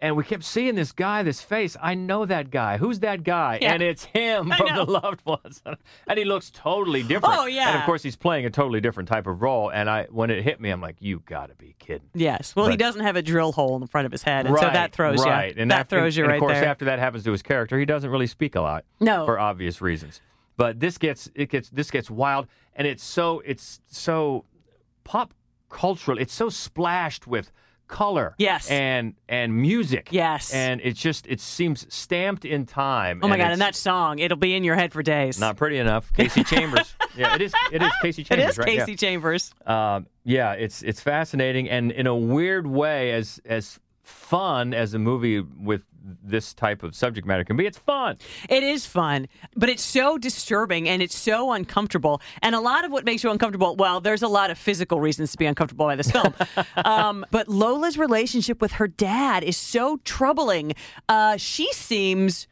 And 0.00 0.16
we 0.16 0.22
kept 0.22 0.44
seeing 0.44 0.76
this 0.76 0.92
guy, 0.92 1.24
this 1.24 1.40
face. 1.40 1.76
I 1.82 1.94
know 1.94 2.24
that 2.24 2.50
guy. 2.50 2.76
Who's 2.76 3.00
that 3.00 3.24
guy? 3.24 3.58
Yeah. 3.60 3.72
And 3.72 3.82
it's 3.82 4.04
him 4.04 4.52
I 4.52 4.56
from 4.58 4.66
know. 4.68 4.84
The 4.84 4.90
Loved 4.92 5.26
Ones. 5.26 5.60
and 6.06 6.18
he 6.18 6.24
looks 6.24 6.50
totally 6.50 7.02
different. 7.02 7.34
Oh, 7.36 7.46
yeah. 7.46 7.70
And 7.70 7.78
of 7.80 7.84
course, 7.84 8.04
he's 8.04 8.14
playing 8.14 8.46
a 8.46 8.50
totally 8.50 8.80
different 8.80 9.08
type 9.08 9.26
of 9.26 9.42
role. 9.42 9.70
And 9.70 9.90
I, 9.90 10.06
when 10.10 10.30
it 10.30 10.44
hit 10.44 10.60
me, 10.60 10.70
I'm 10.70 10.80
like, 10.80 10.96
you 11.00 11.20
got 11.26 11.48
to 11.48 11.56
be 11.56 11.74
kidding. 11.80 12.08
Yes. 12.14 12.54
Well, 12.54 12.68
he 12.68 12.76
doesn't 12.76 13.02
have 13.02 13.16
a 13.16 13.22
drill 13.22 13.50
hole 13.50 13.74
in 13.74 13.80
the 13.80 13.88
front 13.88 14.06
of 14.06 14.12
his 14.12 14.22
head, 14.22 14.46
and 14.46 14.56
so 14.56 14.66
that 14.66 14.92
throws 14.92 15.24
right. 15.24 15.56
you. 15.56 15.62
And 15.62 15.70
that 15.72 15.80
after- 15.80 15.98
throws 15.98 16.16
you 16.16 16.24
and 16.24 16.30
right 16.30 16.34
there. 16.40 16.48
of 16.48 16.52
course, 16.52 16.60
there. 16.60 16.68
after 16.68 16.84
that 16.84 17.00
happens 17.00 17.24
to 17.24 17.32
his 17.32 17.42
character, 17.42 17.76
he 17.78 17.84
doesn't 17.84 18.10
really 18.10 18.28
speak 18.28 18.54
a 18.54 18.60
lot. 18.60 18.84
No. 19.00 19.24
for 19.26 19.38
obvious 19.38 19.80
reasons. 19.80 20.20
But 20.56 20.80
this 20.80 20.98
gets 20.98 21.30
it 21.34 21.50
gets 21.50 21.70
this 21.70 21.90
gets 21.90 22.10
wild, 22.10 22.48
and 22.74 22.86
it's 22.86 23.02
so 23.04 23.40
it's 23.44 23.80
so 23.86 24.44
pop 25.04 25.32
cultural. 25.70 26.18
It's 26.18 26.34
so 26.34 26.48
splashed 26.48 27.26
with 27.28 27.52
color, 27.88 28.34
Yes. 28.38 28.70
and 28.70 29.14
and 29.28 29.54
music, 29.56 30.08
Yes. 30.12 30.52
and 30.54 30.80
it's 30.84 31.00
just 31.00 31.26
it 31.26 31.40
seems 31.40 31.92
stamped 31.92 32.44
in 32.44 32.66
time. 32.66 33.20
oh 33.22 33.28
my 33.28 33.34
and 33.34 33.42
god! 33.42 33.52
And 33.52 33.60
that 33.60 33.74
song, 33.74 34.18
it'll 34.20 34.36
be 34.38 34.54
in 34.54 34.62
your 34.64 34.76
head 34.76 34.92
for 34.92 35.02
days. 35.02 35.40
not 35.40 35.56
pretty 35.56 35.78
enough. 35.78 36.12
Kasey 36.12 36.46
Chambers, 36.46 36.94
yeah, 37.16 37.34
it 37.34 37.42
is. 37.42 37.52
It 37.72 37.82
is 37.82 37.92
Kasey 38.02 38.18
it 38.20 38.24
Chambers, 38.26 38.50
is 38.50 38.58
right? 38.58 38.74
Yeah. 38.76 38.86
Kasey 38.86 38.98
Chambers. 38.98 39.52
Um, 39.66 40.06
yeah, 40.24 40.52
it's 40.52 40.82
it's 40.82 41.00
fascinating, 41.00 41.68
and 41.68 41.90
in 41.90 42.06
a 42.06 42.14
weird 42.16 42.66
way, 42.66 43.12
as 43.12 43.40
as 43.44 43.80
fun 44.02 44.72
as 44.74 44.94
a 44.94 44.98
movie 44.98 45.40
with 45.40 45.82
this 46.22 46.54
type 46.54 46.82
of 46.82 46.94
subject 46.94 47.26
matter 47.26 47.44
can 47.44 47.56
be, 47.56 47.66
it's 47.66 47.78
fun. 47.78 48.16
It 48.48 48.62
is 48.62 48.86
fun, 48.86 49.28
but 49.56 49.68
it's 49.68 49.82
so 49.82 50.18
disturbing 50.18 50.88
and 50.88 51.02
it's 51.02 51.16
so 51.16 51.52
uncomfortable. 51.52 52.20
And 52.42 52.54
a 52.54 52.60
lot 52.60 52.84
of 52.84 52.92
what 52.92 53.04
makes 53.04 53.22
you 53.22 53.30
uncomfortable, 53.30 53.76
well, 53.76 54.00
there's 54.00 54.22
a 54.22 54.28
lot 54.28 54.50
of 54.50 54.58
physical 54.58 55.00
reasons 55.00 55.32
to 55.32 55.38
be 55.38 55.46
uncomfortable 55.46 55.86
by 55.86 55.96
this 55.96 56.10
film. 56.10 56.34
um, 56.84 57.26
but 57.30 57.48
Lola's 57.48 57.98
relationship 57.98 58.60
with 58.60 58.72
her 58.72 58.88
dad 58.88 59.44
is 59.44 59.56
so 59.56 59.98
troubling. 60.04 60.74
Uh, 61.08 61.36
she 61.36 61.72
seems 61.72 62.48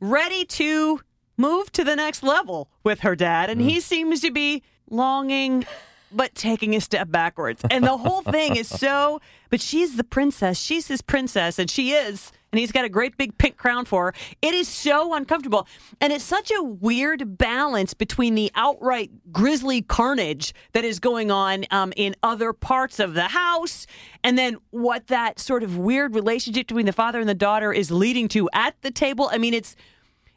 ready 0.00 0.44
to 0.44 1.00
move 1.36 1.72
to 1.72 1.84
the 1.84 1.96
next 1.96 2.22
level 2.22 2.68
with 2.82 3.00
her 3.00 3.16
dad, 3.16 3.50
and 3.50 3.60
he 3.60 3.80
seems 3.80 4.20
to 4.20 4.30
be 4.30 4.62
longing. 4.88 5.66
But 6.12 6.36
taking 6.36 6.76
a 6.76 6.80
step 6.80 7.10
backwards. 7.10 7.64
And 7.72 7.82
the 7.82 7.96
whole 7.96 8.22
thing 8.22 8.54
is 8.54 8.68
so. 8.68 9.20
But 9.50 9.60
she's 9.60 9.96
the 9.96 10.04
princess. 10.04 10.58
She's 10.58 10.86
his 10.86 11.02
princess, 11.02 11.58
and 11.58 11.68
she 11.68 11.90
is. 11.90 12.30
And 12.54 12.60
he's 12.60 12.70
got 12.70 12.84
a 12.84 12.88
great 12.88 13.16
big 13.16 13.36
pink 13.36 13.56
crown 13.56 13.84
for 13.84 14.06
her. 14.06 14.14
It 14.40 14.54
is 14.54 14.68
so 14.68 15.12
uncomfortable. 15.12 15.66
And 16.00 16.12
it's 16.12 16.22
such 16.22 16.52
a 16.56 16.62
weird 16.62 17.36
balance 17.36 17.94
between 17.94 18.36
the 18.36 18.52
outright 18.54 19.10
grisly 19.32 19.82
carnage 19.82 20.54
that 20.70 20.84
is 20.84 21.00
going 21.00 21.32
on 21.32 21.64
um, 21.72 21.92
in 21.96 22.14
other 22.22 22.52
parts 22.52 23.00
of 23.00 23.14
the 23.14 23.24
house, 23.24 23.88
and 24.22 24.38
then 24.38 24.58
what 24.70 25.08
that 25.08 25.40
sort 25.40 25.64
of 25.64 25.76
weird 25.76 26.14
relationship 26.14 26.68
between 26.68 26.86
the 26.86 26.92
father 26.92 27.18
and 27.18 27.28
the 27.28 27.34
daughter 27.34 27.72
is 27.72 27.90
leading 27.90 28.28
to 28.28 28.48
at 28.52 28.80
the 28.82 28.92
table. 28.92 29.28
I 29.32 29.38
mean, 29.38 29.52
it's 29.52 29.74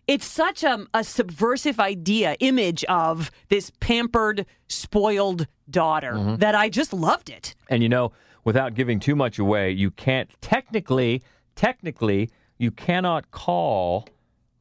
it's 0.08 0.26
such 0.26 0.64
a, 0.64 0.88
a 0.96 1.04
subversive 1.04 1.80
idea, 1.80 2.36
image 2.40 2.84
of 2.86 3.30
this 3.50 3.72
pampered, 3.80 4.48
spoiled 4.68 5.46
daughter 5.70 6.36
that 6.40 6.56
I 6.56 6.70
just 6.70 6.94
loved 6.94 7.30
it. 7.30 7.54
And 7.70 7.84
you 7.84 7.90
know, 7.90 8.12
without 8.44 8.74
giving 8.74 9.00
too 9.00 9.16
much 9.16 9.38
away, 9.38 9.70
you 9.70 9.92
can't 9.92 10.32
technically, 10.42 11.22
technically, 11.58 12.30
you 12.58 12.72
cannot 12.72 13.30
call 13.32 14.08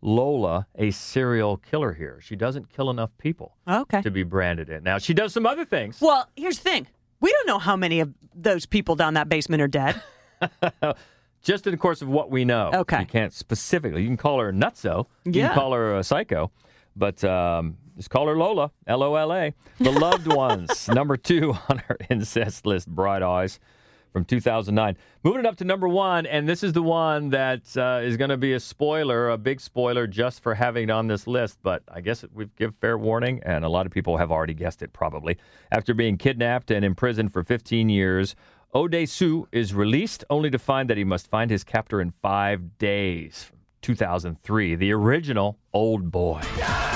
Lola 0.02 0.66
a 0.74 0.90
serial 0.90 1.56
killer 1.58 1.92
here. 1.92 2.18
She 2.20 2.34
doesn't 2.34 2.68
kill 2.74 2.90
enough 2.90 3.10
people 3.18 3.54
Okay. 3.68 4.02
to 4.02 4.10
be 4.10 4.24
branded 4.24 4.68
it. 4.68 4.82
Now 4.82 4.98
she 4.98 5.14
does 5.14 5.32
some 5.32 5.46
other 5.46 5.64
things. 5.64 6.00
Well, 6.00 6.28
here's 6.34 6.58
the 6.58 6.64
thing. 6.68 6.86
We 7.20 7.30
don't 7.32 7.46
know 7.46 7.58
how 7.58 7.76
many 7.76 8.00
of 8.00 8.12
those 8.34 8.66
people 8.66 8.96
down 8.96 9.14
that 9.14 9.28
basement 9.28 9.62
are 9.62 9.68
dead. 9.68 10.02
Just 11.42 11.66
in 11.66 11.70
the 11.70 11.76
course 11.78 12.02
of 12.02 12.08
what 12.08 12.30
we 12.30 12.44
know. 12.44 12.70
Okay. 12.74 13.00
You 13.00 13.06
can't 13.06 13.32
specifically. 13.32 14.02
You 14.02 14.08
can 14.08 14.16
call 14.16 14.40
her 14.40 14.48
a 14.48 14.52
nutso. 14.52 15.06
You 15.24 15.32
Yeah. 15.32 15.46
can 15.48 15.54
call 15.54 15.72
her 15.72 15.96
a 15.96 16.02
psycho. 16.02 16.50
But 16.96 17.22
um, 17.24 17.76
just 17.96 18.10
call 18.10 18.26
her 18.26 18.36
Lola, 18.36 18.72
L 18.86 19.02
O 19.02 19.14
L 19.14 19.32
A. 19.32 19.54
The 19.78 19.92
Loved 19.92 20.26
Ones, 20.32 20.88
number 20.88 21.16
two 21.16 21.54
on 21.68 21.82
our 21.88 21.96
incest 22.10 22.66
list, 22.66 22.88
Bright 22.88 23.22
Eyes 23.22 23.60
from 24.16 24.24
2009. 24.24 24.96
Moving 25.24 25.40
it 25.40 25.46
up 25.46 25.56
to 25.56 25.64
number 25.66 25.86
one, 25.86 26.24
and 26.24 26.48
this 26.48 26.62
is 26.62 26.72
the 26.72 26.82
one 26.82 27.28
that 27.28 27.76
uh, 27.76 28.00
is 28.02 28.16
going 28.16 28.30
to 28.30 28.38
be 28.38 28.54
a 28.54 28.60
spoiler, 28.60 29.28
a 29.28 29.36
big 29.36 29.60
spoiler, 29.60 30.06
just 30.06 30.42
for 30.42 30.54
having 30.54 30.84
it 30.84 30.90
on 30.90 31.06
this 31.06 31.26
list. 31.26 31.58
But 31.62 31.82
I 31.92 32.00
guess 32.00 32.24
we 32.32 32.48
give 32.56 32.74
fair 32.76 32.96
warning, 32.96 33.42
and 33.44 33.62
a 33.62 33.68
lot 33.68 33.84
of 33.84 33.92
people 33.92 34.16
have 34.16 34.32
already 34.32 34.54
guessed 34.54 34.80
it 34.80 34.94
probably. 34.94 35.36
After 35.70 35.92
being 35.92 36.16
kidnapped 36.16 36.70
and 36.70 36.82
imprisoned 36.82 37.30
for 37.30 37.44
15 37.44 37.90
years, 37.90 38.34
Odesu 38.74 39.48
is 39.52 39.74
released 39.74 40.24
only 40.30 40.48
to 40.48 40.58
find 40.58 40.88
that 40.88 40.96
he 40.96 41.04
must 41.04 41.28
find 41.28 41.50
his 41.50 41.62
captor 41.62 42.00
in 42.00 42.14
five 42.22 42.78
days. 42.78 43.52
2003, 43.82 44.76
the 44.76 44.92
original 44.92 45.58
Oldboy. 45.74 46.95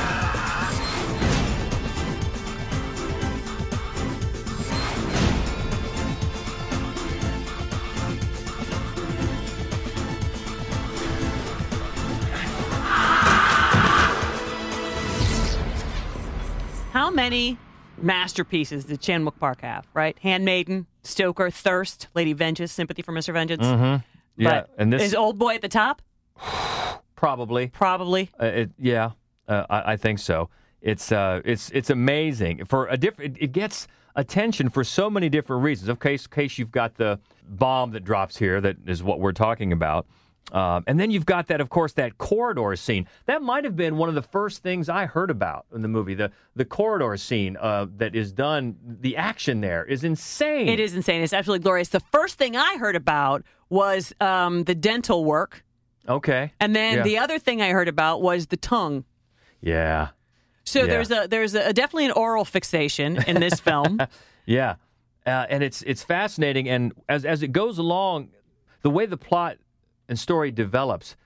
Many 17.30 17.58
masterpieces 17.96 18.86
did 18.86 19.00
Chan 19.00 19.24
Wook 19.24 19.38
Park 19.38 19.60
have, 19.60 19.86
right? 19.94 20.18
Handmaiden, 20.18 20.88
Stoker, 21.04 21.48
Thirst, 21.48 22.08
Lady 22.12 22.32
Vengeance, 22.32 22.72
Sympathy 22.72 23.02
for 23.02 23.12
Mr. 23.12 23.32
Vengeance. 23.32 23.64
Mm-hmm. 23.64 24.04
Yeah, 24.36 24.50
But 24.50 24.70
and 24.78 24.92
this 24.92 25.02
is 25.02 25.14
Oldboy 25.14 25.54
at 25.54 25.62
the 25.62 25.68
top? 25.68 26.02
probably 27.14 27.68
Probably. 27.68 28.30
Uh, 28.40 28.46
it, 28.46 28.70
yeah, 28.76 29.10
uh, 29.46 29.64
I, 29.70 29.92
I 29.92 29.96
think 29.96 30.18
so. 30.18 30.50
It's 30.82 31.12
uh, 31.12 31.40
it's 31.44 31.70
it's 31.70 31.88
amazing 31.88 32.64
for 32.64 32.88
a 32.88 32.96
different. 32.96 33.36
It, 33.36 33.44
it 33.44 33.52
gets 33.52 33.86
attention 34.16 34.68
for 34.68 34.82
so 34.82 35.08
many 35.08 35.28
different 35.28 35.62
reasons. 35.62 35.88
Of 35.88 36.00
case 36.00 36.26
case 36.26 36.58
you've 36.58 36.72
got 36.72 36.96
the 36.96 37.20
bomb 37.48 37.92
that 37.92 38.02
drops 38.02 38.38
here, 38.38 38.60
that 38.60 38.76
is 38.86 39.04
what 39.04 39.20
we're 39.20 39.30
talking 39.30 39.72
about. 39.72 40.04
Um, 40.52 40.84
and 40.86 40.98
then 40.98 41.10
you've 41.10 41.26
got 41.26 41.46
that, 41.48 41.60
of 41.60 41.68
course, 41.68 41.92
that 41.94 42.18
corridor 42.18 42.74
scene. 42.76 43.06
That 43.26 43.42
might 43.42 43.64
have 43.64 43.76
been 43.76 43.96
one 43.96 44.08
of 44.08 44.14
the 44.14 44.22
first 44.22 44.62
things 44.62 44.88
I 44.88 45.06
heard 45.06 45.30
about 45.30 45.66
in 45.74 45.80
the 45.82 45.88
movie. 45.88 46.14
The 46.14 46.30
the 46.56 46.64
corridor 46.64 47.16
scene 47.16 47.56
uh, 47.60 47.86
that 47.98 48.14
is 48.16 48.32
done. 48.32 48.76
The 49.00 49.16
action 49.16 49.60
there 49.60 49.84
is 49.84 50.02
insane. 50.04 50.68
It 50.68 50.80
is 50.80 50.94
insane. 50.94 51.22
It's 51.22 51.32
absolutely 51.32 51.62
glorious. 51.62 51.88
The 51.88 52.00
first 52.00 52.36
thing 52.38 52.56
I 52.56 52.76
heard 52.78 52.96
about 52.96 53.44
was 53.68 54.12
um, 54.20 54.64
the 54.64 54.74
dental 54.74 55.24
work. 55.24 55.62
Okay. 56.08 56.52
And 56.58 56.74
then 56.74 56.96
Yeah. 56.98 57.02
the 57.04 57.18
other 57.18 57.38
thing 57.38 57.62
I 57.62 57.70
heard 57.70 57.86
about 57.88 58.20
was 58.22 58.46
the 58.48 58.56
tongue. 58.56 59.04
Yeah. 59.60 60.08
So 60.64 60.80
Yeah. 60.80 60.86
there's 60.86 61.10
a 61.10 61.26
there's 61.28 61.54
a 61.54 61.72
definitely 61.72 62.06
an 62.06 62.12
oral 62.12 62.44
fixation 62.44 63.22
in 63.24 63.38
this 63.40 63.60
film. 63.68 64.00
Yeah, 64.46 64.76
uh, 65.26 65.46
and 65.48 65.62
it's 65.62 65.82
it's 65.82 66.02
fascinating, 66.02 66.68
and 66.68 66.92
as 67.08 67.24
as 67.24 67.42
it 67.42 67.52
goes 67.52 67.78
along, 67.78 68.30
the 68.82 68.90
way 68.90 69.06
the 69.06 69.16
plot 69.16 69.58
and 70.10 70.18
story 70.18 70.50
develops, 70.50 71.16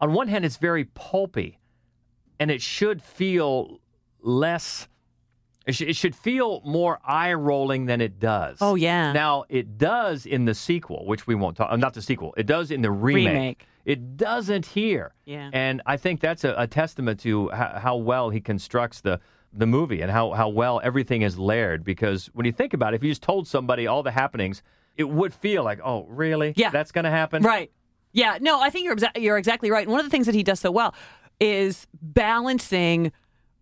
on 0.00 0.12
one 0.12 0.28
hand, 0.28 0.44
it's 0.44 0.58
very 0.58 0.84
pulpy, 0.84 1.58
and 2.38 2.50
it 2.52 2.62
should 2.62 3.02
feel 3.02 3.80
less. 4.20 4.86
It, 5.66 5.74
sh- 5.74 5.80
it 5.82 5.96
should 5.96 6.14
feel 6.14 6.60
more 6.64 7.00
eye 7.04 7.32
rolling 7.32 7.86
than 7.86 8.00
it 8.00 8.20
does. 8.20 8.58
Oh, 8.60 8.76
yeah. 8.76 9.12
Now 9.12 9.44
it 9.48 9.78
does 9.78 10.24
in 10.26 10.44
the 10.44 10.54
sequel, 10.54 11.04
which 11.06 11.26
we 11.26 11.34
won't 11.34 11.56
talk. 11.56 11.72
uh, 11.72 11.76
Not 11.76 11.94
the 11.94 12.02
sequel. 12.02 12.32
It 12.36 12.46
does 12.46 12.70
in 12.70 12.82
the 12.82 12.90
remake. 12.92 13.26
Remake. 13.26 13.66
It 13.84 14.16
doesn't 14.16 14.66
here. 14.66 15.12
Yeah. 15.24 15.50
And 15.52 15.82
I 15.86 15.96
think 15.96 16.20
that's 16.20 16.44
a, 16.44 16.54
a 16.56 16.66
testament 16.68 17.18
to 17.20 17.48
how, 17.50 17.78
how 17.80 17.96
well 17.96 18.30
he 18.30 18.40
constructs 18.40 19.00
the 19.00 19.18
the 19.52 19.66
movie 19.66 20.02
and 20.02 20.10
how, 20.10 20.32
how 20.32 20.48
well 20.50 20.82
everything 20.84 21.22
is 21.22 21.38
layered. 21.38 21.82
Because 21.82 22.26
when 22.34 22.44
you 22.44 22.52
think 22.52 22.74
about 22.74 22.92
it, 22.92 22.96
if 22.96 23.02
you 23.02 23.10
just 23.10 23.22
told 23.22 23.48
somebody 23.48 23.86
all 23.86 24.02
the 24.02 24.10
happenings, 24.10 24.62
it 24.96 25.08
would 25.08 25.32
feel 25.32 25.64
like, 25.64 25.80
oh, 25.82 26.04
really? 26.10 26.52
Yeah. 26.56 26.68
That's 26.70 26.92
going 26.92 27.04
to 27.06 27.10
happen? 27.10 27.42
Right. 27.42 27.70
Yeah. 28.16 28.38
No, 28.40 28.60
I 28.60 28.70
think 28.70 28.84
you're 28.84 28.96
exa- 28.96 29.20
you're 29.22 29.38
exactly 29.38 29.70
right. 29.70 29.86
One 29.86 30.00
of 30.00 30.06
the 30.06 30.10
things 30.10 30.26
that 30.26 30.34
he 30.34 30.42
does 30.42 30.58
so 30.60 30.70
well 30.70 30.94
is 31.38 31.86
balancing 32.02 33.12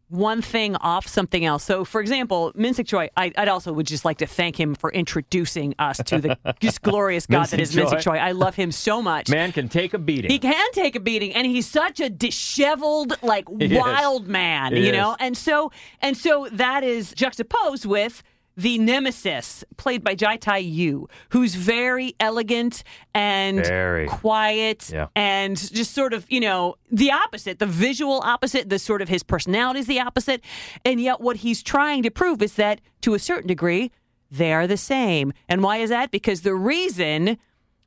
one 0.09 0.43
thing 0.43 0.77
off 0.77 1.09
something 1.09 1.45
else. 1.45 1.65
So, 1.65 1.85
for 1.85 2.01
example, 2.01 2.53
Minsik 2.55 2.87
Choi, 2.87 3.09
I, 3.17 3.33
I'd 3.37 3.49
also 3.49 3.73
would 3.73 3.87
just 3.87 4.05
like 4.05 4.19
to 4.19 4.27
thank 4.27 4.59
him 4.61 4.75
for 4.77 4.93
introducing 4.93 5.75
us 5.79 5.97
to 6.07 6.21
the 6.21 6.39
just 6.61 6.83
glorious 6.83 7.27
God 7.27 7.47
that 7.49 7.59
is 7.59 7.75
is 7.75 7.83
Minsik 7.83 8.01
Choi. 8.01 8.13
Choi. 8.13 8.17
I 8.19 8.31
love 8.33 8.55
him 8.55 8.71
so 8.71 9.03
much. 9.03 9.29
Man 9.29 9.51
can 9.51 9.69
take 9.69 9.93
a 9.93 9.99
beating. 9.99 10.31
He 10.31 10.39
can 10.39 10.71
take 10.73 10.95
a 10.95 11.01
beating, 11.01 11.35
and 11.35 11.47
he's 11.47 11.67
such 11.67 11.99
a 12.01 12.09
disheveled, 12.09 13.15
like 13.23 13.47
He 13.59 13.75
is. 13.75 13.79
wild 13.79 14.29
man, 14.29 14.77
He 14.77 14.87
you 14.87 14.93
know. 14.93 15.17
And 15.19 15.37
so, 15.37 15.73
and 16.01 16.17
so 16.17 16.49
that 16.53 16.85
is 16.85 17.13
juxtaposed 17.17 17.87
with 17.87 18.23
the 18.57 18.79
nemesis, 18.79 19.65
played 19.77 20.05
by 20.05 20.15
Ji-tae 20.15 20.61
Yoo, 20.61 21.09
who's 21.31 21.55
very 21.57 22.15
elegant 22.21 22.85
and 23.15 23.65
Very. 23.65 24.07
quiet, 24.07 24.91
Yeah. 24.93 25.09
and 25.17 25.57
just 25.57 25.93
sort 25.93 26.13
of, 26.13 26.25
you 26.31 26.39
know, 26.41 26.77
the 26.91 27.11
opposite, 27.11 27.59
the 27.59 27.67
visual 27.67 28.21
opposite. 28.25 28.69
The 28.69 28.79
sort 28.79 29.03
of 29.03 29.09
his 29.09 29.23
personality 29.25 29.81
is 29.81 29.87
the 29.87 30.01
opposite, 30.01 30.43
and 30.85 31.01
yet 31.01 31.21
what 31.21 31.39
he's 31.39 31.63
trying 31.63 32.03
to 32.05 32.11
prove 32.11 32.43
is 32.43 32.55
that, 32.55 32.81
to 33.03 33.15
a 33.15 33.19
certain 33.19 33.49
degree, 33.49 33.91
they 34.31 34.53
are 34.53 34.67
the 34.67 34.77
same. 34.77 35.33
And 35.49 35.63
why 35.63 35.79
is 35.79 35.91
that? 35.91 36.11
Because 36.11 36.43
the 36.43 36.55
reason 36.55 37.39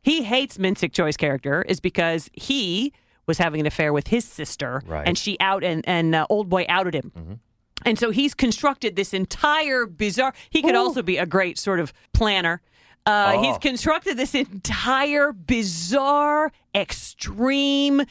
he 0.02 0.24
hates 0.24 0.58
Minsik 0.58 0.92
Choi's 0.92 1.18
character 1.18 1.62
is 1.64 1.80
because 1.80 2.30
he 2.34 2.92
was 3.26 3.38
having 3.38 3.60
an 3.60 3.66
affair 3.68 3.92
with 3.92 4.08
his 4.08 4.24
sister, 4.26 4.82
Right. 4.86 5.06
and 5.08 5.18
she 5.18 5.38
out 5.40 5.64
and 5.64 5.84
and 5.88 6.14
uh, 6.16 6.26
old 6.30 6.48
boy 6.50 6.66
outed 6.70 6.94
him. 6.94 7.40
And 7.86 7.98
so 7.98 8.12
he's 8.12 8.34
constructed 8.34 8.96
this 8.96 9.14
entire 9.14 9.86
bizarre. 9.86 10.34
He 10.50 10.62
could 10.62 10.76
also 10.76 11.02
be 11.02 11.18
a 11.18 11.26
great 11.26 11.58
sort 11.58 11.80
of 11.80 11.94
planner. 12.14 12.62
Uh, 13.06 13.36
Oh. 13.38 13.42
He's 13.44 13.58
constructed 13.58 14.18
this 14.18 14.36
entire 14.36 15.32
bizarre, 15.32 16.52
extreme 16.76 18.02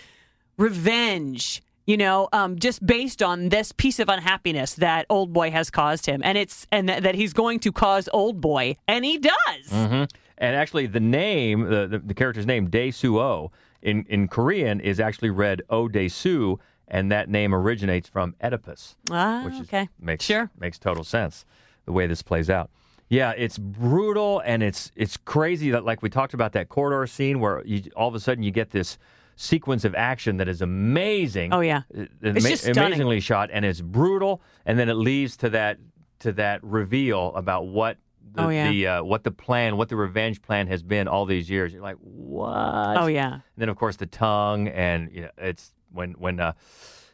revenge. 0.56 1.62
You 1.86 1.96
know, 1.96 2.28
um, 2.32 2.58
just 2.58 2.84
based 2.84 3.22
on 3.22 3.50
this 3.50 3.70
piece 3.70 4.00
of 4.00 4.08
unhappiness 4.08 4.74
that 4.74 5.06
old 5.08 5.32
boy 5.32 5.52
has 5.52 5.70
caused 5.70 6.06
him, 6.06 6.20
and 6.24 6.36
it's 6.36 6.66
and 6.72 6.88
that, 6.88 7.04
that 7.04 7.14
he's 7.14 7.32
going 7.32 7.60
to 7.60 7.70
cause 7.70 8.08
old 8.12 8.40
boy, 8.40 8.74
and 8.88 9.04
he 9.04 9.18
does. 9.18 9.70
hmm 9.70 10.02
And 10.38 10.56
actually, 10.56 10.86
the 10.86 10.98
name, 10.98 11.62
the, 11.68 11.86
the, 11.86 11.98
the 12.00 12.14
character's 12.14 12.44
name, 12.46 12.68
Dae 12.68 12.90
Suo, 12.90 13.52
in, 13.82 14.04
in 14.08 14.26
Korean 14.26 14.80
is 14.80 14.98
actually 14.98 15.30
read 15.30 15.62
O 15.70 15.86
Dae 15.86 16.08
Su, 16.08 16.58
and 16.89 17.11
that 17.12 17.28
name 17.28 17.55
originates 17.55 18.09
from 18.09 18.34
Oedipus. 18.43 18.97
Ah, 19.11 19.43
which 19.45 19.55
is, 19.55 19.61
okay. 19.62 19.89
makes 20.01 20.24
Sure. 20.24 20.51
makes 20.59 20.78
total 20.78 21.05
sense 21.05 21.45
the 21.84 21.93
way 21.93 22.07
this 22.07 22.22
plays 22.22 22.49
out. 22.51 22.70
Yeah, 23.09 23.32
it's 23.37 23.59
brutal 23.59 24.43
and 24.45 24.62
it's 24.62 24.91
it's 24.97 25.16
crazy 25.16 25.70
that 25.70 25.84
like 25.84 26.03
we 26.03 26.11
talked 26.11 26.34
about 26.34 26.53
that 26.53 26.68
corridor 26.68 27.07
scene 27.07 27.39
where 27.41 27.64
you, 27.64 27.82
all 27.97 28.09
of 28.09 28.14
a 28.14 28.20
sudden 28.20 28.43
you 28.43 28.51
get 28.51 28.70
this 28.70 28.99
sequence 29.37 29.84
of 29.84 29.95
action 29.95 30.39
that 30.39 30.49
is 30.49 30.62
amazing. 30.62 31.53
Oh, 31.53 31.61
yeah. 31.61 31.82
Uh, 31.97 32.07
It's 32.22 32.45
ama- 32.45 32.51
just 32.51 32.62
stunning. 32.64 32.84
amazingly 32.87 33.20
shot 33.20 33.51
and 33.53 33.64
it's 33.64 33.80
brutal 33.80 34.41
and 34.64 34.78
then 34.78 34.89
it 34.89 34.95
leads 34.95 35.37
to 35.39 35.51
that 35.51 35.78
to 36.20 36.32
that 36.32 36.64
reveal 36.64 37.32
about 37.37 37.66
what 37.68 37.99
the, 38.34 38.43
Oh, 38.45 38.49
yeah. 38.49 38.70
the 38.70 38.87
uh, 38.87 39.03
what 39.05 39.22
the 39.24 39.30
plan, 39.30 39.76
what 39.76 39.89
the 39.89 39.97
revenge 39.97 40.43
plan 40.43 40.66
has 40.66 40.82
been 40.82 41.07
all 41.07 41.26
these 41.26 41.49
years. 41.49 41.72
You're 41.72 41.82
like, 41.82 41.99
what? 42.01 42.97
Oh, 42.99 43.07
yeah. 43.07 43.34
And 43.34 43.43
then 43.57 43.68
of 43.68 43.76
course 43.76 43.97
the 43.97 44.07
tongue, 44.07 44.68
and 44.68 45.11
you 45.12 45.22
know, 45.22 45.30
it's 45.39 45.72
when 45.93 46.12
when 46.12 46.41
uh, 46.41 46.53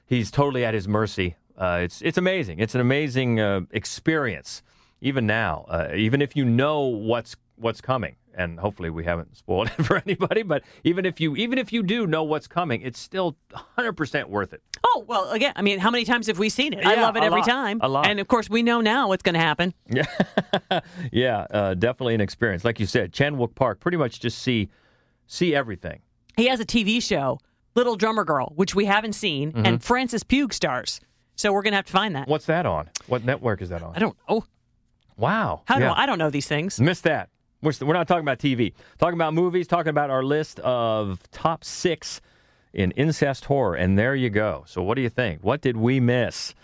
he's 0.07 0.31
totally 0.31 0.64
at 0.64 0.75
his 0.75 0.89
mercy. 0.89 1.37
Uh, 1.57 1.81
it's 1.83 2.03
it's 2.03 2.18
amazing. 2.18 2.59
It's 2.59 2.75
an 2.75 2.81
amazing 2.81 3.41
uh, 3.41 3.61
experience, 3.70 4.62
even 5.01 5.27
now. 5.27 5.66
Uh, 5.68 5.89
even 5.95 6.23
if 6.23 6.35
you 6.37 6.45
know 6.45 6.81
what's 6.81 7.37
what's 7.57 7.81
coming, 7.81 8.16
and 8.35 8.59
hopefully 8.59 8.91
we 8.91 9.05
haven't 9.05 9.37
spoiled 9.37 9.68
it 9.68 9.83
for 9.85 9.97
anybody. 9.99 10.43
But 10.43 10.62
even 10.85 11.05
if 11.07 11.20
you 11.20 11.37
even 11.37 11.59
if 11.59 11.73
you 11.73 11.83
do 11.83 12.07
know 12.07 12.25
what's 12.25 12.47
coming, 12.47 12.83
it's 12.83 12.99
still 12.99 13.37
100 13.51 13.93
percent 13.93 14.29
worth 14.29 14.53
it. 14.53 14.62
Oh 14.85 15.05
well, 15.07 15.31
again, 15.31 15.53
I 15.57 15.62
mean, 15.62 15.79
how 15.79 15.91
many 15.91 16.05
times 16.05 16.27
have 16.27 16.39
we 16.39 16.49
seen 16.49 16.73
it? 16.73 16.85
I 16.85 17.01
love 17.01 17.16
it 17.16 17.23
every 17.23 17.41
lot. 17.41 17.49
time. 17.49 17.79
A 17.83 17.89
lot. 17.89 18.07
And 18.09 18.18
of 18.18 18.29
course, 18.29 18.51
we 18.51 18.62
know 18.62 18.81
now 18.81 19.09
what's 19.09 19.23
going 19.23 19.35
to 19.35 19.41
happen. 19.41 19.75
Yeah, 19.89 20.07
yeah, 21.12 21.47
uh, 21.51 21.75
definitely 21.75 22.14
an 22.14 22.20
experience. 22.20 22.64
Like 22.64 22.81
you 22.81 22.87
said, 22.87 23.12
Chan 23.12 23.37
Wook 23.37 23.55
Park, 23.55 23.81
pretty 23.81 23.97
much 23.97 24.20
just 24.20 24.39
see 24.39 24.70
see 25.27 25.55
everything. 25.55 26.01
He 26.37 26.47
has 26.47 26.61
a 26.61 26.64
TV 26.64 27.03
show, 27.03 27.39
Little 27.75 27.97
Drummer 27.97 28.25
Girl, 28.25 28.53
which 28.57 28.75
we 28.75 28.85
haven't 28.85 29.14
seen, 29.14 29.53
Mhm. 29.53 29.66
and 29.66 29.83
Florence 29.85 30.23
Pugh 30.25 30.49
stars. 30.53 31.01
So 31.37 31.53
we're 31.53 31.62
going 31.62 31.73
to 31.73 31.77
have 31.77 31.87
to 31.87 31.93
find 31.93 32.14
that. 32.14 32.29
What's 32.29 32.47
that 32.47 32.66
on? 32.66 32.91
What 33.07 33.25
network 33.25 33.62
is 33.62 33.70
that 33.70 33.83
on? 33.83 33.95
I 33.97 33.99
don't 33.99 34.16
know. 34.29 34.45
Wow. 35.16 35.62
How 35.66 35.79
do 35.79 35.85
I, 35.87 36.03
I 36.03 36.07
don't 36.07 36.18
know 36.18 36.31
these 36.31 36.47
things. 36.47 36.81
Missed 36.81 37.05
that. 37.05 37.29
We're, 37.62 37.73
we're 37.81 37.95
not 37.95 38.09
talking 38.09 38.25
about 38.25 38.39
TV. 38.39 38.73
Talking 38.99 39.14
about 39.14 39.35
movies, 39.35 39.66
talking 39.66 39.91
about 39.91 40.11
our 40.11 40.23
list 40.23 40.59
of 40.61 41.20
top 41.31 41.64
six 41.64 42.20
in 42.73 42.91
incest 42.93 43.45
horror. 43.47 43.75
And 43.77 43.99
there 43.99 44.14
you 44.14 44.31
go. 44.31 44.64
So 44.66 44.83
what 44.83 44.95
do 44.97 45.03
you 45.03 45.09
think? 45.11 45.43
What 45.43 45.61
did 45.61 45.77
we 45.77 46.01
miss? 46.01 46.55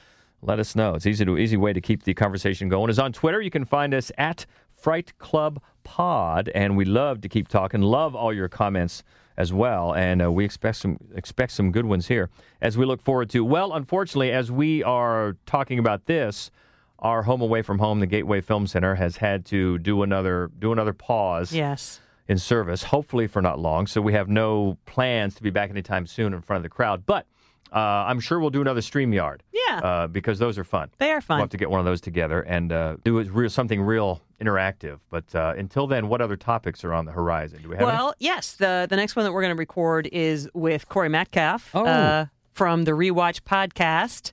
Let 0.43 0.59
us 0.59 0.75
know. 0.77 0.95
It's 0.95 1.07
easy 1.07 1.25
to 1.25 1.37
easy 1.39 1.57
way 1.57 1.73
to 1.73 1.81
keep 1.81 2.05
the 2.05 2.15
conversation 2.15 2.69
going 2.69 2.91
is 2.91 2.99
on 2.99 3.13
Twitter. 3.13 3.41
You 3.41 3.51
can 3.51 3.65
find 3.65 3.93
us 3.95 4.11
at 4.19 4.47
Fright 4.77 5.17
Club 5.19 5.61
Pod, 5.83 6.49
and 6.55 6.77
we 6.77 6.85
love 6.85 7.21
to 7.23 7.29
keep 7.29 7.49
talking. 7.49 7.81
Love 7.83 8.15
all 8.15 8.33
your 8.33 8.49
comments 8.49 9.03
as 9.39 9.53
well, 9.53 9.95
and 9.95 10.21
uh, 10.21 10.31
we 10.31 10.45
expect 10.45 10.77
some 10.77 10.99
expect 11.15 11.53
some 11.53 11.71
good 11.73 11.87
ones 11.87 12.09
here 12.09 12.29
as 12.61 12.77
we 12.77 12.85
look 12.85 13.01
forward 13.01 13.31
to. 13.31 13.45
Well, 13.45 13.73
unfortunately, 13.73 14.33
as 14.33 14.51
we 14.51 14.83
are 14.83 15.37
talking 15.47 15.79
about 15.79 16.05
this, 16.07 16.51
our 16.99 17.23
home 17.23 17.41
away 17.41 17.63
from 17.63 17.79
home, 17.79 18.01
the 18.01 18.07
Gateway 18.07 18.41
Film 18.41 18.67
Center, 18.67 18.97
has 18.97 19.17
had 19.17 19.47
to 19.47 19.79
do 19.79 20.03
another 20.03 20.51
do 20.59 20.73
another 20.73 20.93
pause 20.93 21.53
Yes. 21.53 22.01
in 22.27 22.37
service, 22.37 22.83
hopefully 22.83 23.29
for 23.29 23.41
not 23.41 23.61
long. 23.61 23.87
So 23.87 24.01
we 24.03 24.13
have 24.13 24.29
no 24.29 24.77
plans 24.87 25.37
to 25.37 25.43
be 25.43 25.51
back 25.51 25.71
anytime 25.71 26.07
soon 26.07 26.35
in 26.35 26.43
front 26.43 26.59
of 26.59 26.63
the 26.65 26.69
crowd. 26.69 27.07
But 27.07 27.25
uh, 27.73 27.79
I'm 27.79 28.19
sure 28.19 28.41
we'll 28.41 28.51
do 28.51 28.61
another 28.61 28.81
StreamYard. 28.81 29.41
Yeah. 29.53 29.79
Uh, 29.79 30.07
because 30.09 30.41
those 30.41 30.59
are 30.59 30.65
fun. 30.65 30.91
They 30.99 31.13
are 31.13 31.21
fun. 31.21 31.37
We'll 31.37 31.43
have 31.45 31.51
to 31.51 31.59
get 31.59 31.71
one 31.71 31.79
of 31.79 31.87
those 31.87 32.01
together 32.01 32.41
and 32.41 32.73
uh, 32.73 32.97
do 33.05 33.21
real, 33.23 33.51
something 33.51 33.81
real 33.83 34.21
interactive. 34.41 34.99
But 35.11 35.35
uh, 35.35 35.55
until 35.57 35.87
then, 35.87 36.09
what 36.09 36.21
other 36.21 36.37
topics 36.37 36.85
are 36.85 36.93
on 36.93 37.05
the 37.05 37.13
horizon? 37.13 37.61
Do 37.63 37.69
we 37.71 37.77
have 37.77 37.83
any? 37.89 37.97
Well, 37.97 38.15
yes. 38.19 38.53
The 38.57 38.87
the 38.89 38.97
next 38.97 39.17
one 39.17 39.25
that 39.25 39.33
we're 39.33 39.43
going 39.43 39.55
to 39.55 39.59
record 39.59 40.09
is 40.13 40.49
with 40.55 40.89
Corey 40.89 41.09
Metcalf 41.09 41.71
Oh. 41.75 41.85
uh, 41.85 42.27
from 42.53 42.85
the 42.85 42.93
Rewatch 42.93 43.41
podcast, 43.43 44.33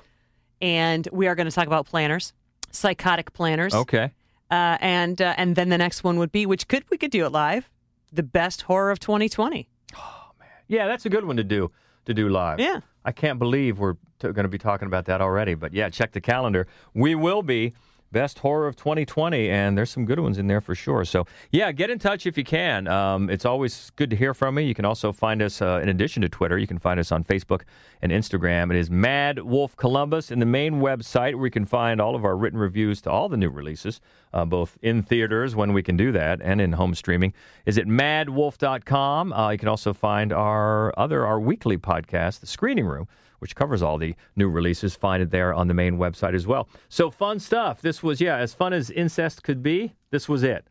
and 0.62 1.08
we 1.12 1.28
are 1.28 1.36
going 1.36 1.48
to 1.48 1.52
talk 1.56 1.68
about 1.68 1.86
planners, 1.86 2.34
psychotic 2.72 3.34
planners. 3.34 3.74
Okay. 3.74 4.12
Uh, 4.52 4.78
and 4.80 5.22
uh, 5.22 5.34
and 5.38 5.56
then 5.56 5.70
the 5.70 5.78
next 5.78 6.04
one 6.04 6.18
would 6.20 6.32
be, 6.32 6.46
which 6.46 6.68
could 6.68 6.84
we 6.92 6.98
could 6.98 7.12
do 7.12 7.26
it 7.26 7.32
live, 7.32 7.70
the 8.14 8.24
best 8.24 8.64
horror 8.64 8.92
of 8.92 9.00
2020. 9.00 9.68
Oh 9.96 10.32
man, 10.40 10.48
Yeah, 10.68 10.88
that's 10.88 11.06
a 11.06 11.10
good 11.10 11.26
one 11.26 11.38
to 11.38 11.44
do 11.44 11.72
to 12.06 12.14
do 12.14 12.30
live. 12.30 12.60
Yeah. 12.60 12.82
I 13.04 13.12
can't 13.12 13.38
believe 13.40 13.78
we're 13.80 13.94
t- 14.20 14.32
going 14.32 14.44
to 14.44 14.48
be 14.48 14.58
talking 14.58 14.88
about 14.88 15.06
that 15.06 15.20
already. 15.22 15.56
But 15.56 15.74
yeah, 15.74 15.90
check 15.90 16.12
the 16.12 16.22
calendar. 16.22 16.68
We 16.94 17.16
will 17.16 17.42
be 17.44 17.74
best 18.12 18.40
horror 18.40 18.68
of 18.68 18.76
2020, 18.76 19.50
and 19.50 19.78
there's 19.78 19.90
some 19.90 20.06
good 20.06 20.20
ones 20.20 20.38
in 20.38 20.48
there 20.48 20.62
for 20.62 20.76
sure. 20.76 21.06
So 21.06 21.26
yeah, 21.52 21.72
get 21.72 21.90
in 21.90 22.00
touch 22.00 22.26
if 22.26 22.38
you 22.38 22.44
can. 22.44 22.88
Um, 22.88 23.30
it's 23.30 23.46
always 23.46 23.92
good 23.96 24.10
to 24.10 24.16
hear 24.16 24.34
from 24.34 24.58
you. 24.58 24.66
You 24.66 24.76
can 24.76 24.86
also 24.86 25.12
find 25.12 25.42
us 25.42 25.62
uh, 25.62 25.80
in 25.82 25.90
addition 25.90 26.22
to 26.22 26.30
Twitter. 26.30 26.58
You 26.58 26.68
can 26.68 26.80
find 26.80 27.00
us 27.00 27.12
on 27.12 27.24
Facebook 27.24 27.62
and 28.02 28.12
Instagram. 28.12 28.72
It 28.72 28.78
is 28.78 28.90
MaddWolf 28.90 29.76
Columbus, 29.76 30.32
and 30.32 30.42
the 30.42 30.46
main 30.46 30.76
website 30.76 31.36
where 31.36 31.46
you 31.46 31.52
can 31.52 31.66
find 31.66 32.00
all 32.00 32.16
of 32.16 32.24
our 32.24 32.38
written 32.38 32.60
reviews 32.60 33.02
to 33.02 33.12
all 33.12 33.30
the 33.30 33.38
new 33.38 33.50
releases, 33.50 34.02
uh, 34.34 34.46
both 34.46 34.78
in 34.82 35.04
theaters 35.04 35.56
when 35.56 35.74
we 35.74 35.84
can 35.84 35.98
do 35.98 36.12
that 36.12 36.42
and 36.42 36.62
in 36.62 36.72
home 36.72 36.96
streaming, 36.96 37.34
is 37.66 37.78
at 37.78 37.86
maddwolf.com. 37.86 39.34
Uh, 39.34 39.50
you 39.50 39.58
can 39.58 39.68
also 39.68 39.94
find 39.94 40.32
our 40.32 40.94
other 40.98 41.26
our 41.26 41.40
weekly 41.40 41.78
podcast, 41.78 42.40
The 42.40 42.48
Screening 42.48 42.86
Room 42.86 43.08
which 43.46 43.56
covers 43.56 43.84
all 43.84 44.00
the 44.00 44.16
new 44.36 44.50
releases. 44.50 44.96
Find 44.96 45.22
it 45.22 45.30
there 45.30 45.54
on 45.54 45.68
the 45.68 45.74
main 45.76 46.00
website 46.00 46.34
as 46.34 46.48
well. 46.48 46.68
So 46.90 47.12
fun 47.12 47.40
stuff. 47.40 47.80
This 47.80 48.02
was 48.02 48.20
yeah, 48.20 48.38
as 48.38 48.56
fun 48.56 48.74
as 48.74 48.90
incest 48.90 49.44
could 49.44 49.62
be. 49.62 49.94
This 50.10 50.28
was 50.28 50.42
it. 50.42 50.66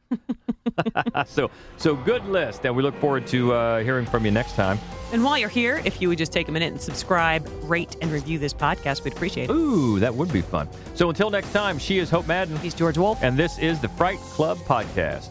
so 1.27 1.53
so 1.77 1.95
good 1.95 2.27
list, 2.27 2.67
and 2.67 2.75
we 2.75 2.83
look 2.83 2.97
forward 2.97 3.29
to 3.29 3.53
uh, 3.53 3.85
hearing 3.85 4.07
from 4.07 4.25
you 4.25 4.33
next 4.33 4.57
time. 4.57 4.81
And 5.13 5.23
while 5.23 5.39
you're 5.39 5.49
here, 5.49 5.81
if 5.85 6.03
you 6.03 6.09
would 6.09 6.19
just 6.19 6.33
take 6.33 6.49
a 6.49 6.51
minute 6.51 6.73
and 6.73 6.81
subscribe, 6.81 7.49
rate, 7.63 7.95
and 8.01 8.11
review 8.11 8.41
this 8.41 8.53
podcast, 8.53 9.05
we'd 9.05 9.13
appreciate 9.13 9.51
it. 9.51 9.53
Ooh, 9.53 10.01
that 10.01 10.13
would 10.13 10.33
be 10.33 10.43
fun. 10.43 10.69
So 10.97 11.09
until 11.09 11.31
next 11.31 11.53
time, 11.53 11.79
she 11.79 11.99
is 12.01 12.11
Hope 12.11 12.27
Madden. 12.27 12.57
He's 12.57 12.75
George 12.75 12.99
Wolf, 12.99 13.23
and 13.23 13.37
this 13.37 13.57
is 13.61 13.81
the 13.81 13.89
Fright 13.91 14.19
Club 14.19 14.59
podcast. 14.59 15.29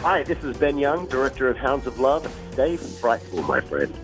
Hi, 0.00 0.24
this 0.24 0.44
is 0.44 0.58
Ben 0.58 0.76
Young, 0.76 1.06
director 1.06 1.48
of 1.48 1.56
Hounds 1.56 1.86
of 1.86 1.98
Love. 1.98 2.30
Stay 2.52 2.76
frightful, 2.76 3.42
my 3.44 3.62
friend. 3.62 3.94